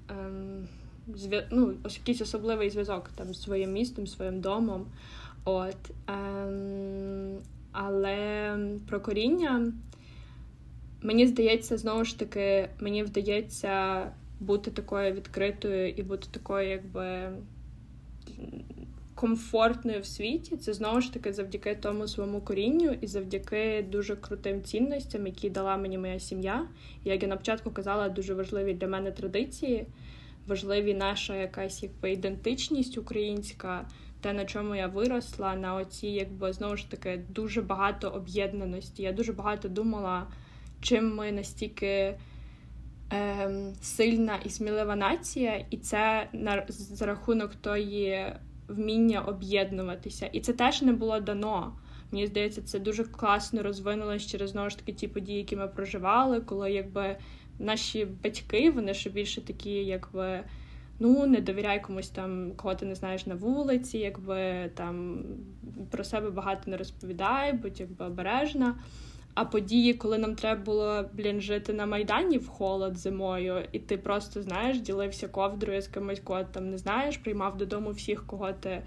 ем, 0.08 0.68
ну, 1.50 1.74
якийсь 1.84 2.20
особливий 2.20 2.70
зв'язок 2.70 3.10
там 3.14 3.34
з 3.34 3.42
своїм 3.42 3.72
містом, 3.72 4.06
своїм 4.06 4.40
домом. 4.40 4.86
От. 5.48 5.76
Ем, 6.06 7.38
але 7.72 8.58
про 8.88 9.00
коріння, 9.00 9.72
мені 11.02 11.26
здається, 11.26 11.76
знову 11.76 12.04
ж 12.04 12.18
таки, 12.18 12.68
мені 12.80 13.02
вдається 13.02 14.02
бути 14.40 14.70
такою 14.70 15.12
відкритою 15.12 15.88
і 15.90 16.02
бути 16.02 16.28
такою, 16.30 16.68
якби 16.68 17.32
комфортною 19.14 20.00
в 20.00 20.06
світі, 20.06 20.56
це 20.56 20.72
знову 20.72 21.00
ж 21.00 21.12
таки 21.12 21.32
завдяки 21.32 21.74
тому 21.74 22.08
своєму 22.08 22.40
корінню 22.40 22.96
і 23.00 23.06
завдяки 23.06 23.86
дуже 23.90 24.16
крутим 24.16 24.62
цінностям, 24.62 25.26
які 25.26 25.50
дала 25.50 25.76
мені 25.76 25.98
моя 25.98 26.20
сім'я. 26.20 26.68
Як 27.04 27.22
я 27.22 27.28
на 27.28 27.36
початку 27.36 27.70
казала, 27.70 28.08
дуже 28.08 28.34
важливі 28.34 28.74
для 28.74 28.88
мене 28.88 29.12
традиції, 29.12 29.86
важливі 30.46 30.94
наша 30.94 31.36
якась 31.36 31.82
якби 31.82 32.12
ідентичність 32.12 32.98
українська. 32.98 33.86
Те, 34.20 34.32
на 34.32 34.44
чому 34.44 34.74
я 34.74 34.86
виросла, 34.86 35.54
на 35.54 35.74
оці, 35.74 36.06
якби 36.06 36.52
знову 36.52 36.76
ж 36.76 36.90
таки, 36.90 37.24
дуже 37.28 37.62
багато 37.62 38.08
об'єднаності. 38.08 39.02
Я 39.02 39.12
дуже 39.12 39.32
багато 39.32 39.68
думала, 39.68 40.26
чим 40.80 41.14
ми 41.14 41.32
настільки 41.32 42.18
ем, 43.10 43.74
сильна 43.80 44.38
і 44.44 44.50
смілива 44.50 44.96
нація, 44.96 45.64
і 45.70 45.76
це 45.76 46.28
на 46.32 46.64
за 46.68 47.06
рахунок 47.06 47.54
тої 47.54 48.32
вміння 48.68 49.20
об'єднуватися. 49.20 50.26
І 50.26 50.40
це 50.40 50.52
теж 50.52 50.82
не 50.82 50.92
було 50.92 51.20
дано. 51.20 51.78
Мені 52.12 52.26
здається, 52.26 52.62
це 52.62 52.78
дуже 52.78 53.04
класно 53.04 53.62
розвинулось 53.62 54.26
через 54.26 54.50
знову 54.50 54.70
ж 54.70 54.78
таки 54.78 54.92
ті 54.92 55.08
події, 55.08 55.38
які 55.38 55.56
ми 55.56 55.68
проживали, 55.68 56.40
коли 56.40 56.72
якби 56.72 57.16
наші 57.58 58.04
батьки, 58.04 58.70
вони 58.70 58.94
ще 58.94 59.10
більше 59.10 59.40
такі, 59.40 59.70
якби. 59.70 60.44
Ну, 61.00 61.26
не 61.26 61.40
довіряй 61.40 61.82
комусь 61.82 62.08
там, 62.08 62.52
кого 62.56 62.74
ти 62.74 62.86
не 62.86 62.94
знаєш 62.94 63.26
на 63.26 63.34
вулиці, 63.34 63.98
якби 63.98 64.70
там 64.74 65.24
про 65.90 66.04
себе 66.04 66.30
багато 66.30 66.70
не 66.70 66.76
розповідай, 66.76 67.52
будь 67.52 67.80
якби 67.80 68.04
обережна. 68.06 68.74
А 69.34 69.44
події, 69.44 69.94
коли 69.94 70.18
нам 70.18 70.34
треба 70.34 70.62
було 70.62 71.04
блін, 71.12 71.40
жити 71.40 71.72
на 71.72 71.86
Майдані 71.86 72.38
в 72.38 72.48
холод 72.48 72.96
зимою, 72.96 73.64
і 73.72 73.78
ти 73.78 73.96
просто 73.96 74.42
знаєш, 74.42 74.80
ділився 74.80 75.28
ковдрою 75.28 75.82
з 75.82 75.88
кимось, 75.88 76.20
кого 76.20 76.44
там 76.44 76.70
не 76.70 76.78
знаєш, 76.78 77.16
приймав 77.16 77.56
додому 77.56 77.90
всіх, 77.90 78.26
кого 78.26 78.52
ти 78.52 78.82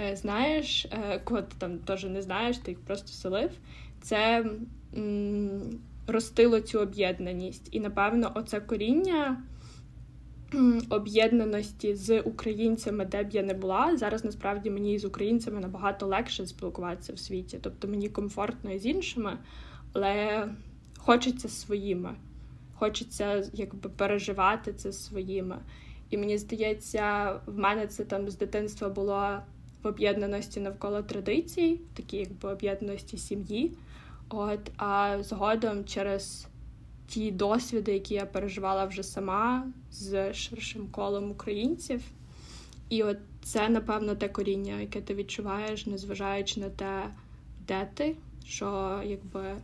е, 0.00 0.16
знаєш, 0.16 0.84
е, 0.84 1.20
кого 1.24 1.42
ти 1.42 1.54
там 1.58 1.78
теж 1.78 2.04
не 2.04 2.22
знаєш, 2.22 2.58
ти 2.58 2.70
їх 2.70 2.80
просто 2.80 3.08
селив. 3.08 3.50
Це 4.02 4.46
м- 4.96 5.80
ростило 6.06 6.60
цю 6.60 6.80
об'єднаність. 6.80 7.68
І 7.70 7.80
напевно, 7.80 8.32
оце 8.34 8.60
коріння 8.60 9.42
об'єднаності 10.90 11.94
з 11.94 12.20
українцями, 12.20 13.04
де 13.04 13.22
б 13.22 13.30
я 13.30 13.42
не 13.42 13.54
була. 13.54 13.96
Зараз 13.96 14.24
насправді 14.24 14.70
мені 14.70 14.98
з 14.98 15.04
українцями 15.04 15.60
набагато 15.60 16.06
легше 16.06 16.46
спілкуватися 16.46 17.12
в 17.12 17.18
світі. 17.18 17.58
Тобто 17.62 17.88
мені 17.88 18.08
комфортно 18.08 18.78
з 18.78 18.86
іншими, 18.86 19.38
але 19.92 20.48
хочеться 20.98 21.48
своїми. 21.48 22.14
Хочеться 22.74 23.44
якби 23.52 23.90
переживати 23.90 24.72
це 24.72 24.92
своїми. 24.92 25.58
І 26.10 26.18
мені 26.18 26.38
здається, 26.38 27.32
в 27.46 27.58
мене 27.58 27.86
це 27.86 28.04
там 28.04 28.30
з 28.30 28.36
дитинства 28.36 28.88
було 28.88 29.38
в 29.82 29.86
об'єднаності 29.86 30.60
навколо 30.60 31.02
традицій, 31.02 31.80
такі 31.94 32.16
якби 32.16 32.52
об'єднаності 32.52 33.18
сім'ї. 33.18 33.72
От, 34.28 34.60
А 34.76 35.16
згодом 35.22 35.84
через 35.84 36.47
ті 37.08 37.30
досвіди, 37.30 37.92
які 37.92 38.14
я 38.14 38.26
переживала 38.26 38.84
вже 38.84 39.02
сама 39.02 39.72
з 39.90 40.34
ширшим 40.34 40.86
колом 40.86 41.30
українців. 41.30 42.02
І 42.88 43.02
от 43.02 43.18
це, 43.42 43.68
напевно, 43.68 44.14
те 44.14 44.28
коріння, 44.28 44.80
яке 44.80 45.00
ти 45.00 45.14
відчуваєш, 45.14 45.86
незважаючи 45.86 46.60
на 46.60 46.70
те, 46.70 47.10
де 47.68 47.88
ти, 47.94 48.16
що 48.44 49.00
якби 49.04 49.56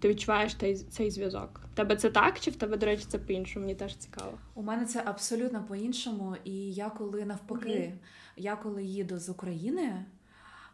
ти 0.00 0.08
відчуваєш 0.08 0.54
цей, 0.54 0.76
цей 0.76 1.10
зв'язок. 1.10 1.60
Тебе 1.74 1.96
це 1.96 2.10
так, 2.10 2.40
чи 2.40 2.50
в 2.50 2.56
тебе, 2.56 2.76
до 2.76 2.86
речі, 2.86 3.04
це 3.08 3.18
по-іншому? 3.18 3.66
Мені 3.66 3.74
теж 3.78 3.96
цікаво. 3.96 4.38
У 4.54 4.62
мене 4.62 4.84
це 4.84 5.02
абсолютно 5.04 5.64
по-іншому. 5.68 6.36
І 6.44 6.72
я 6.72 6.90
коли 6.90 7.24
навпаки, 7.24 7.68
mm-hmm. 7.68 7.92
я 8.36 8.56
коли 8.56 8.84
їду 8.84 9.18
з 9.18 9.28
України, 9.28 10.04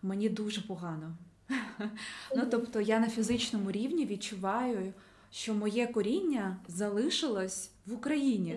мені 0.02 0.28
дуже 0.28 0.60
погано. 0.60 1.16
Mm-hmm. 1.48 1.88
Ну 2.36 2.42
тобто 2.50 2.80
я 2.80 3.00
на 3.00 3.08
фізичному 3.08 3.70
рівні 3.70 4.06
відчуваю 4.06 4.92
що 5.34 5.54
моє 5.54 5.86
коріння 5.86 6.56
залишилось 6.68 7.70
в 7.86 7.92
Україні. 7.94 8.56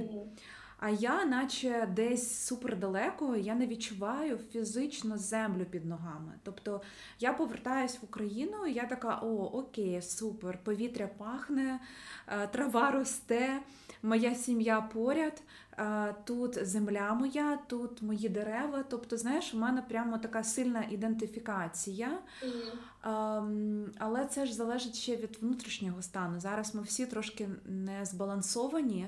А 0.80 0.89
я, 0.89 1.25
наче 1.25 1.89
десь 1.95 2.45
супердалеко, 2.45 3.36
я 3.36 3.55
не 3.55 3.67
відчуваю 3.67 4.38
фізично 4.38 5.17
землю 5.17 5.65
під 5.65 5.86
ногами. 5.86 6.34
Тобто 6.43 6.82
я 7.19 7.34
повертаюсь 7.34 7.99
в 8.01 8.05
Україну, 8.05 8.65
і 8.65 8.73
я 8.73 8.86
така: 8.86 9.19
о, 9.23 9.28
окей, 9.53 10.01
супер, 10.01 10.59
повітря 10.63 11.09
пахне, 11.17 11.80
е, 12.28 12.47
трава 12.47 12.91
росте, 12.91 13.59
моя 14.03 14.36
сім'я 14.36 14.82
поряд, 14.82 15.41
е, 15.78 16.15
тут 16.23 16.67
земля 16.67 17.13
моя, 17.13 17.59
тут 17.67 18.01
мої 18.01 18.30
дерева. 18.30 18.84
Тобто, 18.89 19.17
знаєш, 19.17 19.53
у 19.53 19.57
мене 19.57 19.82
прямо 19.82 20.17
така 20.17 20.43
сильна 20.43 20.84
ідентифікація. 20.89 22.19
Mm-hmm. 22.43 23.88
Але 23.97 24.25
це 24.25 24.45
ж 24.45 24.53
залежить 24.53 24.95
ще 24.95 25.15
від 25.15 25.38
внутрішнього 25.41 26.01
стану. 26.01 26.39
Зараз 26.39 26.75
ми 26.75 26.82
всі 26.82 27.05
трошки 27.05 27.49
не 27.65 28.05
збалансовані. 28.05 29.07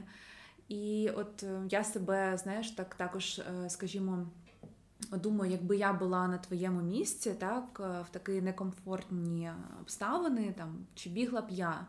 І 0.70 1.09
от 1.15 1.43
е, 1.43 1.61
я 1.70 1.84
себе, 1.84 2.38
знаєш, 2.38 2.72
так 2.72 2.95
також, 2.95 3.39
е, 3.39 3.70
скажімо, 3.70 4.28
думаю, 5.11 5.51
якби 5.51 5.78
я 5.78 5.93
була 5.93 6.28
на 6.28 6.38
твоєму 6.38 6.82
місці, 6.82 7.34
так, 7.39 7.82
е, 7.84 8.01
в 8.01 8.09
такі 8.09 8.41
некомфортні 8.41 9.51
обставини, 9.82 10.53
там, 10.57 10.86
чи 10.95 11.09
бігла 11.09 11.41
б 11.41 11.49
я. 11.49 11.88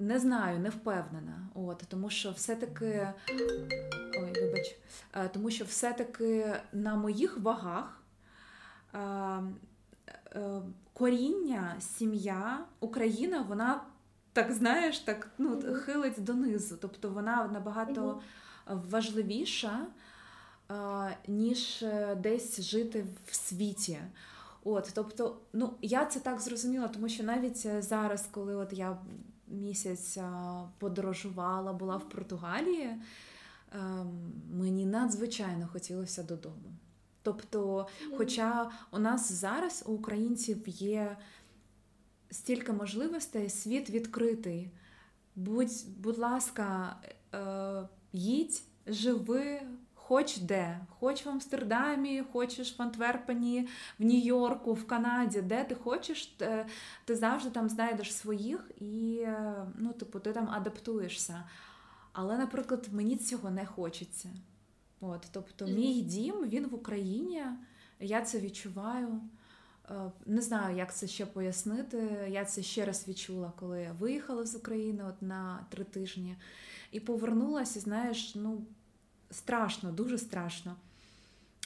Не 0.00 0.18
знаю, 0.18 0.58
не 0.58 0.70
впевнена. 0.70 1.48
От, 1.54 1.84
Тому 1.88 2.10
що 2.10 2.30
все-таки 2.30 3.12
ой, 4.20 4.32
вибач, 4.32 4.78
тому 5.32 5.50
що 5.50 5.64
все-таки 5.64 6.54
на 6.72 6.96
моїх 6.96 7.38
вагах 7.38 8.02
коріння, 10.92 11.76
сім'я, 11.80 12.64
Україна, 12.80 13.44
вона 13.48 13.80
так 14.32 14.52
знаєш, 14.52 14.98
так 14.98 15.30
ну, 15.38 15.62
хилить 15.74 16.24
донизу. 16.24 16.76
Тобто 16.80 17.10
вона 17.10 17.50
набагато 17.52 18.20
важливіша, 18.66 19.86
ніж 21.28 21.82
е, 21.82 22.14
десь 22.14 22.60
жити 22.60 23.06
в 23.26 23.34
світі. 23.34 23.98
От, 24.64 24.90
тобто, 24.94 25.36
ну 25.52 25.74
я 25.82 26.04
це 26.04 26.20
так 26.20 26.40
зрозуміла, 26.40 26.88
тому 26.88 27.08
що 27.08 27.24
навіть 27.24 27.62
е, 27.66 27.82
зараз, 27.82 28.28
коли 28.30 28.56
от 28.56 28.72
я 28.72 28.98
місяць 29.48 30.18
подорожувала, 30.78 31.72
була 31.72 31.96
в 31.96 32.08
Португалії, 32.08 32.96
ем, 33.72 34.32
мені 34.52 34.86
надзвичайно 34.86 35.68
хотілося 35.72 36.22
додому. 36.22 36.74
Тобто, 37.22 37.86
хоча 38.16 38.70
у 38.90 38.98
нас 38.98 39.32
зараз 39.32 39.84
у 39.86 39.92
українців 39.92 40.62
є 40.66 41.16
стільки 42.30 42.72
можливостей, 42.72 43.50
світ 43.50 43.90
відкритий. 43.90 44.70
Будь, 45.36 45.70
будь 45.98 46.18
ласка, 46.18 46.96
е, 47.34 47.88
їдь, 48.12 48.62
живи, 48.86 49.60
хоч 49.94 50.38
де, 50.38 50.80
хоч 50.98 51.26
в 51.26 51.28
Амстердамі, 51.28 52.22
хочеш 52.32 52.78
в 52.78 52.82
Антверпені, 52.82 53.68
в 53.98 54.04
Нью-Йорку, 54.04 54.72
в 54.72 54.86
Канаді, 54.86 55.42
де 55.42 55.64
ти 55.64 55.74
хочеш, 55.74 56.26
ти, 56.26 56.66
ти 57.04 57.16
завжди 57.16 57.50
там 57.50 57.68
знайдеш 57.68 58.14
своїх 58.14 58.70
і 58.80 59.18
е, 59.22 59.66
ну, 59.78 59.92
типу, 59.92 60.20
ти 60.20 60.32
там 60.32 60.50
адаптуєшся. 60.50 61.44
Але, 62.12 62.38
наприклад, 62.38 62.88
мені 62.92 63.16
цього 63.16 63.50
не 63.50 63.66
хочеться. 63.66 64.28
От, 65.00 65.26
Тобто, 65.32 65.66
мій 65.66 66.00
дім 66.00 66.34
він 66.48 66.66
в 66.66 66.74
Україні, 66.74 67.44
я 68.00 68.22
це 68.22 68.40
відчуваю. 68.40 69.20
Е, 69.90 69.94
не 70.26 70.42
знаю, 70.42 70.76
як 70.76 70.94
це 70.94 71.06
ще 71.06 71.26
пояснити. 71.26 72.28
Я 72.30 72.44
це 72.44 72.62
ще 72.62 72.84
раз 72.84 73.08
відчула, 73.08 73.52
коли 73.60 73.82
я 73.82 73.92
виїхала 73.92 74.46
з 74.46 74.54
України 74.54 75.04
от 75.08 75.22
на 75.22 75.66
три 75.68 75.84
тижні 75.84 76.36
і 76.92 77.00
повернулася, 77.00 77.80
знаєш, 77.80 78.34
ну 78.34 78.64
страшно, 79.30 79.92
дуже 79.92 80.18
страшно. 80.18 80.76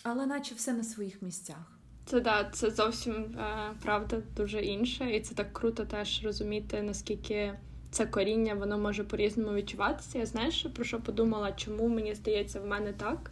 Але 0.02 0.26
наче 0.26 0.54
все 0.54 0.72
на 0.72 0.84
своїх 0.84 1.22
місцях. 1.22 1.78
Це 2.06 2.20
да, 2.20 2.50
це 2.52 2.70
зовсім 2.70 3.14
е, 3.14 3.74
правда 3.82 4.22
дуже 4.36 4.62
інше, 4.62 5.16
і 5.16 5.20
це 5.20 5.34
так 5.34 5.52
круто 5.52 5.84
теж 5.84 6.24
розуміти, 6.24 6.82
наскільки 6.82 7.54
це 7.90 8.06
коріння 8.06 8.54
воно 8.54 8.78
може 8.78 9.04
по-різному 9.04 9.52
відчуватися. 9.52 10.18
Я 10.18 10.26
знаєш, 10.26 10.66
про 10.74 10.84
що 10.84 11.00
подумала, 11.00 11.52
чому 11.52 11.88
мені 11.88 12.14
здається 12.14 12.60
в 12.60 12.66
мене 12.66 12.92
так. 12.92 13.30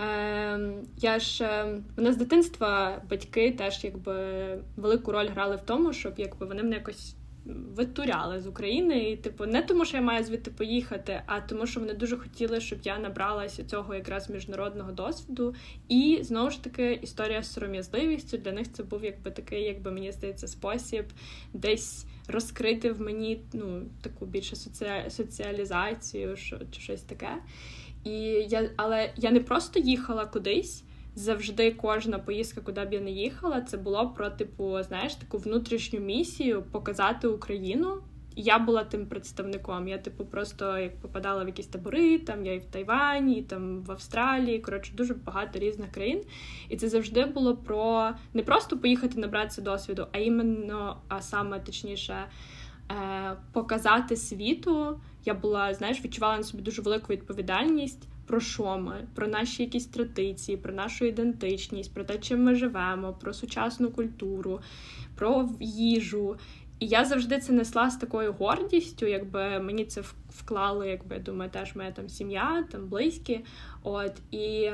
Е, 0.00 0.60
Я 0.96 1.18
ж 1.18 1.44
ем, 1.44 1.84
мене 1.96 2.12
з 2.12 2.16
дитинства 2.16 3.02
батьки 3.10 3.52
теж 3.52 3.84
якби 3.84 4.14
велику 4.76 5.12
роль 5.12 5.28
грали 5.28 5.56
в 5.56 5.60
тому, 5.60 5.92
щоб 5.92 6.12
якби 6.16 6.46
вони 6.46 6.62
мене 6.62 6.76
якось 6.76 7.14
витуряли 7.76 8.40
з 8.40 8.46
України. 8.46 9.10
І, 9.10 9.16
типу, 9.16 9.46
не 9.46 9.62
тому, 9.62 9.84
що 9.84 9.96
я 9.96 10.02
маю 10.02 10.24
звідти 10.24 10.50
поїхати, 10.50 11.22
а 11.26 11.40
тому, 11.40 11.66
що 11.66 11.80
вони 11.80 11.94
дуже 11.94 12.16
хотіли, 12.16 12.60
щоб 12.60 12.78
я 12.84 12.98
набралася 12.98 13.64
цього 13.64 13.94
якраз 13.94 14.30
міжнародного 14.30 14.92
досвіду. 14.92 15.54
І 15.88 16.18
знову 16.22 16.50
ж 16.50 16.64
таки 16.64 16.92
історія 17.02 17.42
з 17.42 17.52
сором'язливістю 17.52 18.38
для 18.38 18.52
них 18.52 18.72
це 18.72 18.82
був 18.82 19.04
якби 19.04 19.30
такий, 19.30 19.62
якби 19.62 19.90
мені 19.90 20.12
здається, 20.12 20.48
спосіб 20.48 21.04
десь 21.52 22.06
розкрити 22.28 22.92
в 22.92 23.00
мені 23.00 23.40
ну 23.52 23.82
таку 24.02 24.26
більше 24.26 24.56
соціалізацію, 25.08 26.36
що 26.36 26.58
чи 26.70 26.80
щось 26.80 27.02
таке. 27.02 27.36
І 28.06 28.46
я, 28.50 28.70
Але 28.76 29.12
я 29.16 29.30
не 29.30 29.40
просто 29.40 29.80
їхала 29.80 30.26
кудись. 30.26 30.84
Завжди 31.14 31.70
кожна 31.70 32.18
поїздка, 32.18 32.60
куди 32.60 32.84
б 32.84 32.92
я 32.92 33.00
не 33.00 33.10
їхала, 33.10 33.60
це 33.60 33.76
було 33.76 34.10
про 34.10 34.30
типу, 34.30 34.82
знаєш, 34.82 35.14
таку 35.14 35.38
внутрішню 35.38 36.00
місію 36.00 36.62
показати 36.72 37.28
Україну. 37.28 38.02
Я 38.36 38.58
була 38.58 38.84
тим 38.84 39.06
представником. 39.06 39.88
Я, 39.88 39.98
типу, 39.98 40.24
просто 40.24 40.78
як 40.78 41.00
попадала 41.00 41.44
в 41.44 41.46
якісь 41.46 41.66
табори, 41.66 42.18
там 42.18 42.46
я 42.46 42.54
і 42.54 42.58
в 42.58 42.64
Тайвані, 42.64 43.38
і 43.38 43.42
там 43.42 43.82
в 43.82 43.90
Австралії. 43.90 44.58
Коротше, 44.58 44.92
дуже 44.96 45.14
багато 45.14 45.58
різних 45.58 45.90
країн. 45.90 46.22
І 46.68 46.76
це 46.76 46.88
завжди 46.88 47.24
було 47.24 47.56
про 47.56 48.10
не 48.34 48.42
просто 48.42 48.78
поїхати 48.78 49.20
набратися 49.20 49.62
досвіду, 49.62 50.06
а 50.12 50.18
іменно, 50.18 50.96
а 51.08 51.22
саме 51.22 51.60
точніше, 51.60 52.16
е, 52.90 53.36
показати 53.52 54.16
світу. 54.16 55.00
Я 55.26 55.34
була, 55.34 55.74
знаєш, 55.74 56.04
відчувала 56.04 56.36
на 56.36 56.42
собі 56.42 56.62
дуже 56.62 56.82
велику 56.82 57.12
відповідальність. 57.12 58.08
Про 58.26 58.40
що 58.40 58.78
ми, 58.78 59.08
про 59.14 59.28
наші 59.28 59.62
якісь 59.62 59.86
традиції, 59.86 60.56
про 60.56 60.72
нашу 60.72 61.04
ідентичність, 61.04 61.94
про 61.94 62.04
те, 62.04 62.18
чим 62.18 62.42
ми 62.42 62.54
живемо, 62.54 63.12
про 63.12 63.34
сучасну 63.34 63.90
культуру, 63.90 64.60
про 65.14 65.48
їжу. 65.60 66.36
І 66.78 66.86
я 66.86 67.04
завжди 67.04 67.38
це 67.38 67.52
несла 67.52 67.90
з 67.90 67.96
такою 67.96 68.32
гордістю, 68.32 69.06
якби 69.06 69.58
мені 69.58 69.84
це 69.84 70.02
вклали, 70.28 70.88
якби 70.88 71.16
я 71.16 71.22
думаю, 71.22 71.50
теж 71.50 71.74
моя 71.76 71.90
там 71.90 72.08
сім'я, 72.08 72.64
там 72.72 72.88
близькі. 72.88 73.40
От 73.82 74.12
і 74.30 74.70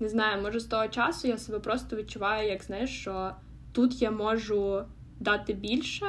не 0.00 0.08
знаю, 0.08 0.42
може 0.42 0.60
з 0.60 0.64
того 0.64 0.88
часу 0.88 1.28
я 1.28 1.38
себе 1.38 1.58
просто 1.58 1.96
відчуваю, 1.96 2.48
як 2.48 2.62
знаєш, 2.62 2.90
що 2.90 3.30
тут 3.72 4.02
я 4.02 4.10
можу 4.10 4.82
дати 5.20 5.52
більше, 5.52 6.06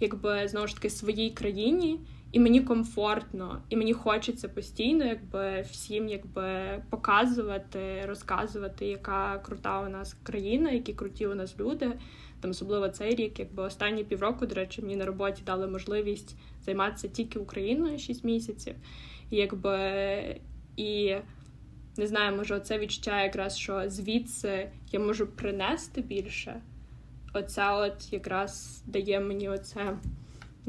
якби 0.00 0.48
знову 0.48 0.66
ж 0.66 0.74
таки 0.74 0.90
своїй 0.90 1.30
країні. 1.30 2.00
І 2.32 2.40
мені 2.40 2.60
комфортно, 2.60 3.62
і 3.68 3.76
мені 3.76 3.92
хочеться 3.92 4.48
постійно, 4.48 5.04
якби 5.04 5.60
всім 5.70 6.08
якби 6.08 6.82
показувати, 6.90 8.02
розказувати, 8.06 8.86
яка 8.86 9.38
крута 9.38 9.80
у 9.80 9.88
нас 9.88 10.16
країна, 10.22 10.70
які 10.70 10.92
круті 10.92 11.26
у 11.26 11.34
нас 11.34 11.58
люди. 11.60 11.92
Там 12.40 12.50
особливо 12.50 12.88
цей 12.88 13.14
рік, 13.14 13.38
якби 13.38 13.62
останні 13.62 14.04
півроку, 14.04 14.46
до 14.46 14.54
речі, 14.54 14.82
мені 14.82 14.96
на 14.96 15.04
роботі 15.04 15.42
дали 15.46 15.66
можливість 15.66 16.36
займатися 16.60 17.08
тільки 17.08 17.38
Україною 17.38 17.98
6 17.98 18.24
місяців. 18.24 18.74
І 19.30 19.36
якби 19.36 20.40
і 20.76 21.16
не 21.96 22.06
знаю, 22.06 22.36
може, 22.36 22.60
це 22.60 22.78
відчуття 22.78 23.22
якраз, 23.22 23.56
що 23.56 23.90
звідси 23.90 24.70
я 24.92 25.00
можу 25.00 25.26
принести 25.26 26.00
більше. 26.02 26.60
Оця 27.34 27.76
от 27.76 28.12
якраз 28.12 28.82
дає 28.86 29.20
мені 29.20 29.48
оце 29.48 29.96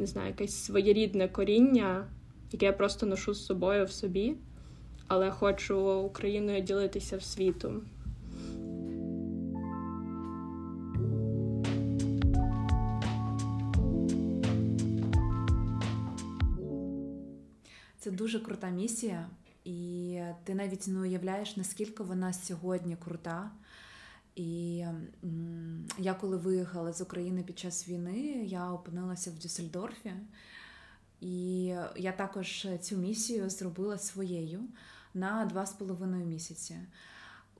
не 0.02 0.08
знаю, 0.08 0.28
якесь 0.28 0.64
своєрідне 0.64 1.28
коріння, 1.28 2.08
яке 2.52 2.66
я 2.66 2.74
просто 2.74 3.06
ношу 3.06 3.34
з 3.34 3.46
собою 3.46 3.86
в 3.86 3.92
собі, 3.92 4.36
але 5.08 5.32
хочу 5.32 5.80
Україною 5.92 6.62
ділитися 6.62 7.18
в 7.18 7.24
світу. 7.24 7.82
Це 18.00 18.12
дуже 18.12 18.40
крута 18.40 18.70
місія, 18.70 19.30
і 19.64 20.20
ти 20.44 20.56
навіть 20.56 20.88
не 20.88 21.00
уявляєш, 21.00 21.58
наскільки 21.58 22.04
вона 22.04 22.34
сьогодні 22.34 22.96
крута. 22.96 23.52
І 24.36 24.86
я 25.98 26.14
коли 26.14 26.38
виїхала 26.38 26.94
з 26.94 27.02
України 27.02 27.44
під 27.44 27.60
час 27.60 27.88
війни, 27.88 28.20
я 28.46 28.72
опинилася 28.72 29.32
в 29.32 29.40
Дюссельдорфі, 29.40 30.14
і 31.22 31.64
я 31.96 32.12
також 32.12 32.68
цю 32.82 32.98
місію 32.98 33.50
зробила 33.50 33.98
своєю 33.98 34.60
на 35.14 35.46
два 35.46 35.66
з 35.66 35.74
половиною 35.74 36.26
місяці. 36.26 36.78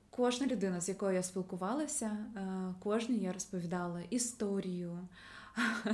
Кожна 0.10 0.48
людина, 0.48 0.82
з 0.82 0.90
якою 0.90 1.16
я 1.16 1.24
спілкувалася, 1.24 2.06
е, 2.06 2.74
кожній 2.80 3.18
я 3.18 3.34
розповідала 3.34 4.02
історію, 4.10 5.00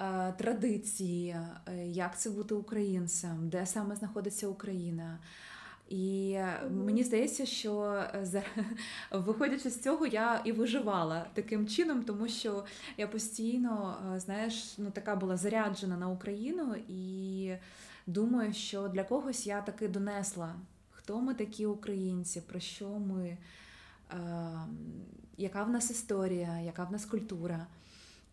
е, 0.00 0.32
традиції, 0.32 1.28
е, 1.28 1.86
як 1.86 2.18
це 2.18 2.30
бути 2.30 2.54
українцем, 2.54 3.48
де 3.48 3.66
саме 3.66 3.96
знаходиться 3.96 4.48
Україна. 4.48 5.18
І 5.92 6.38
мені 6.70 7.04
здається, 7.04 7.46
що 7.46 8.04
виходячи 9.10 9.70
з 9.70 9.80
цього, 9.82 10.06
я 10.06 10.40
і 10.44 10.52
виживала 10.52 11.26
таким 11.34 11.68
чином, 11.68 12.02
тому 12.02 12.28
що 12.28 12.64
я 12.98 13.08
постійно, 13.08 13.96
знаєш, 14.16 14.78
ну 14.78 14.90
така 14.90 15.16
була 15.16 15.36
заряджена 15.36 15.96
на 15.96 16.08
Україну, 16.08 16.76
і 16.88 17.52
думаю, 18.06 18.52
що 18.52 18.88
для 18.88 19.04
когось 19.04 19.46
я 19.46 19.62
таки 19.62 19.88
донесла, 19.88 20.54
хто 20.90 21.20
ми 21.20 21.34
такі 21.34 21.66
українці, 21.66 22.40
про 22.40 22.60
що 22.60 22.88
ми, 22.88 23.38
яка 25.36 25.64
в 25.64 25.70
нас 25.70 25.90
історія, 25.90 26.60
яка 26.60 26.84
в 26.84 26.92
нас 26.92 27.04
культура. 27.04 27.66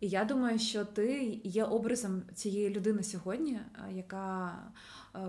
І 0.00 0.08
я 0.08 0.24
думаю, 0.24 0.58
що 0.58 0.84
ти 0.84 1.40
є 1.44 1.64
образом 1.64 2.22
цієї 2.34 2.70
людини 2.70 3.02
сьогодні, 3.02 3.60
яка 3.94 4.54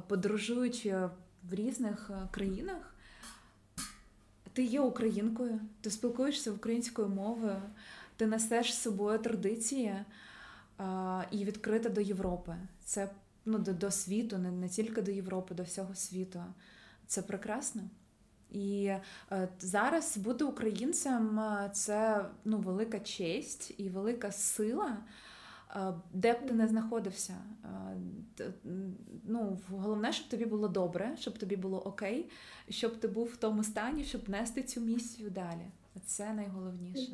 подорожуючи 0.07 1.09
в 1.49 1.53
різних 1.53 2.09
е, 2.09 2.27
країнах. 2.31 2.95
Ти 4.53 4.63
є 4.63 4.81
українкою, 4.81 5.59
ти 5.81 5.91
спілкуєшся 5.91 6.51
українською 6.51 7.09
мовою, 7.09 7.61
ти 8.15 8.27
несеш 8.27 8.73
з 8.73 8.81
собою 8.81 9.19
традиції 9.19 9.95
а, 10.77 11.23
і 11.31 11.45
відкрита 11.45 11.89
до 11.89 12.01
Європи. 12.01 12.55
Це 12.83 13.09
ну, 13.45 13.59
до, 13.59 13.73
до 13.73 13.91
світу, 13.91 14.37
не, 14.37 14.51
не 14.51 14.69
тільки 14.69 15.01
до 15.01 15.11
Європи, 15.11 15.55
до 15.55 15.63
всього 15.63 15.95
світу. 15.95 16.43
Це 17.07 17.21
прекрасно. 17.21 17.81
І 18.51 18.85
е, 19.31 19.49
зараз 19.59 20.17
бути 20.17 20.43
українцем 20.43 21.39
е, 21.39 21.69
це 21.73 22.25
ну, 22.45 22.57
велика 22.57 22.99
честь 22.99 23.73
і 23.77 23.89
велика 23.89 24.31
сила 24.31 24.97
де 26.13 26.33
б 26.33 26.45
ти 26.45 26.53
не 26.53 26.67
знаходився. 26.67 27.33
Ну, 29.23 29.59
Головне, 29.69 30.13
щоб 30.13 30.27
тобі 30.27 30.45
було 30.45 30.67
добре, 30.67 31.15
щоб 31.19 31.37
тобі 31.37 31.55
було 31.55 31.79
окей, 31.79 32.29
щоб 32.69 32.99
ти 32.99 33.07
був 33.07 33.27
в 33.27 33.37
тому 33.37 33.63
стані, 33.63 34.03
щоб 34.03 34.29
нести 34.29 34.63
цю 34.63 34.81
місію 34.81 35.29
далі. 35.29 35.71
Це 36.05 36.33
найголовніше. 36.33 37.11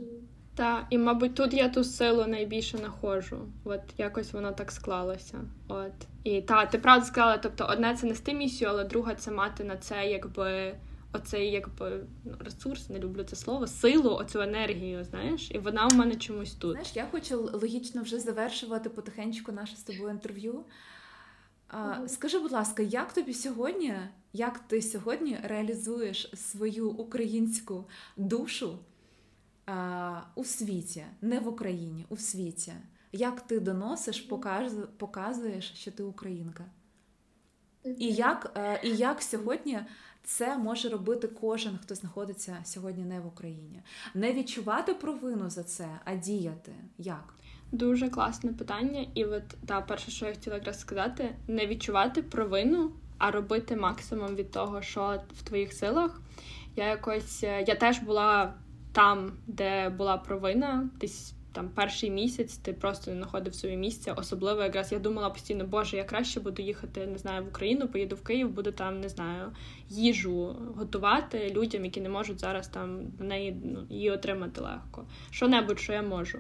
Так, 0.56 0.86
і, 0.90 0.98
мабуть, 0.98 1.36
тут 1.36 1.54
я 1.54 1.70
ту 1.70 1.84
силу 1.84 2.26
найбільше 2.28 2.78
знаходжу. 2.78 3.38
От 3.64 3.82
якось 3.98 4.34
воно 4.34 4.52
так 4.52 4.72
склалося. 4.72 5.38
От. 5.68 5.94
І 6.24 6.42
та, 6.42 6.66
ти 6.66 6.78
правда 6.78 7.06
сказала, 7.06 7.38
тобто, 7.38 7.68
одне 7.70 7.96
це 7.96 8.08
нести 8.08 8.34
місію, 8.34 8.70
але 8.70 8.84
друге 8.84 9.16
це 9.16 9.32
мати 9.32 9.64
на 9.64 9.78
це, 9.78 10.08
якби 10.08 10.76
оцей 11.14 11.52
якби 11.52 12.06
ну, 12.26 12.36
ресурс, 12.40 12.90
не 12.90 13.00
люблю 13.00 13.24
це 13.24 13.36
слово, 13.36 13.68
силу, 13.68 14.10
оцю 14.10 14.42
енергію, 14.42 15.04
знаєш, 15.04 15.52
і 15.52 15.58
вона 15.60 15.88
у 15.88 15.96
мене 15.96 16.16
чомусь 16.16 16.54
тут. 16.54 16.72
Знаєш, 16.72 16.96
я 16.96 17.08
хочу 17.12 17.50
логічно 17.54 18.02
вже 18.02 18.20
завершувати 18.20 18.90
потихеньку 18.90 19.52
наше 19.52 19.76
з 19.76 19.84
тобою 19.84 20.10
інтерв'ю. 20.10 20.66
А, 21.68 22.08
Скажи, 22.08 22.40
будь 22.40 22.52
ласка, 22.52 22.84
як 22.84 23.14
тобі 23.14 23.34
сьогодні, 23.34 23.94
як 24.34 24.60
ти 24.60 24.82
сьогодні 24.82 25.38
реалізуєш 25.44 26.32
свою 26.36 26.90
українську 26.90 27.90
душу 28.18 28.80
а, 29.66 30.22
у 30.36 30.44
світі, 30.44 31.06
не 31.22 31.40
в 31.40 31.48
Україні, 31.48 32.06
у 32.10 32.18
світі? 32.18 32.74
Як 33.12 33.42
ти 33.42 33.60
доносиш, 33.60 34.28
показуєш, 34.98 35.72
що 35.76 35.92
ти 35.92 36.04
українка? 36.04 36.66
І 37.98 38.14
як, 38.14 38.52
е, 38.58 38.80
І 38.84 38.90
як 38.90 39.22
сьогодні 39.22 39.80
це 40.24 40.58
може 40.58 40.90
робити 40.90 41.28
кожен, 41.28 41.78
хто 41.84 41.96
знаходиться 41.96 42.58
сьогодні 42.64 43.06
не 43.06 43.20
в 43.20 43.28
Україні. 43.28 43.82
Не 44.14 44.34
відчувати 44.34 44.94
провину 44.94 45.50
за 45.50 45.64
це, 45.64 45.88
а 46.06 46.16
діяти. 46.16 46.72
Як? 46.98 47.34
Дуже 47.72 48.10
класне 48.10 48.54
питання. 48.54 49.08
І 49.14 49.26
от 49.26 49.44
та 49.66 49.82
перше, 49.82 50.12
що 50.12 50.26
я 50.26 50.34
хотіла 50.34 50.56
якраз 50.56 50.80
сказати, 50.80 51.36
не 51.48 51.68
відчувати 51.68 52.22
провину, 52.22 52.92
а 53.18 53.32
робити 53.32 53.76
максимум 53.76 54.36
від 54.36 54.52
того, 54.52 54.82
що 54.82 55.22
в 55.34 55.42
твоїх 55.42 55.74
силах. 55.74 56.22
Я 56.76 56.88
якось 56.88 57.44
е, 57.44 57.64
я 57.68 57.76
теж 57.76 58.00
була 58.00 58.54
там, 58.92 59.32
де 59.48 59.90
була 59.90 60.18
провина, 60.18 60.90
десь 61.00 61.34
там 61.58 61.70
перший 61.70 62.10
місяць 62.10 62.58
ти 62.58 62.74
просто 62.74 63.12
не 63.12 63.18
знаходив 63.18 63.56
собі 63.56 63.78
місця. 63.78 64.14
Особливо 64.14 64.64
якраз 64.64 64.92
я 64.92 65.00
думала 65.00 65.30
постійно, 65.30 65.66
боже, 65.66 65.98
я 65.98 66.04
краще 66.04 66.40
буду 66.40 66.62
їхати, 66.62 67.08
не 67.08 67.18
знаю, 67.18 67.44
в 67.44 67.48
Україну, 67.48 67.88
поїду 67.88 68.16
в 68.16 68.24
Київ, 68.24 68.50
буду 68.50 68.72
там, 68.72 69.00
не 69.00 69.10
знаю, 69.10 69.52
їжу 69.90 70.56
готувати 70.76 71.54
людям, 71.56 71.86
які 71.86 72.02
не 72.02 72.10
можуть 72.10 72.40
зараз 72.40 72.68
там 72.68 73.00
в 73.20 73.24
неї 73.24 73.58
ну, 73.64 73.84
її 73.90 74.12
отримати 74.12 74.62
легко. 74.62 75.06
Що 75.32 75.48
небудь, 75.48 75.80
що 75.80 75.94
я 75.94 76.02
можу. 76.02 76.40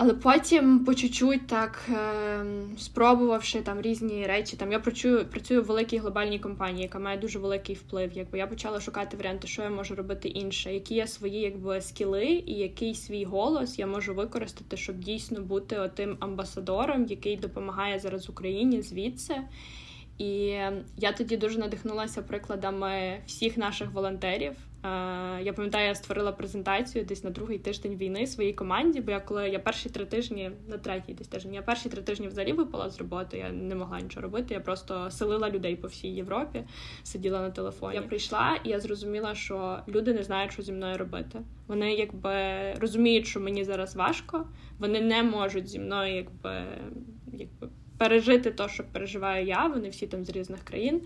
Але 0.00 0.14
потім 0.14 0.84
по 0.84 0.94
чуть-чуть 0.94 1.46
так 1.46 1.88
е, 1.88 2.44
спробувавши 2.78 3.60
там 3.60 3.80
різні 3.80 4.26
речі, 4.26 4.56
там 4.56 4.72
я 4.72 4.78
працюю 4.78 5.26
працюю 5.26 5.62
в 5.62 5.66
великій 5.66 5.98
глобальній 5.98 6.38
компанії, 6.38 6.82
яка 6.82 6.98
має 6.98 7.18
дуже 7.18 7.38
великий 7.38 7.74
вплив. 7.74 8.10
Якби 8.14 8.38
я 8.38 8.46
почала 8.46 8.80
шукати 8.80 9.16
варіанти, 9.16 9.48
що 9.48 9.62
я 9.62 9.70
можу 9.70 9.94
робити 9.94 10.28
інше, 10.28 10.74
які 10.74 10.94
є 10.94 11.06
свої 11.06 11.40
якби 11.40 11.80
скіли, 11.80 12.24
і 12.26 12.52
який 12.52 12.94
свій 12.94 13.24
голос 13.24 13.78
я 13.78 13.86
можу 13.86 14.14
використати, 14.14 14.76
щоб 14.76 14.98
дійсно 14.98 15.40
бути 15.40 15.78
отим 15.78 16.16
амбасадором, 16.20 17.06
який 17.06 17.36
допомагає 17.36 17.98
зараз 17.98 18.28
Україні 18.28 18.82
звідси. 18.82 19.34
І 20.18 20.30
я 20.96 21.12
тоді 21.16 21.36
дуже 21.36 21.58
надихнулася 21.58 22.22
прикладами 22.22 23.18
всіх 23.26 23.56
наших 23.56 23.92
волонтерів. 23.92 24.52
Я 25.42 25.52
пам'ятаю, 25.56 25.86
я 25.86 25.94
створила 25.94 26.32
презентацію 26.32 27.04
десь 27.04 27.24
на 27.24 27.30
другий 27.30 27.58
тиждень 27.58 27.96
війни 27.96 28.26
своїй 28.26 28.52
команді, 28.52 29.00
бо 29.00 29.10
я 29.10 29.20
коли 29.20 29.48
я 29.48 29.58
перші 29.58 29.88
три 29.88 30.04
тижні, 30.04 30.50
на 30.68 30.78
третій 30.78 31.14
десь 31.14 31.28
тиждень, 31.28 31.54
я 31.54 31.62
перші 31.62 31.88
три 31.88 32.02
тижні 32.02 32.28
взагалі 32.28 32.52
випала 32.52 32.90
з 32.90 32.98
роботи, 32.98 33.38
я 33.38 33.52
не 33.52 33.74
могла 33.74 34.00
нічого 34.00 34.22
робити. 34.22 34.54
Я 34.54 34.60
просто 34.60 35.10
селила 35.10 35.50
людей 35.50 35.76
по 35.76 35.88
всій 35.88 36.08
Європі, 36.08 36.64
сиділа 37.02 37.40
на 37.40 37.50
телефоні. 37.50 37.94
Я 37.94 38.02
прийшла 38.02 38.60
і 38.64 38.68
я 38.68 38.80
зрозуміла, 38.80 39.34
що 39.34 39.78
люди 39.88 40.12
не 40.12 40.22
знають, 40.22 40.52
що 40.52 40.62
зі 40.62 40.72
мною 40.72 40.98
робити. 40.98 41.40
Вони 41.66 41.94
якби 41.94 42.32
розуміють, 42.72 43.26
що 43.26 43.40
мені 43.40 43.64
зараз 43.64 43.96
важко, 43.96 44.46
вони 44.78 45.00
не 45.00 45.22
можуть 45.22 45.68
зі 45.68 45.78
мною 45.78 46.14
якби 46.14 46.62
якби 47.32 47.68
пережити 47.98 48.50
те, 48.50 48.68
що 48.68 48.84
переживаю 48.92 49.46
я. 49.46 49.66
Вони 49.66 49.88
всі 49.88 50.06
там 50.06 50.24
з 50.24 50.30
різних 50.30 50.60
країн 50.64 51.02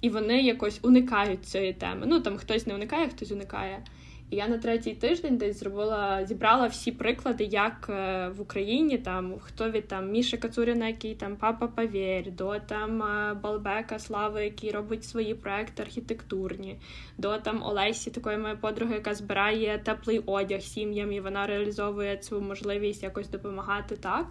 і 0.00 0.08
вони 0.08 0.42
якось 0.42 0.80
уникають 0.82 1.44
цієї 1.44 1.72
теми. 1.72 2.06
Ну 2.06 2.20
там 2.20 2.36
хтось 2.36 2.66
не 2.66 2.74
уникає, 2.74 3.08
хтось 3.08 3.32
уникає. 3.32 3.82
І 4.30 4.36
я 4.36 4.48
на 4.48 4.58
третій 4.58 4.94
тиждень 4.94 5.36
десь 5.36 5.60
зробила, 5.60 6.26
зібрала 6.26 6.66
всі 6.66 6.92
приклади, 6.92 7.44
як 7.44 7.86
е, 7.90 8.28
в 8.28 8.40
Україні 8.40 8.98
там 8.98 9.34
хто 9.40 9.70
від 9.70 9.88
там 9.88 10.10
Міша 10.10 10.36
Кацуріна, 10.36 10.86
який 10.88 11.14
там 11.14 11.36
папа 11.36 11.66
Павєр, 11.66 12.32
до 12.32 12.58
там 12.58 13.02
е, 13.02 13.34
Балбека 13.42 13.98
Слави, 13.98 14.44
який 14.44 14.70
робить 14.70 15.04
свої 15.04 15.34
проекти 15.34 15.82
архітектурні, 15.82 16.76
до 17.18 17.38
там 17.38 17.62
Олесі, 17.62 18.10
такої 18.10 18.38
моєї 18.38 18.58
подруги, 18.58 18.94
яка 18.94 19.14
збирає 19.14 19.78
теплий 19.78 20.18
одяг 20.18 20.60
сім'ям, 20.60 21.12
і 21.12 21.20
вона 21.20 21.46
реалізовує 21.46 22.16
цю 22.16 22.40
можливість 22.40 23.02
якось 23.02 23.28
допомагати 23.28 23.96
так. 23.96 24.26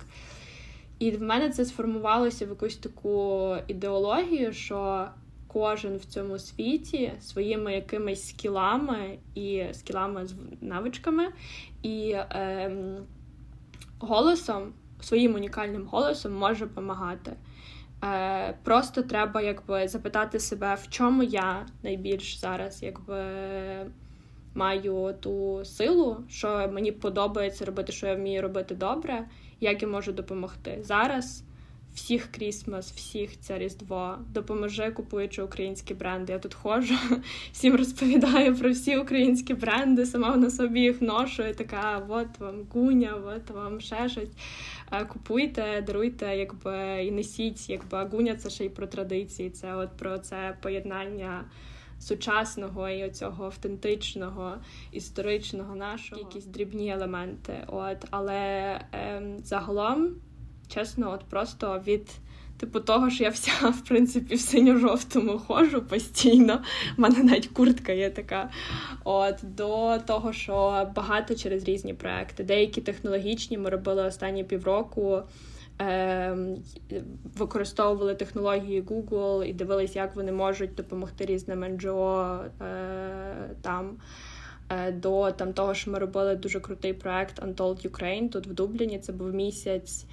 І 0.99 1.11
в 1.11 1.21
мене 1.21 1.49
це 1.49 1.65
сформувалося 1.65 2.45
в 2.45 2.49
якусь 2.49 2.77
таку 2.77 3.55
ідеологію, 3.67 4.53
що 4.53 5.07
кожен 5.53 5.97
в 5.97 6.05
цьому 6.05 6.39
світі 6.39 7.11
своїми 7.19 7.73
якимись 7.73 8.29
скілами 8.29 9.17
і 9.35 9.63
скілами 9.71 10.25
з 10.25 10.35
навичками 10.61 11.27
і 11.81 12.11
е, 12.11 12.71
голосом, 13.99 14.73
своїм 15.01 15.35
унікальним 15.35 15.85
голосом 15.85 16.33
може 16.33 16.65
допомагати. 16.65 17.33
Е, 18.03 18.53
Просто 18.63 19.01
треба 19.01 19.41
якби 19.41 19.87
запитати 19.87 20.39
себе, 20.39 20.75
в 20.75 20.89
чому 20.89 21.23
я 21.23 21.65
найбільш 21.83 22.39
зараз 22.39 22.83
якби 22.83 23.23
маю 24.53 25.15
ту 25.19 25.65
силу, 25.65 26.17
що 26.29 26.69
мені 26.73 26.91
подобається 26.91 27.65
робити, 27.65 27.91
що 27.91 28.07
я 28.07 28.15
вмію 28.15 28.41
робити 28.41 28.75
добре, 28.75 29.27
як 29.59 29.81
я 29.81 29.87
можу 29.87 30.11
допомогти 30.11 30.79
зараз 30.81 31.43
всіх 31.99 32.31
Крісмас, 32.31 32.91
всіх 32.91 33.39
це 33.39 33.57
Різдво. 33.57 34.17
Допоможи, 34.33 34.91
купуючи 34.91 35.41
українські 35.41 35.93
бренди. 35.93 36.33
Я 36.33 36.39
тут 36.39 36.53
ходжу, 36.53 36.95
всім 37.51 37.75
розповідаю 37.75 38.55
про 38.55 38.71
всі 38.71 38.97
українські 38.97 39.53
бренди, 39.53 40.05
сама 40.05 40.37
на 40.37 40.49
собі 40.49 40.79
їх 40.79 41.01
ношу. 41.01 41.43
і 41.43 41.53
Така, 41.53 42.05
от 42.09 42.39
вам 42.39 42.55
гуня, 42.73 43.15
от 43.25 43.49
вам 43.49 43.81
ще 43.81 44.09
щось. 44.09 44.29
Купуйте, 45.07 45.83
даруйте, 45.87 46.37
якби 46.37 47.03
і 47.03 47.11
несіть, 47.11 47.69
якби 47.69 48.03
гуня 48.03 48.35
це 48.35 48.49
ще 48.49 48.65
й 48.65 48.69
про 48.69 48.87
традиції. 48.87 49.49
Це 49.49 49.75
от 49.75 49.89
про 49.97 50.19
це 50.19 50.57
поєднання. 50.61 51.45
Сучасного 52.01 52.89
і 52.89 53.03
оцього 53.03 53.45
автентичного, 53.45 54.53
історичного 54.91 55.75
нашого 55.75 56.21
якісь 56.21 56.45
дрібні 56.45 56.89
елементи. 56.91 57.53
От, 57.67 57.97
але 58.11 58.81
ем, 58.91 59.39
загалом 59.39 60.15
чесно, 60.69 61.11
от 61.11 61.23
просто 61.23 61.81
від. 61.87 62.07
Типу 62.59 62.79
того, 62.79 63.09
що 63.09 63.23
я 63.23 63.29
вся, 63.29 63.69
в 63.69 63.81
принципі, 63.81 64.35
в 64.35 64.39
синьо-жовтому 64.39 65.39
ходжу 65.39 65.81
постійно. 65.89 66.61
У 66.97 67.01
мене 67.01 67.23
навіть 67.23 67.47
куртка 67.47 67.91
є 67.91 68.09
така. 68.09 68.49
От 69.03 69.35
До 69.43 69.97
того, 69.97 70.33
що 70.33 70.87
багато 70.95 71.35
через 71.35 71.63
різні 71.63 71.93
проекти. 71.93 72.43
Деякі 72.43 72.81
технологічні 72.81 73.57
ми 73.57 73.69
робили 73.69 74.03
останні 74.03 74.43
півроку, 74.43 75.21
е, 75.81 76.37
використовували 77.37 78.15
технології 78.15 78.81
Google 78.81 79.43
і 79.43 79.53
дивилися, 79.53 79.99
як 79.99 80.15
вони 80.15 80.31
можуть 80.31 80.75
допомогти 80.75 81.25
різним 81.25 81.63
НGО 81.63 82.39
е, 82.61 83.55
там. 83.61 83.97
Е, 84.69 84.91
до 84.91 85.31
там 85.31 85.53
того, 85.53 85.73
що 85.73 85.91
ми 85.91 85.99
робили 85.99 86.35
дуже 86.35 86.59
крутий 86.59 86.93
проект 86.93 87.41
Untold 87.41 87.89
Ukraine 87.89 88.29
тут 88.29 88.47
в 88.47 88.53
Дубліні. 88.53 88.99
Це 88.99 89.11
був 89.11 89.33
місяць 89.33 90.05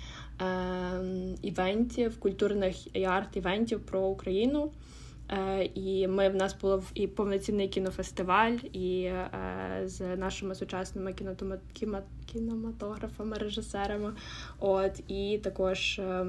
івентів, 1.42 2.20
культурних 2.20 2.96
і 2.96 3.00
арт-івентів 3.06 3.78
про 3.78 4.00
Україну. 4.00 4.72
Е, 5.30 5.70
і 5.74 6.08
ми 6.08 6.28
в 6.28 6.34
нас 6.34 6.56
був 6.60 6.90
і 6.94 7.06
повноцінний 7.06 7.68
кінофестиваль, 7.68 8.56
і 8.72 9.02
е, 9.02 9.30
з 9.84 10.16
нашими 10.16 10.54
сучасними 10.54 11.14
кінематографами, 12.26 13.38
режисерами. 13.38 14.12
От 14.60 15.02
і 15.08 15.40
також 15.42 15.98
е, 15.98 16.26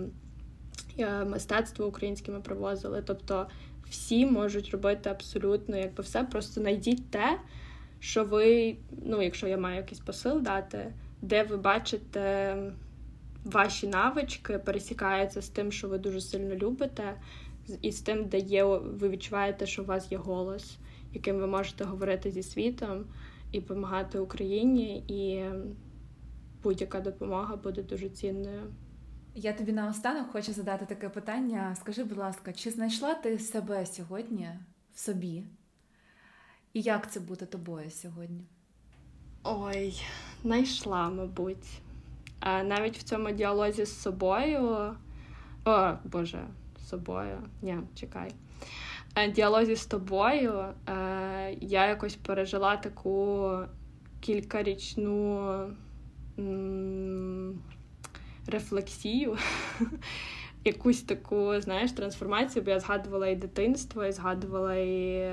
мистецтво 1.26 1.86
українське 1.86 2.32
ми 2.32 2.40
привозили. 2.40 3.04
Тобто 3.06 3.48
всі 3.90 4.26
можуть 4.26 4.70
робити 4.70 5.10
абсолютно 5.10 5.78
якби 5.78 6.04
все. 6.04 6.24
Просто 6.24 6.62
знайдіть 6.62 7.12
те, 7.12 7.40
що 8.00 8.24
ви, 8.24 8.76
ну 9.06 9.22
якщо 9.22 9.48
я 9.48 9.58
маю 9.58 9.78
якийсь 9.78 10.00
посил 10.00 10.42
дати, 10.42 10.94
де 11.22 11.44
ви 11.44 11.58
бачите 11.58 12.56
ваші 13.48 13.88
навички 13.88 14.60
пересікаються 14.60 15.42
з 15.42 15.50
тим, 15.50 15.72
що 15.72 15.88
ви 15.88 15.98
дуже 15.98 16.22
сильно 16.22 16.56
любите, 16.56 17.22
і 17.82 17.92
з 17.92 18.02
тим, 18.02 18.26
де 18.26 18.40
є, 18.40 18.64
ви 18.64 19.10
відчуваєте, 19.10 19.66
що 19.66 19.84
у 19.84 19.86
вас 19.86 20.12
є 20.12 20.18
голос, 20.18 20.78
яким 21.14 21.38
ви 21.38 21.48
можете 21.48 21.84
говорити 21.84 22.32
зі 22.32 22.44
світом 22.44 23.06
і 23.52 23.60
допомагати 23.60 24.20
Україні, 24.20 24.98
і 24.98 25.46
будь-яка 26.64 27.00
допомога 27.00 27.56
буде 27.56 27.84
дуже 27.84 28.10
цінною. 28.10 28.74
Я 29.36 29.54
тобі 29.54 29.72
наостанок 29.72 30.32
хочу 30.32 30.54
задати 30.54 30.86
таке 30.86 31.10
питання. 31.10 31.76
Скажи, 31.76 32.04
будь 32.04 32.18
ласка, 32.18 32.54
чи 32.54 32.72
знайшла 32.72 33.14
ти 33.14 33.40
себе 33.40 33.86
сьогодні 33.86 34.50
в 34.94 35.00
собі? 35.00 35.44
І 36.74 36.82
як 36.82 37.12
це 37.12 37.20
бути 37.20 37.46
тобою 37.46 37.92
сьогодні? 37.92 38.46
Ой, 39.44 40.02
знайшла, 40.44 41.10
мабуть. 41.10 41.82
Навіть 42.46 42.98
в 42.98 43.04
цьому 43.04 43.32
діалозі 43.32 43.86
з 43.86 44.02
собою. 44.02 44.96
О, 45.66 45.92
Боже, 46.04 46.40
з 46.80 46.90
собою. 46.90 47.38
Ні, 47.62 47.78
чекай. 47.96 48.32
Діалозі 49.36 49.76
з 49.76 49.86
тобою 49.86 50.66
я 51.62 51.88
якось 51.88 52.16
пережила 52.16 52.78
таку 52.78 53.52
кількарічну 54.20 55.52
рефлексію, 58.48 59.38
якусь 60.66 61.02
таку, 61.02 61.62
знаєш, 61.62 61.92
трансформацію, 61.92 62.64
бо 62.64 62.72
я 62.72 62.80
згадувала 62.80 63.28
і 63.28 63.36
дитинство, 63.36 64.06
і 64.06 64.12
згадувала 64.12 64.76
і 64.76 65.32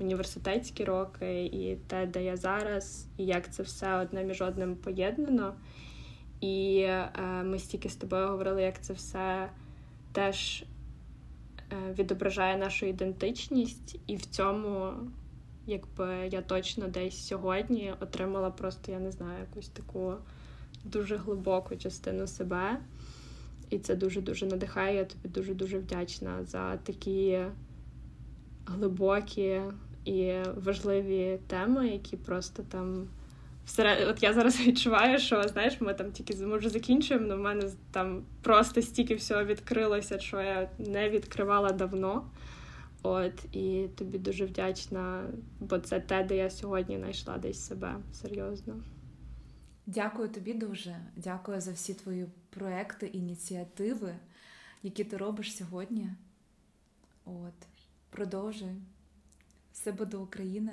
університетські 0.00 0.84
роки, 0.84 1.44
і 1.44 1.76
те, 1.86 2.06
де 2.06 2.24
я 2.24 2.36
зараз, 2.36 3.06
і 3.16 3.26
як 3.26 3.52
це 3.52 3.62
все 3.62 3.94
одне 3.94 4.24
між 4.24 4.42
одним 4.42 4.76
поєднано. 4.76 5.54
І 6.40 6.80
е, 6.80 7.10
ми 7.44 7.58
стільки 7.58 7.88
з 7.88 7.96
тобою 7.96 8.28
говорили, 8.28 8.62
як 8.62 8.82
це 8.82 8.92
все 8.92 9.50
теж 10.12 10.64
е, 11.72 11.94
відображає 11.98 12.56
нашу 12.56 12.86
ідентичність, 12.86 14.00
і 14.06 14.16
в 14.16 14.26
цьому, 14.26 14.92
якби 15.66 16.28
я 16.30 16.42
точно 16.42 16.88
десь 16.88 17.26
сьогодні 17.26 17.94
отримала 18.00 18.50
просто, 18.50 18.92
я 18.92 18.98
не 18.98 19.10
знаю, 19.10 19.40
якусь 19.40 19.68
таку 19.68 20.14
дуже 20.84 21.16
глибоку 21.16 21.76
частину 21.76 22.26
себе. 22.26 22.80
І 23.70 23.78
це 23.78 23.96
дуже-дуже 23.96 24.46
надихає. 24.46 24.96
Я 24.96 25.04
тобі 25.04 25.28
дуже-дуже 25.28 25.78
вдячна 25.78 26.44
за 26.44 26.76
такі 26.76 27.44
глибокі 28.66 29.60
і 30.04 30.34
важливі 30.56 31.38
теми, 31.46 31.88
які 31.88 32.16
просто 32.16 32.62
там 32.62 33.08
От 33.78 34.22
я 34.22 34.32
зараз 34.32 34.60
відчуваю, 34.66 35.18
що 35.18 35.42
знаєш, 35.42 35.80
ми 35.80 35.94
там 35.94 36.12
тільки 36.12 36.46
може 36.46 36.68
закінчуємо, 36.70 37.26
але 37.26 37.36
в 37.36 37.40
мене 37.40 37.70
там 37.90 38.24
просто 38.42 38.82
стільки 38.82 39.14
всього 39.14 39.44
відкрилося, 39.44 40.18
що 40.18 40.40
я 40.40 40.70
не 40.78 41.10
відкривала 41.10 41.72
давно. 41.72 42.30
От, 43.02 43.44
і 43.52 43.88
тобі 43.96 44.18
дуже 44.18 44.46
вдячна, 44.46 45.30
бо 45.60 45.78
це 45.78 46.00
те, 46.00 46.24
де 46.24 46.36
я 46.36 46.50
сьогодні 46.50 46.98
знайшла 46.98 47.38
десь 47.38 47.66
себе 47.66 47.96
серйозно. 48.12 48.82
Дякую 49.86 50.28
тобі 50.28 50.54
дуже. 50.54 50.96
Дякую 51.16 51.60
за 51.60 51.72
всі 51.72 51.94
твої 51.94 52.26
проекти, 52.50 53.06
ініціативи, 53.06 54.16
які 54.82 55.04
ти 55.04 55.16
робиш 55.16 55.56
сьогодні. 55.56 56.10
От, 57.24 57.66
продовжуй. 58.10 58.74
Все 59.72 59.92
буде 59.92 60.16
Україна 60.16 60.72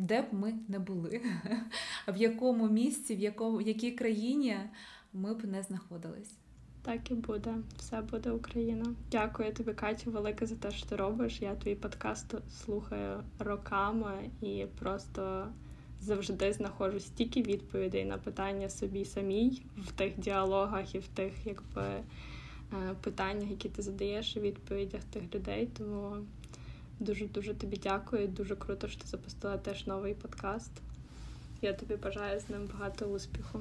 де 0.00 0.22
б 0.22 0.24
ми 0.32 0.54
не 0.68 0.78
були, 0.78 1.20
в 2.08 2.16
якому 2.16 2.68
місці, 2.68 3.16
в 3.16 3.20
якому, 3.20 3.56
в 3.56 3.62
якій 3.62 3.90
країні 3.90 4.56
ми 5.12 5.34
б 5.34 5.44
не 5.44 5.62
знаходились. 5.62 6.34
Так 6.82 7.10
і 7.10 7.14
буде, 7.14 7.54
все 7.78 8.00
буде 8.00 8.30
Україна. 8.30 8.94
Дякую 9.10 9.52
тобі, 9.52 9.72
Катю, 9.72 10.10
велике 10.10 10.46
за 10.46 10.56
те, 10.56 10.70
що 10.70 10.86
ти 10.86 10.96
робиш. 10.96 11.42
Я 11.42 11.54
твій 11.54 11.74
подкаст 11.74 12.34
слухаю 12.50 13.24
роками 13.38 14.30
і 14.42 14.66
просто 14.78 15.46
завжди 16.00 16.52
знаходжу 16.52 17.00
стільки 17.00 17.42
відповідей 17.42 18.04
на 18.04 18.18
питання 18.18 18.68
собі 18.68 19.04
самій 19.04 19.62
в 19.76 19.92
тих 19.92 20.18
діалогах 20.18 20.94
і 20.94 20.98
в 20.98 21.08
тих, 21.08 21.32
якби 21.44 21.82
е, 21.82 22.02
питаннях, 23.00 23.50
які 23.50 23.68
ти 23.68 23.82
задаєш, 23.82 24.36
і 24.36 24.40
відповідях 24.40 25.04
тих 25.04 25.34
людей. 25.34 25.68
Тому 25.78 26.16
Дуже 27.00 27.26
дуже 27.26 27.54
тобі 27.54 27.80
дякую. 27.82 28.28
Дуже 28.28 28.56
круто, 28.56 28.88
що 28.88 29.00
ти 29.00 29.06
запустила 29.06 29.58
теж 29.58 29.86
новий 29.86 30.14
подкаст. 30.14 30.70
Я 31.62 31.72
тобі 31.72 31.96
бажаю 31.96 32.40
з 32.40 32.48
ним 32.48 32.68
багато 32.72 33.04
успіху. 33.06 33.60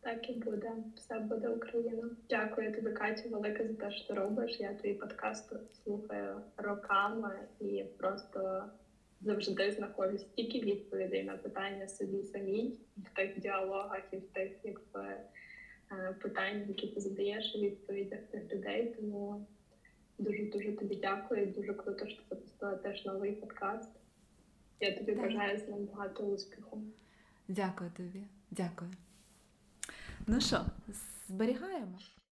Так 0.00 0.30
і 0.30 0.32
буде. 0.32 0.72
Все 0.96 1.18
буде 1.18 1.48
Україна. 1.48 2.10
Дякую 2.30 2.74
тобі, 2.74 2.90
Катя, 2.90 3.28
велике 3.28 3.68
за 3.68 3.74
те, 3.74 3.90
що 3.90 4.08
ти 4.08 4.14
робиш. 4.14 4.60
Я 4.60 4.74
твій 4.74 4.94
подкаст 4.94 5.52
слухаю 5.84 6.40
роками 6.56 7.40
і 7.60 7.84
просто 7.98 8.64
завжди 9.20 9.72
знаходжу 9.72 10.18
стільки 10.18 10.60
відповідей 10.60 11.24
на 11.24 11.36
питання 11.36 11.88
собі 11.88 12.22
самій 12.22 12.78
в 12.96 13.16
тих 13.16 13.40
діалогах 13.40 14.02
і 14.12 14.16
в 14.16 14.28
тих 14.28 14.52
якби, 14.64 15.06
е, 15.92 16.16
питаннях, 16.22 16.68
які 16.68 16.88
ти 16.88 17.00
задаєш 17.00 17.54
у 17.54 17.58
відповідях 17.58 18.20
тих 18.20 18.52
людей. 18.52 18.94
Тому 18.96 19.46
дуже 20.18 20.44
дуже 20.44 20.72
тобі 20.72 20.96
дякую. 20.96 21.46
Дуже 21.46 21.74
круто, 21.74 22.06
що 22.06 22.16
ти 22.16 22.22
запустила 22.30 22.76
теж 22.76 23.04
новий 23.04 23.32
подкаст. 23.32 23.90
Я 24.80 24.98
тобі 24.98 25.12
бажаю 25.12 25.58
з 25.58 25.68
ним 25.68 25.84
багато 25.84 26.22
успіху. 26.22 26.82
Дякую 27.48 27.90
тобі, 27.96 28.22
дякую. 28.50 28.90
Ну 30.30 30.40
що, 30.40 30.60
зберігаємо? 31.28 31.98